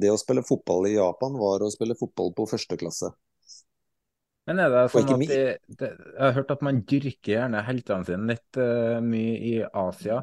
det 0.01 0.11
å 0.13 0.19
spille 0.19 0.45
fotball 0.45 0.89
i 0.91 0.95
Japan 0.95 1.35
var 1.39 1.65
å 1.65 1.71
spille 1.73 1.97
fotball 1.99 2.31
på 2.37 2.47
første 2.49 2.77
klasse. 2.79 3.11
Men 4.45 4.61
er 4.61 4.69
det 4.69 4.83
sånn 4.93 5.09
at 5.09 5.23
det, 5.25 5.45
det, 5.79 5.87
Jeg 5.97 6.21
har 6.21 6.35
hørt 6.35 6.51
at 6.53 6.61
man 6.65 6.83
dyrker 6.85 7.31
gjerne 7.33 7.63
heltene 7.65 8.05
sine 8.05 8.29
litt 8.29 8.59
uh, 8.61 8.99
mye 9.01 9.39
i 9.41 9.55
Asia. 9.65 10.19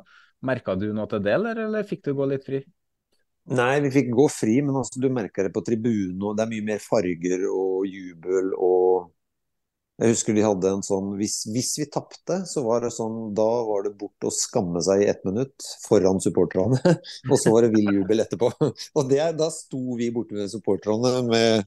Merka 0.47 0.77
du 0.79 0.92
noe 0.95 1.09
til 1.11 1.25
det, 1.25 1.35
eller, 1.35 1.59
eller 1.66 1.88
fikk 1.88 2.05
du 2.07 2.12
gå 2.18 2.29
litt 2.31 2.47
fri? 2.47 2.62
Nei, 3.51 3.81
vi 3.83 3.90
fikk 3.90 4.12
gå 4.14 4.29
fri, 4.31 4.61
men 4.62 4.79
altså, 4.79 5.03
du 5.03 5.09
merker 5.11 5.49
det 5.49 5.55
på 5.55 5.64
tribunen. 5.66 6.23
og 6.23 6.38
Det 6.38 6.45
er 6.45 6.53
mye 6.55 6.68
mer 6.71 6.83
farger 6.83 7.49
og 7.51 7.88
jubel 7.90 8.55
og 8.55 9.11
jeg 10.03 10.17
husker 10.17 10.35
de 10.35 10.43
hadde 10.43 10.71
en 10.75 10.85
sånn 10.85 11.12
Hvis, 11.19 11.43
hvis 11.53 11.71
vi 11.79 11.87
tapte, 11.93 12.41
så 12.51 12.65
var 12.67 12.83
det 12.83 12.93
sånn 12.95 13.33
Da 13.38 13.49
var 13.69 13.87
det 13.87 13.95
bort 14.01 14.27
å 14.27 14.33
skamme 14.35 14.83
seg 14.85 15.05
i 15.05 15.09
ett 15.12 15.23
minutt 15.29 15.67
foran 15.87 16.21
supporterne. 16.23 16.81
og 17.31 17.37
så 17.38 17.55
var 17.55 17.67
det 17.67 17.73
vill 17.77 18.01
jubel 18.01 18.25
etterpå. 18.25 18.51
og 18.99 19.11
det, 19.11 19.23
da 19.38 19.49
sto 19.55 19.97
vi 19.99 20.11
borte 20.15 20.37
ved 20.38 20.51
supporterne 20.53 21.23
med 21.29 21.67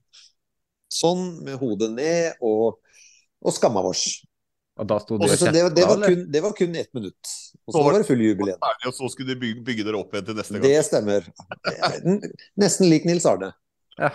sånn, 0.92 1.26
med 1.48 1.60
hodet 1.62 1.92
ned 1.96 2.46
og, 2.46 2.80
og 3.44 3.56
skamma 3.56 3.84
oss. 3.88 4.08
Og 4.76 4.88
da 4.90 5.00
sto 5.00 5.16
de 5.16 5.30
og 5.32 5.32
det, 5.56 5.62
det, 5.78 5.84
var 5.88 6.02
kun, 6.04 6.24
det 6.32 6.42
var 6.44 6.56
kun 6.58 6.74
ett 6.76 6.92
minutt. 6.98 7.36
Og 7.64 7.78
så 7.78 7.84
var 7.86 7.96
det 7.96 8.08
full 8.10 8.24
jubel 8.26 8.52
igjen. 8.52 8.66
Og 8.90 8.96
så 8.98 9.08
skulle 9.14 9.32
de 9.32 9.40
bygge, 9.40 9.64
bygge 9.64 9.86
dere 9.88 10.02
opp 10.02 10.12
igjen 10.12 10.28
til 10.28 10.36
neste 10.42 10.58
gang. 10.58 10.66
Det 10.68 10.82
stemmer. 10.90 11.30
Nesten 12.60 12.92
lik 12.92 13.08
Nils 13.08 13.28
Arne. 13.30 13.54
Ja. 13.96 14.12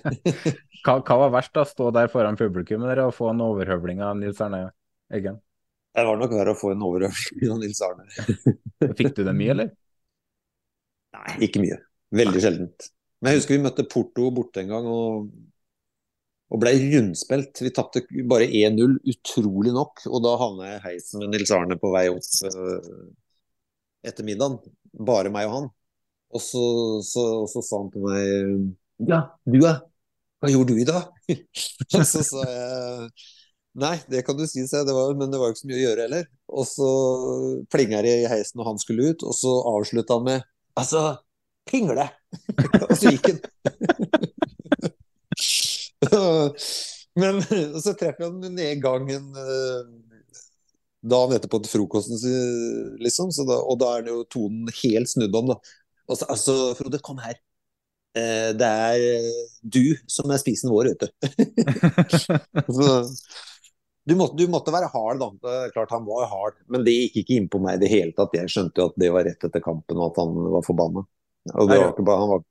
hva, 0.84 1.00
hva, 1.00 1.16
var 1.24 1.32
verst, 1.34 1.54
da? 1.56 1.64
Stå 1.66 1.90
der 1.94 2.10
foran 2.12 2.38
publikum 2.38 2.86
og 2.86 3.14
få 3.16 3.32
en 3.32 3.42
overhøvling 3.46 4.02
av 4.04 4.18
Nils 4.20 4.40
Arne 4.44 4.68
Eggen? 5.12 5.40
Det 5.96 6.04
var 6.04 6.18
nok 6.20 6.34
verre 6.36 6.52
å 6.52 6.58
få 6.58 6.74
en 6.74 6.84
overhøvling 6.86 7.52
av 7.54 7.60
Nils 7.62 7.82
Arne. 7.82 8.06
Fikk 8.98 9.16
du 9.16 9.24
det 9.26 9.34
mye, 9.36 9.56
eller? 9.56 9.72
Nei, 11.16 11.36
ikke 11.48 11.62
mye. 11.64 11.80
Veldig 12.16 12.42
sjeldent. 12.44 12.88
Men 13.20 13.32
jeg 13.32 13.40
husker 13.40 13.56
vi 13.56 13.64
møtte 13.64 13.86
Porto 13.90 14.28
borte 14.34 14.62
en 14.62 14.70
gang 14.70 14.88
og, 14.92 15.30
og 16.52 16.60
ble 16.62 16.74
rundspilt. 16.82 17.62
Vi 17.64 17.72
tapte 17.74 18.04
bare 18.28 18.46
1-0, 18.46 18.98
utrolig 19.14 19.72
nok. 19.74 20.04
Og 20.10 20.22
da 20.24 20.34
havna 20.42 20.68
jeg 20.68 20.82
i 20.82 20.84
heisen 20.90 21.24
med 21.24 21.32
Nils 21.32 21.54
Arne 21.56 21.78
på 21.80 21.90
vei 21.96 22.06
opp 22.12 22.28
eh, 22.50 22.92
etter 24.12 24.28
middagen. 24.28 24.60
Bare 25.06 25.32
meg 25.32 25.48
og 25.48 25.56
han. 25.56 25.72
Og 26.34 26.42
så, 26.42 26.62
så, 27.06 27.22
så 27.50 27.62
sa 27.64 27.80
han 27.82 27.92
til 27.94 28.06
meg 28.06 29.08
Ja, 29.10 29.20
du 29.46 29.60
ja. 29.60 29.78
Hva 30.42 30.52
gjorde 30.52 30.74
du 30.74 30.80
i 30.82 30.88
dag? 30.88 31.08
og 31.96 32.04
så 32.06 32.22
sa 32.26 32.44
jeg 32.50 33.10
Nei, 33.76 33.98
det 34.08 34.22
kan 34.24 34.38
du 34.38 34.46
si, 34.48 34.62
sa 34.64 34.80
jeg, 34.80 34.88
det 34.88 34.94
var, 34.96 35.12
men 35.20 35.28
det 35.28 35.36
var 35.36 35.50
jo 35.50 35.52
ikke 35.52 35.60
så 35.60 35.68
mye 35.68 35.76
å 35.76 35.82
gjøre 35.82 36.04
heller. 36.06 36.28
Og 36.48 36.64
så 36.64 36.86
plinga 37.68 37.98
det 38.06 38.14
i 38.22 38.30
heisen 38.32 38.62
og 38.62 38.70
han 38.70 38.78
skulle 38.80 39.10
ut, 39.12 39.20
og 39.28 39.36
så 39.36 39.52
avslutta 39.74 40.16
han 40.16 40.24
med 40.24 40.46
Altså, 40.80 41.02
pingle! 41.68 42.06
og 42.86 42.94
så 42.96 43.12
gikk 43.12 43.28
han. 43.28 43.38
men 47.20 47.42
så 47.44 47.92
treffer 47.92 48.30
han 48.30 48.40
ned 48.56 48.80
gangen 48.80 49.28
han 49.36 49.92
dagen 51.06 51.36
etterpå 51.36 51.60
til 51.62 51.72
frokosten, 51.72 52.18
liksom. 53.02 53.32
Da, 53.46 53.58
og 53.60 53.80
da 53.82 53.92
er 53.96 54.06
det 54.06 54.14
jo 54.14 54.24
tonen 54.32 54.70
helt 54.82 55.10
snudd 55.10 55.36
om, 55.38 55.52
da. 55.52 55.58
Og 56.06 56.24
altså, 56.30 56.74
Frode, 56.78 57.00
kom 57.04 57.18
her. 57.22 57.36
Eh, 58.16 58.50
det 58.56 58.66
er 58.66 59.28
du 59.62 59.84
som 60.10 60.30
er 60.32 60.40
spisen 60.40 60.72
vår, 60.72 60.92
vet 60.92 61.04
du. 61.04 61.08
du 64.06 64.14
måtte, 64.16 64.36
du 64.38 64.46
måtte, 64.52 64.74
være 64.74 64.90
hard, 64.92 65.22
da. 65.22 65.28
Klart 65.74 65.94
han 65.94 66.06
var 66.08 66.28
hard, 66.32 66.60
men 66.72 66.86
det 66.86 66.94
gikk 66.96 67.22
ikke 67.22 67.38
inn 67.40 67.48
på 67.52 67.60
meg 67.62 67.78
i 67.78 67.84
det 67.84 67.92
hele 67.92 68.14
tatt. 68.16 68.36
Jeg 68.38 68.52
skjønte 68.52 68.82
jo 68.82 68.90
at 68.92 69.00
det 69.02 69.12
var 69.14 69.26
rett 69.28 69.48
etter 69.48 69.64
kampen, 69.64 69.98
og 69.98 70.12
at 70.12 70.20
han 70.22 70.36
var 70.56 70.66
forbanna. 70.66 71.06
Og 71.54 71.70
det 71.70 71.80
var 71.80 71.90
ikke 71.92 72.06
bare, 72.06 72.22
han 72.22 72.32
var, 72.34 72.46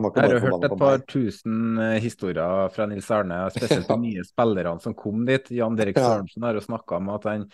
jeg 0.00 0.30
har 0.32 0.44
hørt 0.46 0.64
et 0.64 0.78
par 0.80 1.02
tusen 1.08 1.80
eh, 1.80 1.98
historier 2.00 2.70
fra 2.72 2.86
Nils 2.88 3.10
Arne, 3.12 3.42
spesielt 3.52 3.88
de 3.88 3.98
nye 4.06 4.24
spillerne 4.24 4.80
som 4.80 4.96
kom 4.96 5.26
dit. 5.28 5.52
Jan 5.58 5.76
Derek 5.76 5.98
Sørensen 6.00 6.46
har 6.46 6.56
jo 6.56 6.64
snakka 6.64 7.00
om 7.00 7.10
at 7.12 7.28
han 7.28 7.44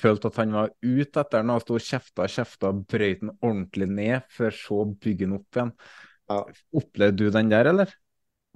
følte 0.00 0.30
at 0.30 0.38
han 0.40 0.54
var 0.56 0.70
ute 0.82 1.22
etter 1.22 1.50
og 1.54 1.64
sto 1.64 1.76
og 1.78 1.84
kjefta 1.84 2.26
og 2.26 2.34
kjefta, 2.34 2.72
brøyt 2.92 3.24
den 3.24 3.34
ordentlig 3.38 3.88
ned, 3.90 4.28
før 4.34 4.54
så 4.56 4.84
bygge 4.90 5.26
den 5.26 5.36
opp 5.38 5.58
igjen. 5.58 5.74
Ja. 6.30 6.44
Opplevde 6.80 7.18
du 7.20 7.34
den 7.34 7.50
der, 7.52 7.70
eller? 7.72 7.92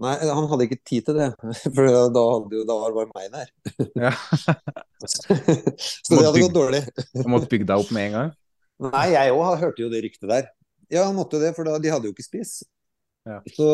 Nei, 0.02 0.14
han 0.26 0.48
hadde 0.50 0.66
ikke 0.66 0.80
tid 0.82 1.06
til 1.06 1.18
det, 1.20 1.28
for 1.74 1.86
da, 1.86 2.22
hadde 2.34 2.58
jo, 2.58 2.64
da 2.66 2.78
var 2.80 2.90
det 2.90 2.98
bare 2.98 3.12
meg 3.14 3.28
der. 3.34 3.48
Ja. 4.04 4.12
så 5.06 6.16
det 6.16 6.24
hadde 6.24 6.40
gått 6.40 6.56
dårlig. 6.56 6.82
Du 7.12 7.26
måtte 7.30 7.50
bygge 7.50 7.68
deg 7.68 7.82
opp 7.84 7.92
med 7.94 8.08
en 8.08 8.16
gang? 8.18 8.36
Nei, 8.88 9.08
jeg 9.14 9.34
òg 9.36 9.58
hørte 9.60 9.84
jo 9.84 9.90
det 9.92 10.02
ryktet 10.02 10.30
der. 10.30 10.48
Ja, 10.92 11.06
han 11.06 11.14
måtte 11.16 11.38
jo 11.38 11.44
det, 11.44 11.52
for 11.56 11.68
da, 11.68 11.76
de 11.82 11.92
hadde 11.92 12.10
jo 12.10 12.14
ikke 12.14 12.26
spis. 12.26 12.62
Ja. 13.24 13.38
Så 13.56 13.66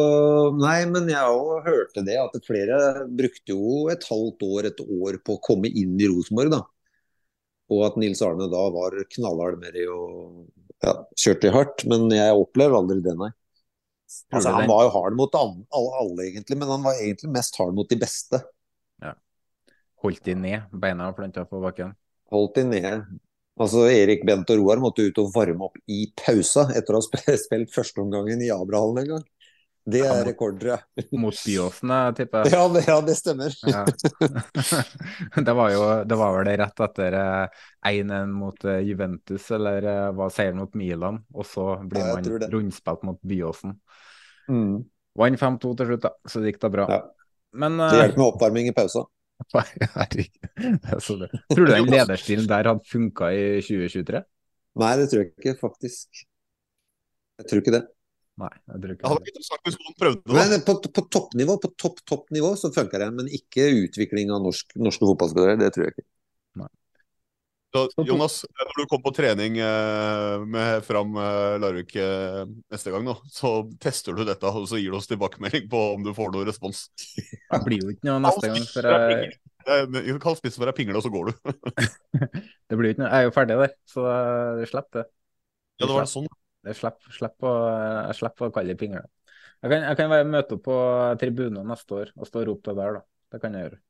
nei, 0.60 0.84
men 0.90 1.08
jeg 1.10 1.38
òg 1.38 1.64
hørte 1.66 2.04
det, 2.06 2.18
at 2.20 2.36
flere 2.46 3.06
brukte 3.08 3.56
jo 3.56 3.88
et 3.90 4.04
halvt 4.06 4.44
år, 4.46 4.68
et 4.68 4.82
år 4.84 5.18
på 5.26 5.38
å 5.38 5.42
komme 5.42 5.72
inn 5.72 5.96
i 5.98 6.10
Rosenborg, 6.10 6.52
da. 6.52 6.60
Og 7.70 7.84
at 7.86 7.98
Nils 8.00 8.22
Arne 8.26 8.48
da 8.50 8.62
var 8.74 8.96
knallhard 9.14 9.60
med 9.60 9.76
det 9.76 9.86
og 9.90 10.48
ja, 10.82 10.96
kjørte 11.18 11.52
hardt. 11.54 11.84
Men 11.90 12.08
jeg 12.14 12.36
opplever 12.36 12.78
aldri 12.80 12.98
det, 13.04 13.14
nei. 13.18 13.30
Altså, 14.34 14.50
han 14.50 14.66
var 14.66 14.88
jo 14.88 14.92
hard 14.96 15.14
mot 15.14 15.36
alle, 15.38 15.64
alle, 15.70 16.24
egentlig, 16.26 16.56
men 16.58 16.70
han 16.72 16.82
var 16.82 16.98
egentlig 16.98 17.30
mest 17.30 17.58
hard 17.60 17.76
mot 17.76 17.90
de 17.90 17.98
beste. 18.00 18.40
Ja. 19.02 19.14
Holdt 20.02 20.24
de 20.26 20.34
ned, 20.34 20.72
beina 20.82 21.12
planta 21.14 21.44
på 21.46 21.60
bakken? 21.62 21.92
Holdt 22.34 22.58
de 22.58 22.64
ned. 22.72 23.04
Altså, 23.60 23.84
Erik 23.92 24.24
Bent 24.26 24.50
og 24.50 24.58
Roar 24.58 24.82
måtte 24.82 25.04
ut 25.06 25.18
og 25.22 25.30
varme 25.34 25.68
opp 25.68 25.78
i 25.90 26.08
pausa 26.18 26.66
etter 26.74 26.96
å 26.96 27.02
ha 27.02 27.36
spilt 27.44 27.74
førsteomgangen 27.74 28.42
i 28.42 28.50
Abrahallen 28.54 29.02
en 29.04 29.12
gang. 29.14 29.26
Det 29.84 30.00
er 30.04 30.24
rekord, 30.28 30.58
tror. 30.60 30.82
Mot 31.16 31.36
Byåsen, 31.46 31.92
tipper 32.16 32.44
jeg. 32.44 32.52
Ja, 32.52 32.64
det, 32.68 32.82
ja, 32.86 32.96
det 33.04 33.14
stemmer. 33.16 33.54
Ja. 33.64 33.84
det, 35.46 35.54
var 35.56 35.70
jo, 35.72 35.84
det 36.04 36.18
var 36.20 36.34
vel 36.36 36.50
det 36.50 36.56
rett 36.60 36.82
etter 36.84 37.16
1-1 37.16 38.12
eh, 38.16 38.26
mot 38.28 38.66
eh, 38.68 38.82
Juventus, 38.84 39.46
eller 39.56 39.88
eh, 39.88 40.08
var 40.18 40.34
seieren 40.34 40.60
mot 40.60 40.76
Milan. 40.76 41.22
Og 41.32 41.48
så 41.48 41.72
blir 41.80 42.04
ja, 42.04 42.18
man 42.18 42.50
rundspilt 42.52 43.06
mot 43.08 43.20
Byåsen. 43.24 43.78
Mm. 44.52 44.82
Vant 45.20 45.40
5-2 45.40 45.72
til 45.78 45.90
slutt, 45.92 46.04
da, 46.04 46.12
så 46.28 46.42
det 46.42 46.52
gikk 46.52 46.60
da 46.66 46.72
bra. 46.76 46.90
Men, 47.56 47.80
det 47.80 47.94
hjelper 47.96 48.20
med 48.20 48.28
oppvarming 48.28 48.68
i 48.70 48.76
pausa. 48.76 49.06
Tror 51.00 51.64
du 51.64 51.72
den 51.72 51.88
lederstilen 51.96 52.44
der 52.50 52.68
hadde 52.68 52.84
funka 52.86 53.32
i 53.32 53.46
2023? 53.64 54.20
Nei, 54.80 54.92
det 55.00 55.08
tror 55.10 55.24
jeg 55.24 55.32
ikke, 55.32 55.56
faktisk. 55.64 56.26
Jeg 57.40 57.48
tror 57.48 57.64
ikke 57.64 57.74
det. 57.78 57.82
Nei, 58.40 58.52
jeg 58.56 58.80
tror 58.82 58.92
ikke 58.94 59.02
det. 59.02 59.10
hadde 59.10 59.18
vært 59.18 59.32
interessant 59.34 59.68
hvis 59.68 59.80
noen 59.80 59.96
prøvde 60.00 60.22
det. 60.22 60.46
Men 60.52 60.62
på, 60.64 60.76
på 60.96 61.04
toppnivå, 61.12 61.58
på 61.60 61.72
topp, 61.80 62.00
toppnivå 62.08 62.54
så 62.56 62.70
funker 62.72 63.04
det, 63.04 63.10
men 63.18 63.28
ikke 63.40 63.66
utvikling 63.82 64.32
av 64.32 64.40
norsk, 64.46 64.72
norske 64.80 65.04
fotballspillere. 65.04 65.58
Det 65.60 65.74
tror 65.74 65.88
jeg 65.88 65.96
ikke. 65.96 66.08
Så, 67.70 67.84
Jonas, 68.02 68.40
når 68.50 68.80
du 68.82 68.86
kom 68.90 69.02
på 69.04 69.12
trening 69.14 69.58
eh, 69.62 70.42
med 70.42 70.82
Fram 70.82 71.14
eh, 71.22 71.58
Larvik 71.62 71.92
eh, 72.02 72.40
neste 72.72 72.90
gang, 72.90 73.04
nå, 73.06 73.14
så 73.30 73.52
tester 73.82 74.16
du 74.16 74.24
dette 74.26 74.50
og 74.50 74.66
så 74.66 74.80
gir 74.80 74.90
du 74.90 74.98
oss 74.98 75.06
tilbakemelding 75.06 75.68
på 75.70 75.82
om 75.92 76.02
du 76.02 76.10
får 76.16 76.32
noe 76.34 76.48
respons. 76.48 76.88
Det 76.98 77.60
blir 77.68 77.84
jo 77.84 77.92
ikke 77.94 78.08
noe 78.08 78.24
neste 78.26 78.50
gang. 78.50 78.66
For 78.72 78.90
jeg... 78.90 79.30
jeg 80.00 80.18
kan 80.24 80.40
spise 80.40 80.58
for 80.58 80.66
deg 80.66 80.80
pingle, 80.80 80.98
og 80.98 81.06
så 81.06 81.14
går 81.14 81.30
du. 81.30 81.54
det 82.72 82.80
blir 82.80 82.90
jo 82.90 82.96
ikke 82.96 83.04
noe. 83.04 83.12
Jeg 83.12 83.20
er 83.20 83.28
jo 83.28 83.36
ferdig 83.38 83.60
der, 83.62 83.78
så 83.94 84.08
du 84.58 84.66
slipper 84.72 85.04
det. 85.04 85.08
Ja, 85.78 85.86
det 85.86 85.94
var 85.94 86.10
sånn. 86.10 86.26
Jeg 86.68 86.76
slipper, 86.76 87.14
slipper, 87.16 87.60
jeg 88.10 88.18
slipper 88.18 88.50
å 88.50 88.54
kalle 88.54 88.74
det 88.74 88.80
pingle. 88.80 89.06
Jeg 89.60 89.72
kan, 89.72 89.84
jeg 89.84 89.96
kan 89.98 90.10
være 90.12 90.28
møte 90.28 90.56
opp 90.56 90.64
på 90.64 90.76
tribunen 91.20 91.68
neste 91.68 91.96
år 91.96 92.12
og 92.16 92.28
stå 92.28 92.42
og 92.42 92.46
rope 92.50 92.72
det 92.72 92.80
der, 92.80 92.98
da. 92.98 93.06
Det 93.30 93.40
kan 93.42 93.56
jeg 93.56 93.66
gjøre. 93.66 93.80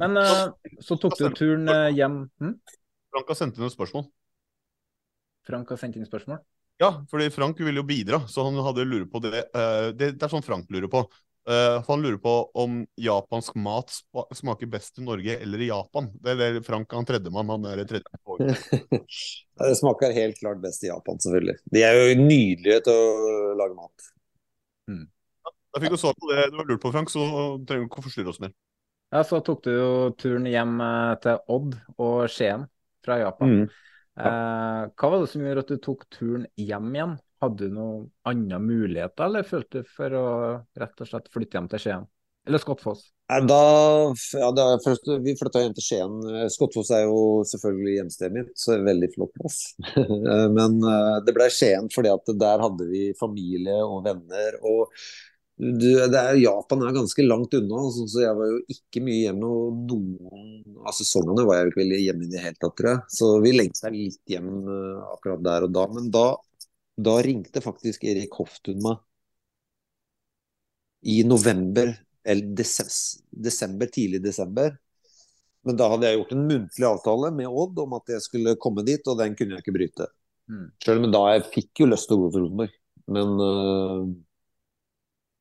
Men 0.00 0.20
uh, 0.20 0.46
så 0.86 0.96
tok 1.00 1.16
du 1.18 1.26
turen 1.36 1.68
uh, 1.70 1.88
hjem. 1.94 2.22
Hm? 2.42 2.56
Frank 3.12 3.32
har 3.32 3.38
sendt 3.38 3.58
inn 3.58 3.68
et 3.68 3.74
spørsmål. 3.74 4.06
Frank 5.46 5.72
har 5.72 5.80
sendt 5.80 5.98
inn 5.98 6.08
spørsmål? 6.08 6.40
Ja, 6.80 6.94
fordi 7.10 7.28
Frank 7.32 7.58
vil 7.60 7.76
jo 7.76 7.84
bidra, 7.84 8.22
så 8.30 8.44
han 8.46 8.56
hadde 8.64 8.86
lurer 8.88 9.08
på 9.10 9.20
det. 9.24 9.44
Uh, 9.52 9.90
det, 9.92 10.14
det 10.16 10.26
er 10.26 10.32
sånn 10.32 10.44
Frank 10.46 10.70
lurer 10.72 10.88
på. 10.92 11.04
Uh, 11.50 11.80
for 11.82 11.96
Han 11.96 12.04
lurer 12.04 12.18
på 12.22 12.32
om 12.62 12.74
japansk 13.00 13.56
mat 13.58 13.90
smaker 14.36 14.68
best 14.70 15.00
i 15.00 15.04
Norge 15.04 15.34
eller 15.42 15.64
i 15.64 15.70
Japan. 15.70 16.06
Det 16.14 16.36
er 16.36 16.58
det 16.58 16.62
Frank 16.66 16.92
han 16.94 17.08
tredjemann. 17.08 17.50
Han 17.50 17.66
er 17.66 17.82
tredje 17.90 18.06
Det 19.60 19.74
smaker 19.76 20.14
helt 20.14 20.38
klart 20.38 20.60
best 20.62 20.84
i 20.86 20.92
Japan, 20.92 21.18
selvfølgelig. 21.18 21.56
De 21.74 21.82
er 21.84 21.98
jo 21.98 22.20
nydelige 22.22 22.84
til 22.86 22.94
å 22.94 23.54
lage 23.58 23.74
mat. 23.74 24.10
Mm. 24.90 25.06
Ja, 25.44 25.54
da 25.74 25.82
fikk 25.82 25.96
du 25.96 26.00
svar 26.00 26.14
på 26.16 26.30
det 26.30 26.46
du 26.52 26.60
har 26.60 26.70
lurt 26.70 26.82
på, 26.84 26.92
Frank, 26.94 27.10
så 27.10 27.24
trenger 27.66 27.82
du 27.82 27.90
ikke 27.90 28.04
å 28.04 28.06
forstyrre 28.06 28.32
oss 28.32 28.40
mer. 28.42 28.54
Ja, 29.10 29.24
Så 29.26 29.40
tok 29.42 29.64
du 29.66 29.72
jo 29.74 29.90
turen 30.14 30.46
hjem 30.46 30.78
eh, 30.86 31.14
til 31.24 31.40
Odd 31.50 31.74
og 31.98 32.30
Skien 32.30 32.68
fra 33.04 33.18
Japan. 33.24 33.56
Mm. 33.56 33.64
Ja. 34.20 34.30
Uh, 34.30 34.82
hva 34.98 35.08
var 35.08 35.22
det 35.22 35.30
som 35.32 35.42
gjorde 35.46 35.62
at 35.64 35.70
du 35.70 35.78
tok 35.80 36.02
turen 36.12 36.46
hjem 36.58 36.88
igjen? 36.94 37.12
Hadde 37.40 37.68
du 37.68 37.76
noen 37.76 38.08
andre 38.28 38.58
muligheter, 38.60 39.26
eller 39.26 39.46
følte 39.48 39.80
du 39.80 39.92
for 39.96 40.16
å 40.16 40.26
rett 40.80 41.04
og 41.04 41.08
slett 41.08 41.30
flytte 41.32 41.56
hjem 41.56 41.70
til 41.72 41.82
Skien? 41.84 42.08
Eller 42.48 42.60
Skottfoss? 42.60 43.06
Da, 43.46 43.62
ja, 44.34 44.48
da 44.56 44.64
først, 44.82 45.06
vi 45.22 45.36
flytta 45.38 45.62
hjem 45.62 45.74
til 45.76 45.86
Skien. 45.86 46.14
Skottfoss 46.50 46.90
er 46.96 47.04
jo 47.04 47.18
selvfølgelig 47.46 47.96
hjemstedet 47.98 48.34
mitt, 48.34 48.52
så 48.58 48.74
er 48.74 48.86
veldig 48.88 49.10
flott 49.14 49.32
plass. 49.36 49.58
Men 50.56 50.80
eh, 50.82 51.16
det 51.26 51.36
ble 51.36 51.48
Skien 51.54 51.90
fordi 51.94 52.12
at 52.12 52.32
der 52.40 52.64
hadde 52.64 52.88
vi 52.90 53.10
familie 53.20 53.76
og 53.84 54.02
venner. 54.08 54.56
og 54.66 54.90
du, 55.60 55.88
er, 56.00 56.34
Japan 56.40 56.86
er 56.86 56.94
ganske 56.96 57.24
langt 57.26 57.54
unna, 57.58 57.82
altså, 57.84 58.06
så 58.08 58.22
jeg 58.22 58.36
var 58.38 58.48
jo 58.48 58.60
ikke 58.72 59.02
mye 59.04 59.24
hjemme. 59.26 59.48
Og 59.48 59.82
noen 59.90 60.84
av 60.88 60.96
sesongene 60.96 61.44
var 61.44 61.58
jeg 61.58 61.66
jo 61.66 61.72
ikke 61.72 61.82
veldig 61.82 61.98
hjemme 62.00 62.24
i 62.24 62.30
det 62.32 62.44
hele 62.46 62.56
tatt, 62.56 62.76
tror 62.78 62.90
jeg. 62.94 63.02
Så 63.18 63.32
vi 63.44 63.52
lengta 63.56 63.92
litt 63.92 64.32
hjem 64.32 64.48
eh, 64.64 65.10
akkurat 65.12 65.44
der 65.44 65.68
og 65.68 65.74
da. 65.76 65.84
Men 65.92 66.08
da, 66.14 66.24
da 66.96 67.16
ringte 67.22 67.62
faktisk 67.64 68.04
Erik 68.08 68.34
Hoftun 68.40 68.80
meg 68.84 69.00
i 71.00 71.22
november, 71.24 71.94
eller 72.24 72.56
desember, 73.30 73.86
tidlig 73.86 74.20
desember. 74.24 74.74
Men 75.64 75.76
da 75.76 75.88
hadde 75.92 76.08
jeg 76.08 76.18
gjort 76.18 76.34
en 76.34 76.46
muntlig 76.48 76.88
avtale 76.88 77.30
med 77.36 77.60
Odd 77.62 77.78
om 77.82 77.94
at 77.96 78.12
jeg 78.14 78.24
skulle 78.24 78.56
komme 78.60 78.84
dit, 78.84 79.04
og 79.08 79.20
den 79.20 79.36
kunne 79.36 79.56
jeg 79.56 79.64
ikke 79.64 79.76
bryte. 79.76 80.08
Mm. 80.50 80.66
Selv 80.84 81.04
om 81.04 81.14
da 81.14 81.22
jeg 81.34 81.46
fikk 81.54 81.82
jo 81.82 81.88
lyst 81.88 82.08
til 82.10 82.18
å 82.18 82.24
gå 82.24 82.30
til 82.34 82.44
Rosenborg. 82.44 82.76
Men 83.10 83.32
uh, 83.40 84.04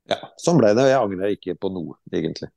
ja, 0.10 0.20
sånn 0.42 0.60
ble 0.60 0.74
det. 0.76 0.86
og 0.86 0.92
Jeg 0.92 1.00
angrer 1.00 1.36
ikke 1.36 1.56
på 1.60 1.72
noe, 1.74 2.00
egentlig. 2.12 2.52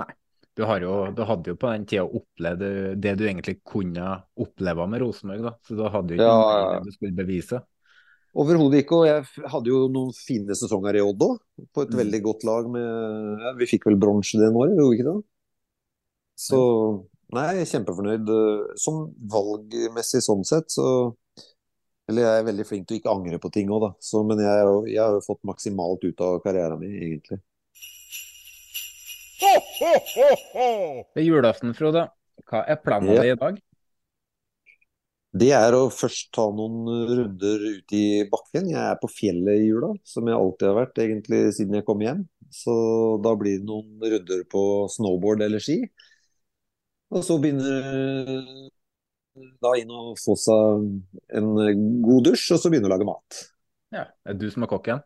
Nei. 0.00 0.10
Du, 0.58 0.64
jo, 0.82 0.94
du 1.14 1.22
hadde 1.24 1.52
jo 1.52 1.56
på 1.56 1.68
den 1.70 1.84
tida 1.88 2.02
opplevd 2.04 2.64
det 3.00 3.12
du 3.16 3.22
egentlig 3.24 3.60
kunne 3.64 4.16
oppleve 4.42 4.86
med 4.90 5.04
Rosenborg, 5.04 5.44
da. 5.46 5.52
Så 5.64 5.76
da 5.78 5.92
hadde 5.94 6.10
du 6.10 6.16
ikke 6.18 6.26
ja, 6.26 6.40
noe 6.40 6.80
du 6.84 6.90
skulle 6.96 7.16
bevise. 7.16 7.62
Overhodet 8.38 8.84
ikke. 8.84 9.00
Og 9.00 9.08
jeg 9.08 9.50
hadde 9.52 9.72
jo 9.72 9.84
noen 9.92 10.12
fine 10.14 10.56
sesonger 10.58 11.00
i 11.00 11.04
Odd 11.04 11.24
òg, 11.26 11.38
på 11.74 11.84
et 11.84 11.94
mm. 11.94 12.00
veldig 12.02 12.20
godt 12.26 12.46
lag 12.48 12.68
med 12.70 13.44
ja, 13.44 13.54
Vi 13.58 13.70
fikk 13.70 13.88
vel 13.90 13.98
bronse 14.00 14.38
det 14.38 14.50
året, 14.50 14.76
gjorde 14.76 14.90
vi 14.90 15.00
ikke 15.00 15.08
det? 15.10 15.16
Så 16.40 16.60
nei, 17.34 17.46
jeg 17.50 17.64
er 17.64 17.72
kjempefornøyd. 17.74 18.34
Som 18.80 19.02
valgmessig 19.32 20.22
sånn 20.24 20.46
sett, 20.48 20.70
så 20.72 20.86
Eller 22.10 22.26
jeg 22.26 22.40
er 22.40 22.48
veldig 22.48 22.66
flink 22.66 22.88
til 22.88 22.96
å 22.96 23.00
ikke 23.00 23.12
angre 23.12 23.38
på 23.42 23.52
ting 23.54 23.68
òg, 23.70 23.84
da. 23.84 23.90
Så, 24.02 24.24
men 24.26 24.40
jeg, 24.42 24.70
jeg 24.90 25.02
har 25.02 25.14
jo 25.14 25.26
fått 25.26 25.44
maksimalt 25.46 26.02
ut 26.06 26.24
av 26.26 26.40
karrieren 26.42 26.80
min, 26.80 26.96
egentlig. 26.98 27.38
Det 29.40 31.22
er 31.22 31.24
julaften, 31.24 31.74
Frode. 31.78 32.08
Hva 32.50 32.64
er 32.66 32.80
planen 32.82 33.14
Ja. 33.14 33.22
din 33.22 33.36
i 33.36 33.38
dag? 33.38 33.60
Det 35.30 35.52
er 35.54 35.74
å 35.76 35.84
først 35.94 36.32
ta 36.34 36.48
noen 36.50 36.88
runder 37.06 37.62
ut 37.76 37.92
i 37.94 38.04
bakken. 38.30 38.72
Jeg 38.72 38.82
er 38.82 38.98
på 38.98 39.10
fjellet 39.12 39.60
i 39.62 39.68
jula, 39.68 39.92
som 40.02 40.26
jeg 40.26 40.34
alltid 40.34 40.66
har 40.66 40.78
vært 40.80 40.98
egentlig 41.04 41.40
siden 41.54 41.78
jeg 41.78 41.86
kom 41.86 42.02
hjem. 42.02 42.24
Så 42.50 42.74
da 43.22 43.36
blir 43.38 43.60
det 43.60 43.68
noen 43.68 44.02
runder 44.02 44.42
på 44.50 44.62
snowboard 44.90 45.44
eller 45.46 45.62
ski. 45.62 45.84
Og 47.14 47.22
så 47.26 47.38
begynner 47.42 48.42
da 49.62 49.72
inn 49.78 49.94
og 49.94 50.18
få 50.18 50.34
seg 50.38 50.84
en 51.38 51.48
god 52.02 52.26
dusj, 52.26 52.48
og 52.56 52.62
så 52.62 52.72
begynne 52.72 52.90
å 52.90 52.94
lage 52.96 53.06
mat. 53.06 53.40
Ja, 53.94 54.08
er 54.26 54.34
det 54.34 54.42
du 54.42 54.50
som 54.50 54.66
er 54.66 54.70
kokken? 54.70 55.02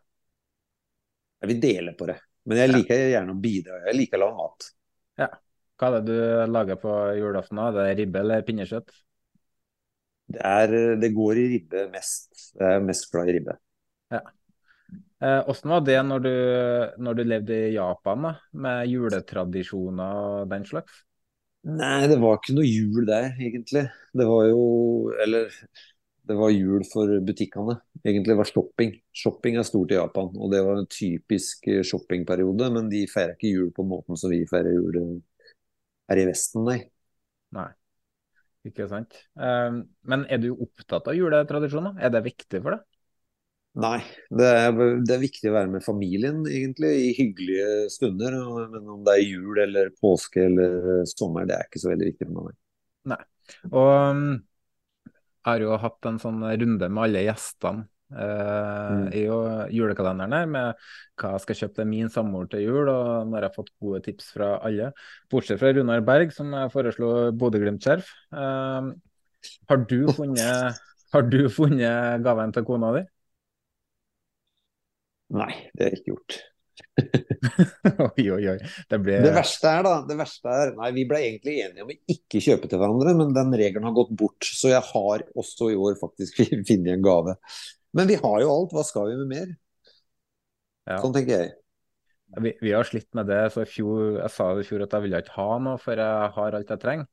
Jeg 1.43 1.53
vil 1.53 1.61
dele 1.61 1.93
på 1.97 2.09
det. 2.09 2.17
Men 2.49 2.63
jeg 2.63 2.73
liker 2.73 3.07
gjerne 3.13 3.33
å 3.33 3.41
bidra. 3.41 3.81
Jeg 3.91 3.99
liker 3.99 4.17
å 4.17 4.25
lage 4.25 4.39
mat. 4.41 4.69
Ja. 5.21 5.29
Hva 5.75 5.89
er 5.89 5.95
det 5.99 6.13
du 6.13 6.51
lager 6.53 6.77
på 6.81 6.93
julaften? 7.19 7.59
da? 7.61 7.71
Det 7.75 7.89
er 7.91 7.97
ribbe 8.01 8.21
eller 8.25 8.45
pinnekjøtt? 8.47 8.93
Det, 10.25 10.41
er, 10.41 10.95
det 11.01 11.13
går 11.13 11.39
i 11.41 11.45
ribbe 11.53 11.85
mest. 11.93 12.29
Jeg 12.57 12.79
er 12.79 12.85
mest 12.85 13.09
glad 13.11 13.29
i 13.29 13.37
ribbe. 13.37 13.57
Ja. 14.13 14.21
Eh, 15.21 15.41
Hvordan 15.45 15.73
var 15.75 15.83
det 15.85 15.97
når 16.05 16.23
du, 16.25 16.31
når 17.05 17.17
du 17.17 17.23
levde 17.25 17.59
i 17.69 17.73
Japan, 17.75 18.29
da, 18.29 18.33
med 18.65 18.91
juletradisjoner 18.91 20.21
og 20.21 20.49
den 20.51 20.65
slags? 20.67 21.03
Nei, 21.65 22.05
det 22.09 22.19
var 22.21 22.37
ikke 22.37 22.53
noe 22.57 22.67
jul 22.67 23.07
der, 23.09 23.31
egentlig. 23.41 23.87
Det 24.13 24.25
var 24.29 24.49
jo 24.51 24.65
Eller 25.23 25.49
det 26.25 26.35
var 26.37 26.49
jul 26.49 26.81
for 26.89 27.09
butikkene. 27.25 27.77
Egentlig 28.05 28.35
var 28.37 28.49
shopping. 28.49 28.95
Shopping 29.13 29.57
er 29.61 29.65
stort 29.67 29.93
i 29.93 29.97
Japan, 29.97 30.31
og 30.33 30.51
det 30.53 30.61
var 30.65 30.81
en 30.81 30.89
typisk 30.89 31.67
eh, 31.69 31.83
shoppingperiode. 31.85 32.69
Men 32.73 32.89
de 32.89 33.03
feirer 33.09 33.35
ikke 33.35 33.53
jul 33.53 33.71
på 33.75 33.85
måten 33.85 34.17
som 34.17 34.33
vi 34.33 34.41
feirer 34.49 34.73
jul 34.73 34.97
eh, 35.01 35.55
her 36.09 36.21
i 36.21 36.27
Vesten, 36.29 36.65
nei. 36.65 36.79
Nei, 37.55 37.69
ikke 38.69 38.89
sant. 38.91 39.15
Eh, 39.37 39.79
Men 40.09 40.25
er 40.29 40.41
du 40.41 40.51
opptatt 40.53 41.07
av 41.11 41.17
juletradisjoner? 41.17 41.97
Er 42.01 42.13
det 42.13 42.25
viktig 42.25 42.61
for 42.61 42.77
deg? 42.77 42.83
Nei, 43.75 43.99
det 44.31 44.47
er, 44.47 44.77
det 45.03 45.11
er 45.11 45.19
viktig 45.19 45.49
å 45.51 45.55
være 45.57 45.71
med 45.73 45.83
familien, 45.83 46.45
egentlig, 46.47 46.93
i 46.95 47.09
hyggelige 47.17 47.89
stunder. 47.91 48.37
Men 48.71 48.93
om 48.93 49.01
det 49.03 49.17
er 49.17 49.25
jul 49.25 49.59
eller 49.65 49.89
påske 49.99 50.45
eller 50.47 51.03
sommer, 51.11 51.47
det 51.49 51.57
er 51.57 51.67
ikke 51.67 51.81
så 51.83 51.91
veldig 51.91 52.07
viktig 52.13 52.29
for 52.29 52.37
meg. 52.37 52.55
Nei. 53.11 53.19
Og 53.67 53.89
um, 53.91 54.23
jeg 55.11 55.49
har 55.51 55.65
jo 55.65 55.75
hatt 55.83 56.07
en 56.09 56.21
sånn 56.23 56.39
runde 56.45 56.89
med 56.89 57.03
alle 57.03 57.25
gjestene 57.27 57.85
eh, 58.13 59.01
i 59.17 59.23
jo- 59.25 59.65
julekalenderen 59.73 60.35
her, 60.37 60.45
med 60.51 60.85
hva 61.19 61.33
jeg 61.35 61.43
skal 61.45 61.59
kjøpe 61.61 61.79
til 61.79 61.89
min 61.89 62.11
samboer 62.13 62.49
til 62.51 62.65
jul, 62.65 62.91
og 62.91 63.29
nå 63.29 63.39
har 63.39 63.47
jeg 63.47 63.55
fått 63.57 63.73
gode 63.81 64.01
tips 64.05 64.31
fra 64.35 64.55
alle. 64.67 64.91
Bortsett 65.31 65.61
fra 65.61 65.73
Runar 65.75 66.05
Berg, 66.07 66.33
som 66.35 66.53
jeg 66.53 66.73
foreslo 66.73 67.11
Bodø-Glimt-skjerf. 67.39 68.09
Uh, 68.35 68.91
har, 69.69 69.85
du 69.89 69.99
funnet, 70.15 70.81
har 71.13 71.29
du 71.29 71.39
funnet 71.53 72.25
gaven 72.25 72.55
til 72.55 72.67
kona 72.67 72.91
di? 72.97 73.05
Nei, 75.35 75.53
det 75.73 75.89
jeg 75.89 75.99
ikke 75.99 76.13
gjort. 76.13 76.43
oi, 78.15 78.25
oi, 78.31 78.43
oi. 78.51 78.57
Det 78.89 78.99
ble... 79.03 79.17
Det 79.23 79.31
verste 79.35 79.71
er 79.71 79.85
da, 79.85 79.95
det 80.07 80.17
verste 80.19 80.51
er 80.51 80.73
Nei, 80.77 80.91
vi 80.95 81.05
ble 81.09 81.21
egentlig 81.27 81.55
enige 81.63 81.85
om 81.85 81.91
å 81.91 81.97
ikke 82.15 82.41
kjøpe 82.43 82.69
til 82.71 82.81
hverandre, 82.81 83.15
men 83.19 83.33
den 83.35 83.55
regelen 83.57 83.87
har 83.87 83.95
gått 83.95 84.13
bort. 84.17 84.47
Så 84.47 84.71
jeg 84.71 84.83
har 84.91 85.25
også 85.35 85.71
i 85.73 85.79
år 85.79 85.97
faktisk 86.01 86.43
funnet 86.69 86.93
en 86.95 87.05
gave. 87.05 87.35
Men 87.95 88.09
vi 88.11 88.17
har 88.19 88.41
jo 88.43 88.49
alt, 88.51 88.73
hva 88.75 88.83
skal 88.85 89.07
vi 89.11 89.19
med 89.21 89.31
mer? 89.31 89.53
Ja. 90.85 90.99
Sånn 91.01 91.15
tenker 91.15 91.39
jeg. 91.39 91.53
Vi, 92.41 92.51
vi 92.59 92.73
har 92.75 92.85
slitt 92.87 93.07
med 93.15 93.29
det. 93.29 93.39
så 93.53 93.63
fjor, 93.69 94.17
Jeg 94.19 94.31
sa 94.33 94.49
i 94.59 94.65
fjor 94.67 94.83
at 94.85 94.95
jeg 94.97 95.05
ville 95.05 95.21
ikke 95.23 95.35
ha 95.37 95.57
noe 95.61 95.79
for 95.81 96.01
jeg 96.01 96.31
har 96.37 96.57
alt 96.59 96.73
jeg 96.73 96.81
trenger. 96.81 97.07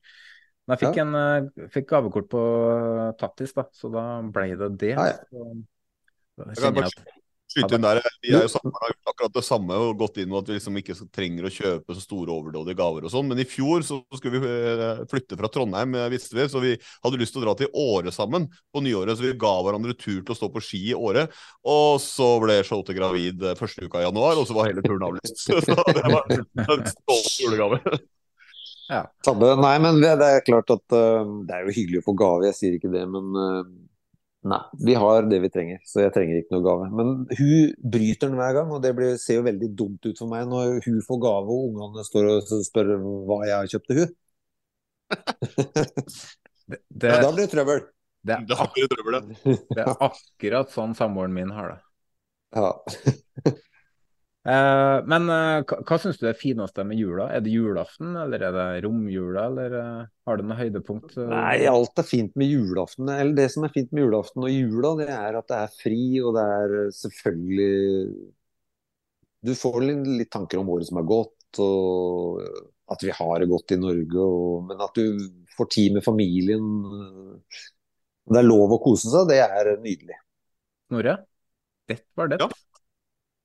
Men 0.67 0.77
jeg 0.77 0.83
fikk, 0.87 0.99
Ja. 0.99 1.05
en, 1.05 1.15
eh, 1.19 1.69
fikk 1.75 1.89
gavekort 1.91 2.29
på 2.33 2.43
Tattis, 3.19 3.53
da, 3.55 3.67
så 3.75 3.91
da 3.93 4.05
ble 4.35 4.57
det 4.59 4.71
det. 4.79 4.93
Ja, 4.95 5.07
ja. 5.11 5.19
Så, 5.31 5.47
da 6.39 6.49
Jeg 6.51 6.63
kan 6.63 6.75
bare 6.81 7.22
skyte 7.53 7.77
inn 7.77 7.85
der. 7.85 8.01
Vi 8.25 8.33
er 8.35 8.47
jo 8.47 8.51
sammen, 8.53 8.75
har 8.79 8.93
gjort 8.93 9.13
akkurat 9.13 9.37
det 9.37 9.45
samme 9.47 9.79
og 9.85 9.99
gått 10.01 10.21
inn 10.23 10.31
med 10.31 10.41
at 10.41 10.51
vi 10.51 10.59
liksom 10.59 10.79
ikke 10.81 10.97
trenger 11.15 11.49
å 11.49 11.53
kjøpe 11.53 11.97
så 11.97 12.05
store 12.05 12.35
overdådige 12.35 12.79
gaver 12.79 13.07
og 13.07 13.13
sånn. 13.15 13.29
Men 13.31 13.43
i 13.43 13.49
fjor 13.49 13.85
så 13.87 14.01
skulle 14.19 14.43
vi 14.43 14.53
eh, 14.73 15.03
flytte 15.11 15.39
fra 15.41 15.51
Trondheim, 15.53 15.97
eh, 15.99 16.09
visste 16.13 16.39
vi, 16.39 16.49
så 16.51 16.63
vi 16.63 16.75
hadde 16.77 17.21
lyst 17.21 17.37
til 17.37 17.43
å 17.43 17.47
dra 17.47 17.57
til 17.59 17.71
Åre 17.83 18.15
sammen 18.15 18.49
på 18.73 18.85
nyåret. 18.85 19.19
Så 19.19 19.27
vi 19.27 19.37
ga 19.41 19.53
hverandre 19.65 19.97
tur 19.99 20.21
til 20.21 20.35
å 20.35 20.39
stå 20.39 20.51
på 20.55 20.65
ski 20.65 20.83
i 20.93 20.97
Åre. 20.97 21.29
Og 21.69 22.01
så 22.03 22.33
ble 22.43 22.61
Charlotte 22.67 22.97
gravid 22.97 23.45
eh, 23.45 23.59
første 23.59 23.87
uka 23.87 24.03
i 24.03 24.09
januar, 24.09 24.41
og 24.41 24.49
så 24.49 24.57
var 24.57 24.73
hele 24.73 24.85
turen 24.85 25.09
avlyst. 25.11 25.45
Så 25.53 25.59
det 25.61 26.09
var 26.11 26.27
en 26.33 26.89
stolt 26.89 27.39
julegave. 27.43 27.81
Ja. 28.93 29.07
Nei, 29.57 29.77
men 29.81 30.01
det 30.03 30.17
det 30.21 30.29
er 30.29 30.45
klart 30.45 30.71
at 30.73 30.95
uh, 30.95 31.25
det 31.47 31.57
er 31.57 31.67
jo 31.67 31.75
hyggelig 31.77 32.03
å 32.03 32.07
få 32.11 32.15
gave, 32.19 32.49
jeg 32.51 32.59
sier 32.59 32.77
ikke 32.77 32.91
det, 32.93 33.05
men 33.09 33.39
eh, 33.39 33.61
Nei, 34.43 34.59
vi 34.87 34.95
har 34.99 35.29
det 35.31 35.39
vi 35.45 35.49
trenger, 35.55 35.79
så 35.87 36.01
jeg 36.03 36.13
trenger 36.17 36.41
ikke 36.41 36.57
noe 36.57 36.65
gave. 36.67 36.87
Men 36.99 37.11
hun 37.39 37.75
bryter 37.95 38.27
den 38.27 38.41
hver 38.41 38.57
gang, 38.57 38.73
og 38.75 38.81
det 38.83 38.91
blir, 38.99 39.15
ser 39.23 39.39
jo 39.39 39.45
veldig 39.47 39.69
dumt 39.79 40.09
ut 40.09 40.19
for 40.19 40.31
meg 40.33 40.49
når 40.51 40.81
hun 40.87 40.99
får 41.07 41.21
gave 41.23 41.55
og 41.55 41.69
ungene 41.69 42.05
står 42.09 42.31
og 42.33 42.51
spør 42.67 42.91
hva 43.29 43.39
jeg 43.47 43.55
har 43.55 43.71
kjøpt 43.71 43.91
til 43.93 44.01
hun. 44.03 44.13
det, 46.73 46.81
Ja, 47.07 47.21
da 47.23 47.31
blir 47.31 47.45
det 47.45 47.53
trøbbel. 47.55 47.85
det, 48.27 48.35
er, 48.35 48.47
det 48.49 48.59
det. 49.45 49.59
det 49.77 49.85
er 49.85 49.95
akkurat 50.09 50.75
sånn 50.75 50.95
samboeren 50.99 51.35
min 51.39 51.55
har 51.55 51.75
det. 51.75 51.81
Ja. 52.59 52.73
Eh, 54.43 54.97
men 55.07 55.29
eh, 55.31 55.61
hva, 55.63 55.77
hva 55.87 55.97
syns 56.03 56.17
du 56.19 56.25
er 56.27 56.39
fineste 56.39 56.83
med 56.87 56.99
jula? 56.99 57.29
Er 57.31 57.45
det 57.45 57.53
julaften, 57.55 58.17
eller 58.19 58.43
er 58.43 58.57
det 58.57 58.67
romjula, 58.87 59.45
eller 59.47 59.77
eh, 59.79 60.09
har 60.27 60.39
du 60.39 60.47
noe 60.49 60.59
høydepunkt? 60.59 61.15
Nei, 61.31 61.61
alt 61.71 62.03
er 62.03 62.09
fint 62.09 62.35
med 62.41 62.51
julaften. 62.51 63.11
Eller 63.13 63.37
det 63.39 63.49
som 63.55 63.67
er 63.67 63.75
fint 63.75 63.93
med 63.95 64.03
julaften 64.03 64.43
og 64.43 64.51
jula, 64.51 64.97
det 64.99 65.09
er 65.15 65.39
at 65.39 65.53
det 65.53 65.61
er 65.61 65.77
fri, 65.77 66.03
og 66.25 66.35
det 66.39 66.47
er 66.57 66.75
selvfølgelig 66.99 68.33
Du 69.47 69.55
får 69.59 69.79
litt, 69.83 70.11
litt 70.23 70.33
tanker 70.35 70.61
om 70.61 70.75
året 70.75 70.91
som 70.91 70.99
er 71.01 71.07
gått, 71.07 71.63
og 71.63 72.43
at 72.93 73.03
vi 73.03 73.15
har 73.15 73.39
det 73.41 73.51
godt 73.51 73.75
i 73.75 73.79
Norge, 73.81 74.27
og, 74.27 74.67
men 74.69 74.83
at 74.83 74.99
du 74.99 75.23
får 75.57 75.71
tid 75.71 75.95
med 75.97 76.05
familien. 76.05 76.67
Det 78.27 78.39
er 78.43 78.47
lov 78.47 78.75
å 78.75 78.83
kose 78.83 79.11
seg, 79.11 79.31
det 79.31 79.39
er 79.45 79.73
nydelig. 79.83 80.19
Snorre? 80.91 81.17
Dett 81.91 82.07
var 82.19 82.31
det. 82.31 82.39
Ja. 82.43 82.51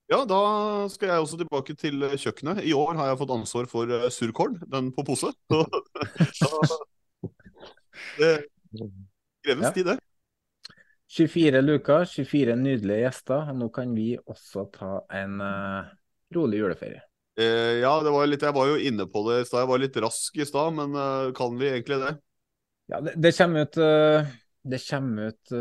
Ja, 0.08 0.22
da 0.24 0.42
skal 0.88 1.12
jeg 1.12 1.24
også 1.24 1.38
tilbake 1.42 1.74
til 1.76 2.06
eh, 2.08 2.16
kjøkkenet. 2.16 2.62
I 2.64 2.72
år 2.76 2.96
har 2.96 3.10
jeg 3.10 3.20
fått 3.20 3.34
ansvar 3.36 3.66
for 3.68 3.92
eh, 3.92 4.06
surkål, 4.14 4.54
den 4.72 4.94
på 4.96 5.04
pose. 5.08 5.34
Så, 6.40 6.52
det 8.16 8.32
kreves 9.44 9.68
Ja. 9.68 9.74
tid, 9.76 9.90
det. 9.92 9.98
24 11.12 11.62
luker, 11.64 12.08
24 12.08 12.56
nydelige 12.60 13.04
gjester. 13.04 13.52
Nå 13.56 13.68
kan 13.76 13.92
vi 13.96 14.14
også 14.20 14.66
ta 14.72 14.94
en 15.16 15.38
uh, 15.44 15.92
rolig 16.36 16.60
juleferie. 16.60 17.04
Eh, 17.40 17.80
ja, 17.84 17.92
det 18.04 18.12
var 18.12 18.28
litt, 18.28 18.44
jeg 18.44 18.56
var 18.56 18.72
jo 18.72 18.80
inne 18.80 19.08
på 19.12 19.24
det 19.28 19.42
i 19.42 19.46
stad. 19.48 19.64
Jeg 19.64 19.72
var 19.72 19.84
litt 19.84 20.02
rask 20.08 20.40
i 20.40 20.48
stad, 20.48 20.76
men 20.80 20.96
uh, 20.96 21.30
kan 21.36 21.56
vi 21.60 21.72
egentlig 21.72 22.00
det? 22.04 22.16
Ja, 22.92 23.04
det, 23.04 23.16
det 23.20 23.36
kommer 23.36 23.68
ut 23.68 23.80
uh, 23.84 24.36
Det 24.64 24.80
kommer 24.88 25.32
ut 25.32 25.56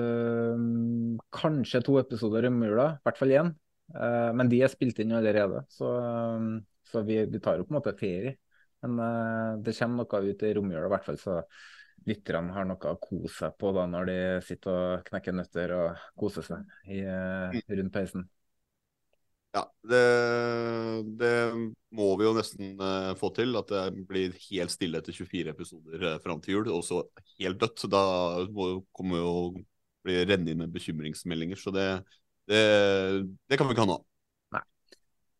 kanskje 1.34 1.82
to 1.86 1.98
episoder 2.02 2.46
i 2.46 2.50
romjula, 2.50 2.92
i 2.94 3.06
hvert 3.06 3.22
fall 3.22 3.38
én. 3.42 3.54
Eh, 3.94 4.32
men 4.34 4.50
de 4.50 4.60
er 4.64 4.72
spilt 4.72 4.98
inn 5.02 5.14
allerede, 5.16 5.62
så, 5.72 5.92
eh, 6.00 6.50
så 6.90 7.02
vi, 7.06 7.20
vi 7.30 7.40
tar 7.42 7.60
jo 7.60 7.66
på 7.66 7.74
en 7.74 7.78
måte 7.80 7.96
ferie. 7.98 8.36
Men 8.84 9.00
eh, 9.02 9.50
det 9.64 9.76
kommer 9.78 10.04
noe 10.04 10.22
ut 10.30 10.46
i 10.46 10.54
romjula, 10.56 10.86
i 10.88 10.94
hvert 10.94 11.06
fall, 11.06 11.20
så 11.20 11.40
lytterne 12.06 12.54
har 12.54 12.66
noe 12.68 12.92
å 12.92 13.00
kose 13.02 13.32
seg 13.34 13.54
på 13.58 13.72
da 13.74 13.86
når 13.90 14.08
de 14.10 14.16
sitter 14.46 14.72
og 14.72 15.06
knekker 15.08 15.34
nøtter 15.34 15.74
og 15.74 16.08
koser 16.18 16.44
seg 16.46 16.74
i, 16.86 17.02
eh, 17.02 17.62
rundt 17.78 17.94
peisen. 17.94 18.26
Ja, 19.56 19.62
det, 19.88 20.00
det 21.16 21.32
må 21.96 22.10
vi 22.20 22.26
jo 22.26 22.34
nesten 22.36 22.74
få 23.16 23.30
til. 23.32 23.56
At 23.56 23.70
det 23.72 24.02
blir 24.04 24.34
helt 24.50 24.74
stille 24.74 25.00
etter 25.00 25.16
24 25.16 25.54
episoder 25.54 26.02
uh, 26.04 26.16
fram 26.20 26.42
til 26.44 26.58
jul, 26.58 26.68
og 26.74 26.82
så 26.84 26.98
helt 27.38 27.62
dødt. 27.62 27.86
Da 27.88 28.02
må, 28.52 28.66
kommer 28.92 29.22
jo 29.22 29.32
bli 30.04 30.18
renne 30.28 30.52
inn 30.52 30.60
med 30.60 30.74
bekymringsmeldinger. 30.74 31.56
Så 31.56 31.72
det, 31.72 31.86
det, 32.50 32.62
det 33.50 33.58
kan 33.58 33.68
vi 33.68 33.74
ikke 33.74 33.84
ha 33.84 33.90
nå. 33.90 33.98
Nei. 34.54 34.62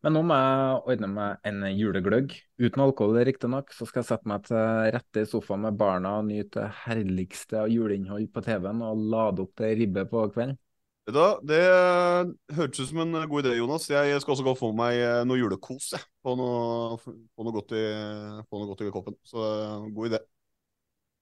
Men 0.05 0.15
nå 0.17 0.21
må 0.27 0.37
jeg 0.37 0.77
ordne 0.93 1.09
meg 1.11 1.49
en 1.49 1.65
julegløgg. 1.71 2.35
Uten 2.61 2.83
alkohol, 2.83 3.19
riktignok. 3.27 3.73
Så 3.75 3.87
skal 3.87 4.03
jeg 4.03 4.09
sette 4.11 4.29
meg 4.29 4.45
til 4.47 4.93
rette 4.95 5.23
i 5.23 5.29
sofaen 5.29 5.65
med 5.65 5.79
barna 5.79 6.17
og 6.19 6.29
nyte 6.29 6.61
det 6.61 6.71
herligste 6.85 7.63
av 7.63 7.73
juleinnhold 7.73 8.29
på 8.33 8.45
TV-en 8.45 8.85
og 8.87 9.03
lade 9.15 9.45
opp 9.45 9.53
til 9.59 9.75
ribbe 9.81 10.07
på 10.11 10.27
kvelden. 10.35 10.57
Vet 11.07 11.15
du 11.15 11.47
Det 11.47 11.61
hørtes 12.57 12.81
ut 12.81 12.89
som 12.89 12.99
en 12.99 13.15
god 13.31 13.45
idé, 13.45 13.53
Jonas. 13.55 13.87
Jeg 13.87 14.19
skal 14.19 14.33
også 14.33 14.43
gå 14.43 14.51
og 14.51 14.59
få 14.59 14.73
meg 14.75 14.97
eh, 14.99 15.21
noe 15.23 15.39
julekos. 15.39 15.93
på 15.95 16.33
Få 16.33 16.35
noe, 16.35 16.97
noe, 17.39 17.53
godt, 17.55 17.71
i, 17.79 17.85
på 18.43 18.59
noe 18.59 18.67
godt 18.67 18.83
i 18.83 18.91
koppen. 18.91 19.15
Så 19.23 19.39
eh, 19.39 19.87
god 19.95 20.11
idé. 20.11 20.19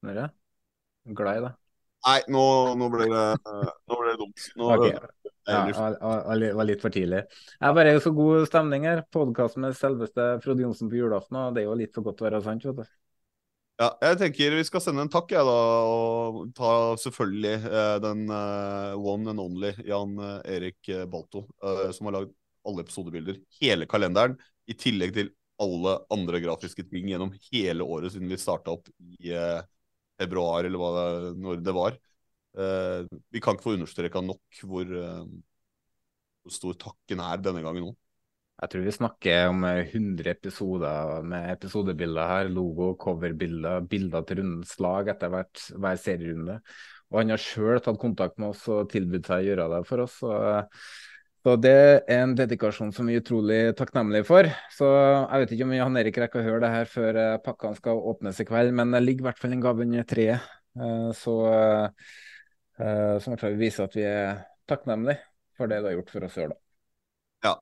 Snorre? 0.01 0.25
Glad 1.05 1.38
i 1.38 1.45
det. 1.45 1.53
Nei, 2.05 2.17
nå, 2.33 2.41
nå, 2.77 2.89
ble 2.93 3.05
det, 3.09 3.27
nå 3.45 3.99
ble 4.01 4.11
det 4.11 4.17
dumt. 4.21 4.49
Nå, 4.57 4.73
Ok. 4.73 5.24
Ja, 5.48 5.66
det 5.66 6.54
var- 6.56 6.66
litt 6.66 6.82
for 6.82 6.89
tidlig. 6.89 7.24
Jeg 7.62 7.76
bare 7.76 7.89
er 7.89 7.93
jo 7.93 8.04
så 8.04 8.14
god 8.16 8.48
stemning 8.48 8.86
her. 8.86 9.04
Podkast 9.12 9.58
med 9.58 9.76
selveste 9.78 10.41
Frode 10.41 10.62
Johnsen 10.62 10.89
på 10.89 10.98
julaften, 10.98 11.38
og 11.38 11.54
det 11.54 11.64
er 11.64 11.70
jo 11.70 11.76
litt 11.76 11.93
for 11.93 12.02
godt 12.02 12.22
å 12.22 12.30
være 12.30 12.43
sant, 12.43 12.64
vet 12.66 12.76
du. 12.76 12.86
Ja, 13.76 13.89
jeg 14.02 14.18
tenker 14.22 14.56
vi 14.56 14.64
skal 14.64 14.82
sende 14.82 15.04
en 15.04 15.12
takk, 15.12 15.30
jeg, 15.36 15.43
da. 15.43 15.56
Og 15.86 16.54
ta 16.56 16.96
selvfølgelig 16.96 17.56
eh, 17.68 18.00
den 18.00 18.26
eh, 18.32 18.96
one 18.96 19.30
and 19.30 19.43
only 19.43 19.74
Jan 19.84 20.18
eh, 20.18 20.56
Erik 20.56 20.91
Balto, 21.12 21.46
som 21.91 22.08
har 22.08 22.22
lagd 22.22 22.34
alle 22.66 22.86
episodebilder. 22.86 23.41
Hele 23.60 23.86
kalenderen. 23.86 24.38
I 24.66 24.74
tillegg 24.80 25.14
til 25.14 25.34
alle 25.62 26.00
andre 26.12 26.39
grafiske 26.43 26.88
ting 26.89 27.12
gjennom 27.12 27.36
hele 27.52 27.86
året 27.86 28.16
siden 28.16 28.32
vi 28.32 28.39
starta 28.39 28.74
opp 28.74 28.89
i 29.20 29.36
februar, 30.20 30.64
eller 30.64 30.80
hva 30.80 30.89
det, 30.96 31.36
når 31.43 31.62
det 31.64 31.76
var. 31.76 32.00
Eh, 32.56 33.03
vi 33.36 33.41
kan 33.43 33.56
ikke 33.56 33.68
få 33.68 33.76
understreka 33.76 34.22
nok 34.24 34.64
hvor, 34.64 34.88
eh, 34.88 35.24
hvor 36.43 36.56
stor 36.56 36.76
takken 36.80 37.24
er 37.24 37.41
denne 37.43 37.64
gangen 37.66 37.89
nå. 37.89 37.95
Jeg 38.56 38.72
tror 38.72 38.86
vi 38.86 38.91
snakker 38.95 39.49
om 39.51 39.66
100 39.68 40.30
episoder 40.32 41.26
med 41.28 41.49
episodebilder 41.58 42.30
her. 42.30 42.49
Logo, 42.49 42.93
coverbilder, 42.95 43.84
bilder 43.91 44.24
til 44.24 44.39
rundens 44.39 44.78
lag 44.80 45.10
etter 45.12 45.34
hvert, 45.34 45.64
hver 45.76 45.99
serierunde. 45.99 46.62
Og 47.12 47.20
han 47.20 47.34
har 47.34 47.43
sjøl 47.43 47.82
tatt 47.84 47.99
kontakt 47.99 48.39
med 48.39 48.53
oss 48.53 48.64
og 48.72 48.88
tilbudt 48.93 49.28
seg 49.28 49.43
å 49.43 49.49
gjøre 49.49 49.68
det 49.74 49.82
for 49.89 50.06
oss. 50.06 50.16
Så, 50.24 51.58
det 51.62 51.76
er 51.76 52.24
en 52.24 52.32
dedikasjon 52.39 52.95
som 52.95 53.12
vi 53.12 53.18
er 53.18 53.26
utrolig 53.26 53.60
takknemlige 53.78 54.26
for. 54.26 54.47
Så 54.74 54.88
jeg 54.88 55.43
vet 55.43 55.51
ikke 55.58 55.68
om 55.68 55.76
Jan 55.76 55.99
Erik 55.99 56.22
rekker 56.24 56.41
å 56.41 56.47
høre 56.47 56.64
det 56.64 56.72
her 56.78 56.89
før 56.89 57.20
eh, 57.22 57.36
pakkene 57.43 57.78
skal 57.78 58.01
åpnes 58.14 58.39
i 58.39 58.47
kveld, 58.47 58.72
men 58.80 58.95
det 58.95 59.03
ligger 59.03 59.28
i 59.28 59.28
hvert 59.28 59.43
fall 59.43 59.53
en 59.53 59.68
gave 59.68 59.84
under 59.84 60.08
treet. 60.08 60.53
Så 61.16 61.36
som 62.76 63.32
i 63.32 63.36
hvert 63.36 63.43
fall 63.45 63.57
viser 63.59 63.86
at 63.88 63.95
vi 63.95 64.03
er 64.03 64.43
takknemlige 64.67 65.21
for 65.55 65.71
det 65.71 65.80
du 65.82 65.89
har 65.89 65.95
gjort 65.95 66.11
for 66.11 66.28
oss 66.28 66.36
sjøl, 66.36 66.51
da. 66.51 66.57
Ja, 67.45 67.53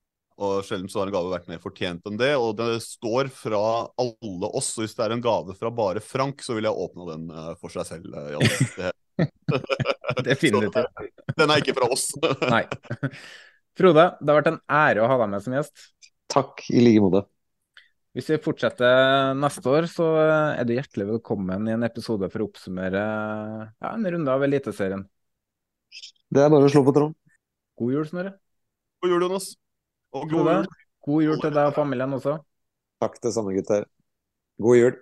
og 0.42 0.66
sjelden 0.66 0.90
så 0.90 1.02
har 1.02 1.10
en 1.10 1.16
gave 1.16 1.32
vært 1.34 1.50
mer 1.52 1.62
fortjent 1.62 2.10
enn 2.10 2.18
det. 2.20 2.32
Og 2.42 2.56
det 2.58 2.70
står 2.86 3.30
fra 3.34 3.62
alle 4.02 4.50
oss, 4.50 4.72
og 4.78 4.86
hvis 4.86 4.96
det 4.98 5.06
er 5.06 5.16
en 5.16 5.24
gave 5.24 5.56
fra 5.60 5.72
bare 5.74 6.04
Frank, 6.04 6.42
så 6.46 6.58
vil 6.58 6.70
jeg 6.70 6.86
åpne 6.86 7.10
den 7.12 7.28
eh, 7.30 7.52
for 7.62 7.74
seg 7.74 7.90
selv, 7.90 8.18
eh. 8.18 8.68
Det... 8.78 8.94
Definitivt. 10.30 10.74
Så, 10.74 11.34
den 11.38 11.54
er 11.54 11.62
ikke 11.62 11.76
fra 11.78 11.90
oss. 11.94 12.08
Nei. 12.50 12.64
Frode, 13.78 14.08
det 14.22 14.30
har 14.30 14.42
vært 14.42 14.52
en 14.52 14.62
ære 14.70 15.04
å 15.04 15.10
ha 15.10 15.20
deg 15.22 15.32
med 15.34 15.46
som 15.46 15.56
gjest. 15.58 15.88
Takk 16.34 16.66
i 16.74 16.82
like 16.82 17.02
måte. 17.04 17.24
Hvis 18.14 18.28
vi 18.30 18.36
fortsetter 18.46 19.34
neste 19.34 19.70
år, 19.72 19.88
så 19.90 20.06
er 20.22 20.68
du 20.70 20.76
hjertelig 20.76 21.08
velkommen 21.16 21.66
i 21.66 21.72
en 21.74 21.86
episode 21.88 22.28
for 22.30 22.44
å 22.44 22.46
oppsummere 22.46 23.02
ja, 23.02 23.90
en 23.90 24.06
runde 24.06 24.36
av 24.36 24.46
Eliteserien. 24.46 25.02
Det 26.30 26.44
er 26.44 26.52
bare 26.54 26.68
å 26.68 26.70
slå 26.70 26.84
på 26.86 26.94
tråden. 26.94 27.16
God 27.82 27.96
jul, 27.96 28.06
Snorre. 28.06 28.36
God 29.02 29.16
jul, 29.16 29.26
Jonas. 29.26 29.48
Og 30.14 30.30
god 30.30 30.52
jul. 30.52 30.70
god 31.08 31.26
jul 31.26 31.42
til 31.42 31.58
deg 31.58 31.72
og 31.72 31.80
familien 31.80 32.14
også. 32.20 32.36
Takk 33.02 33.18
det 33.26 33.34
samme, 33.34 33.56
gutter. 33.58 33.90
God 34.62 34.78
jul. 34.78 35.02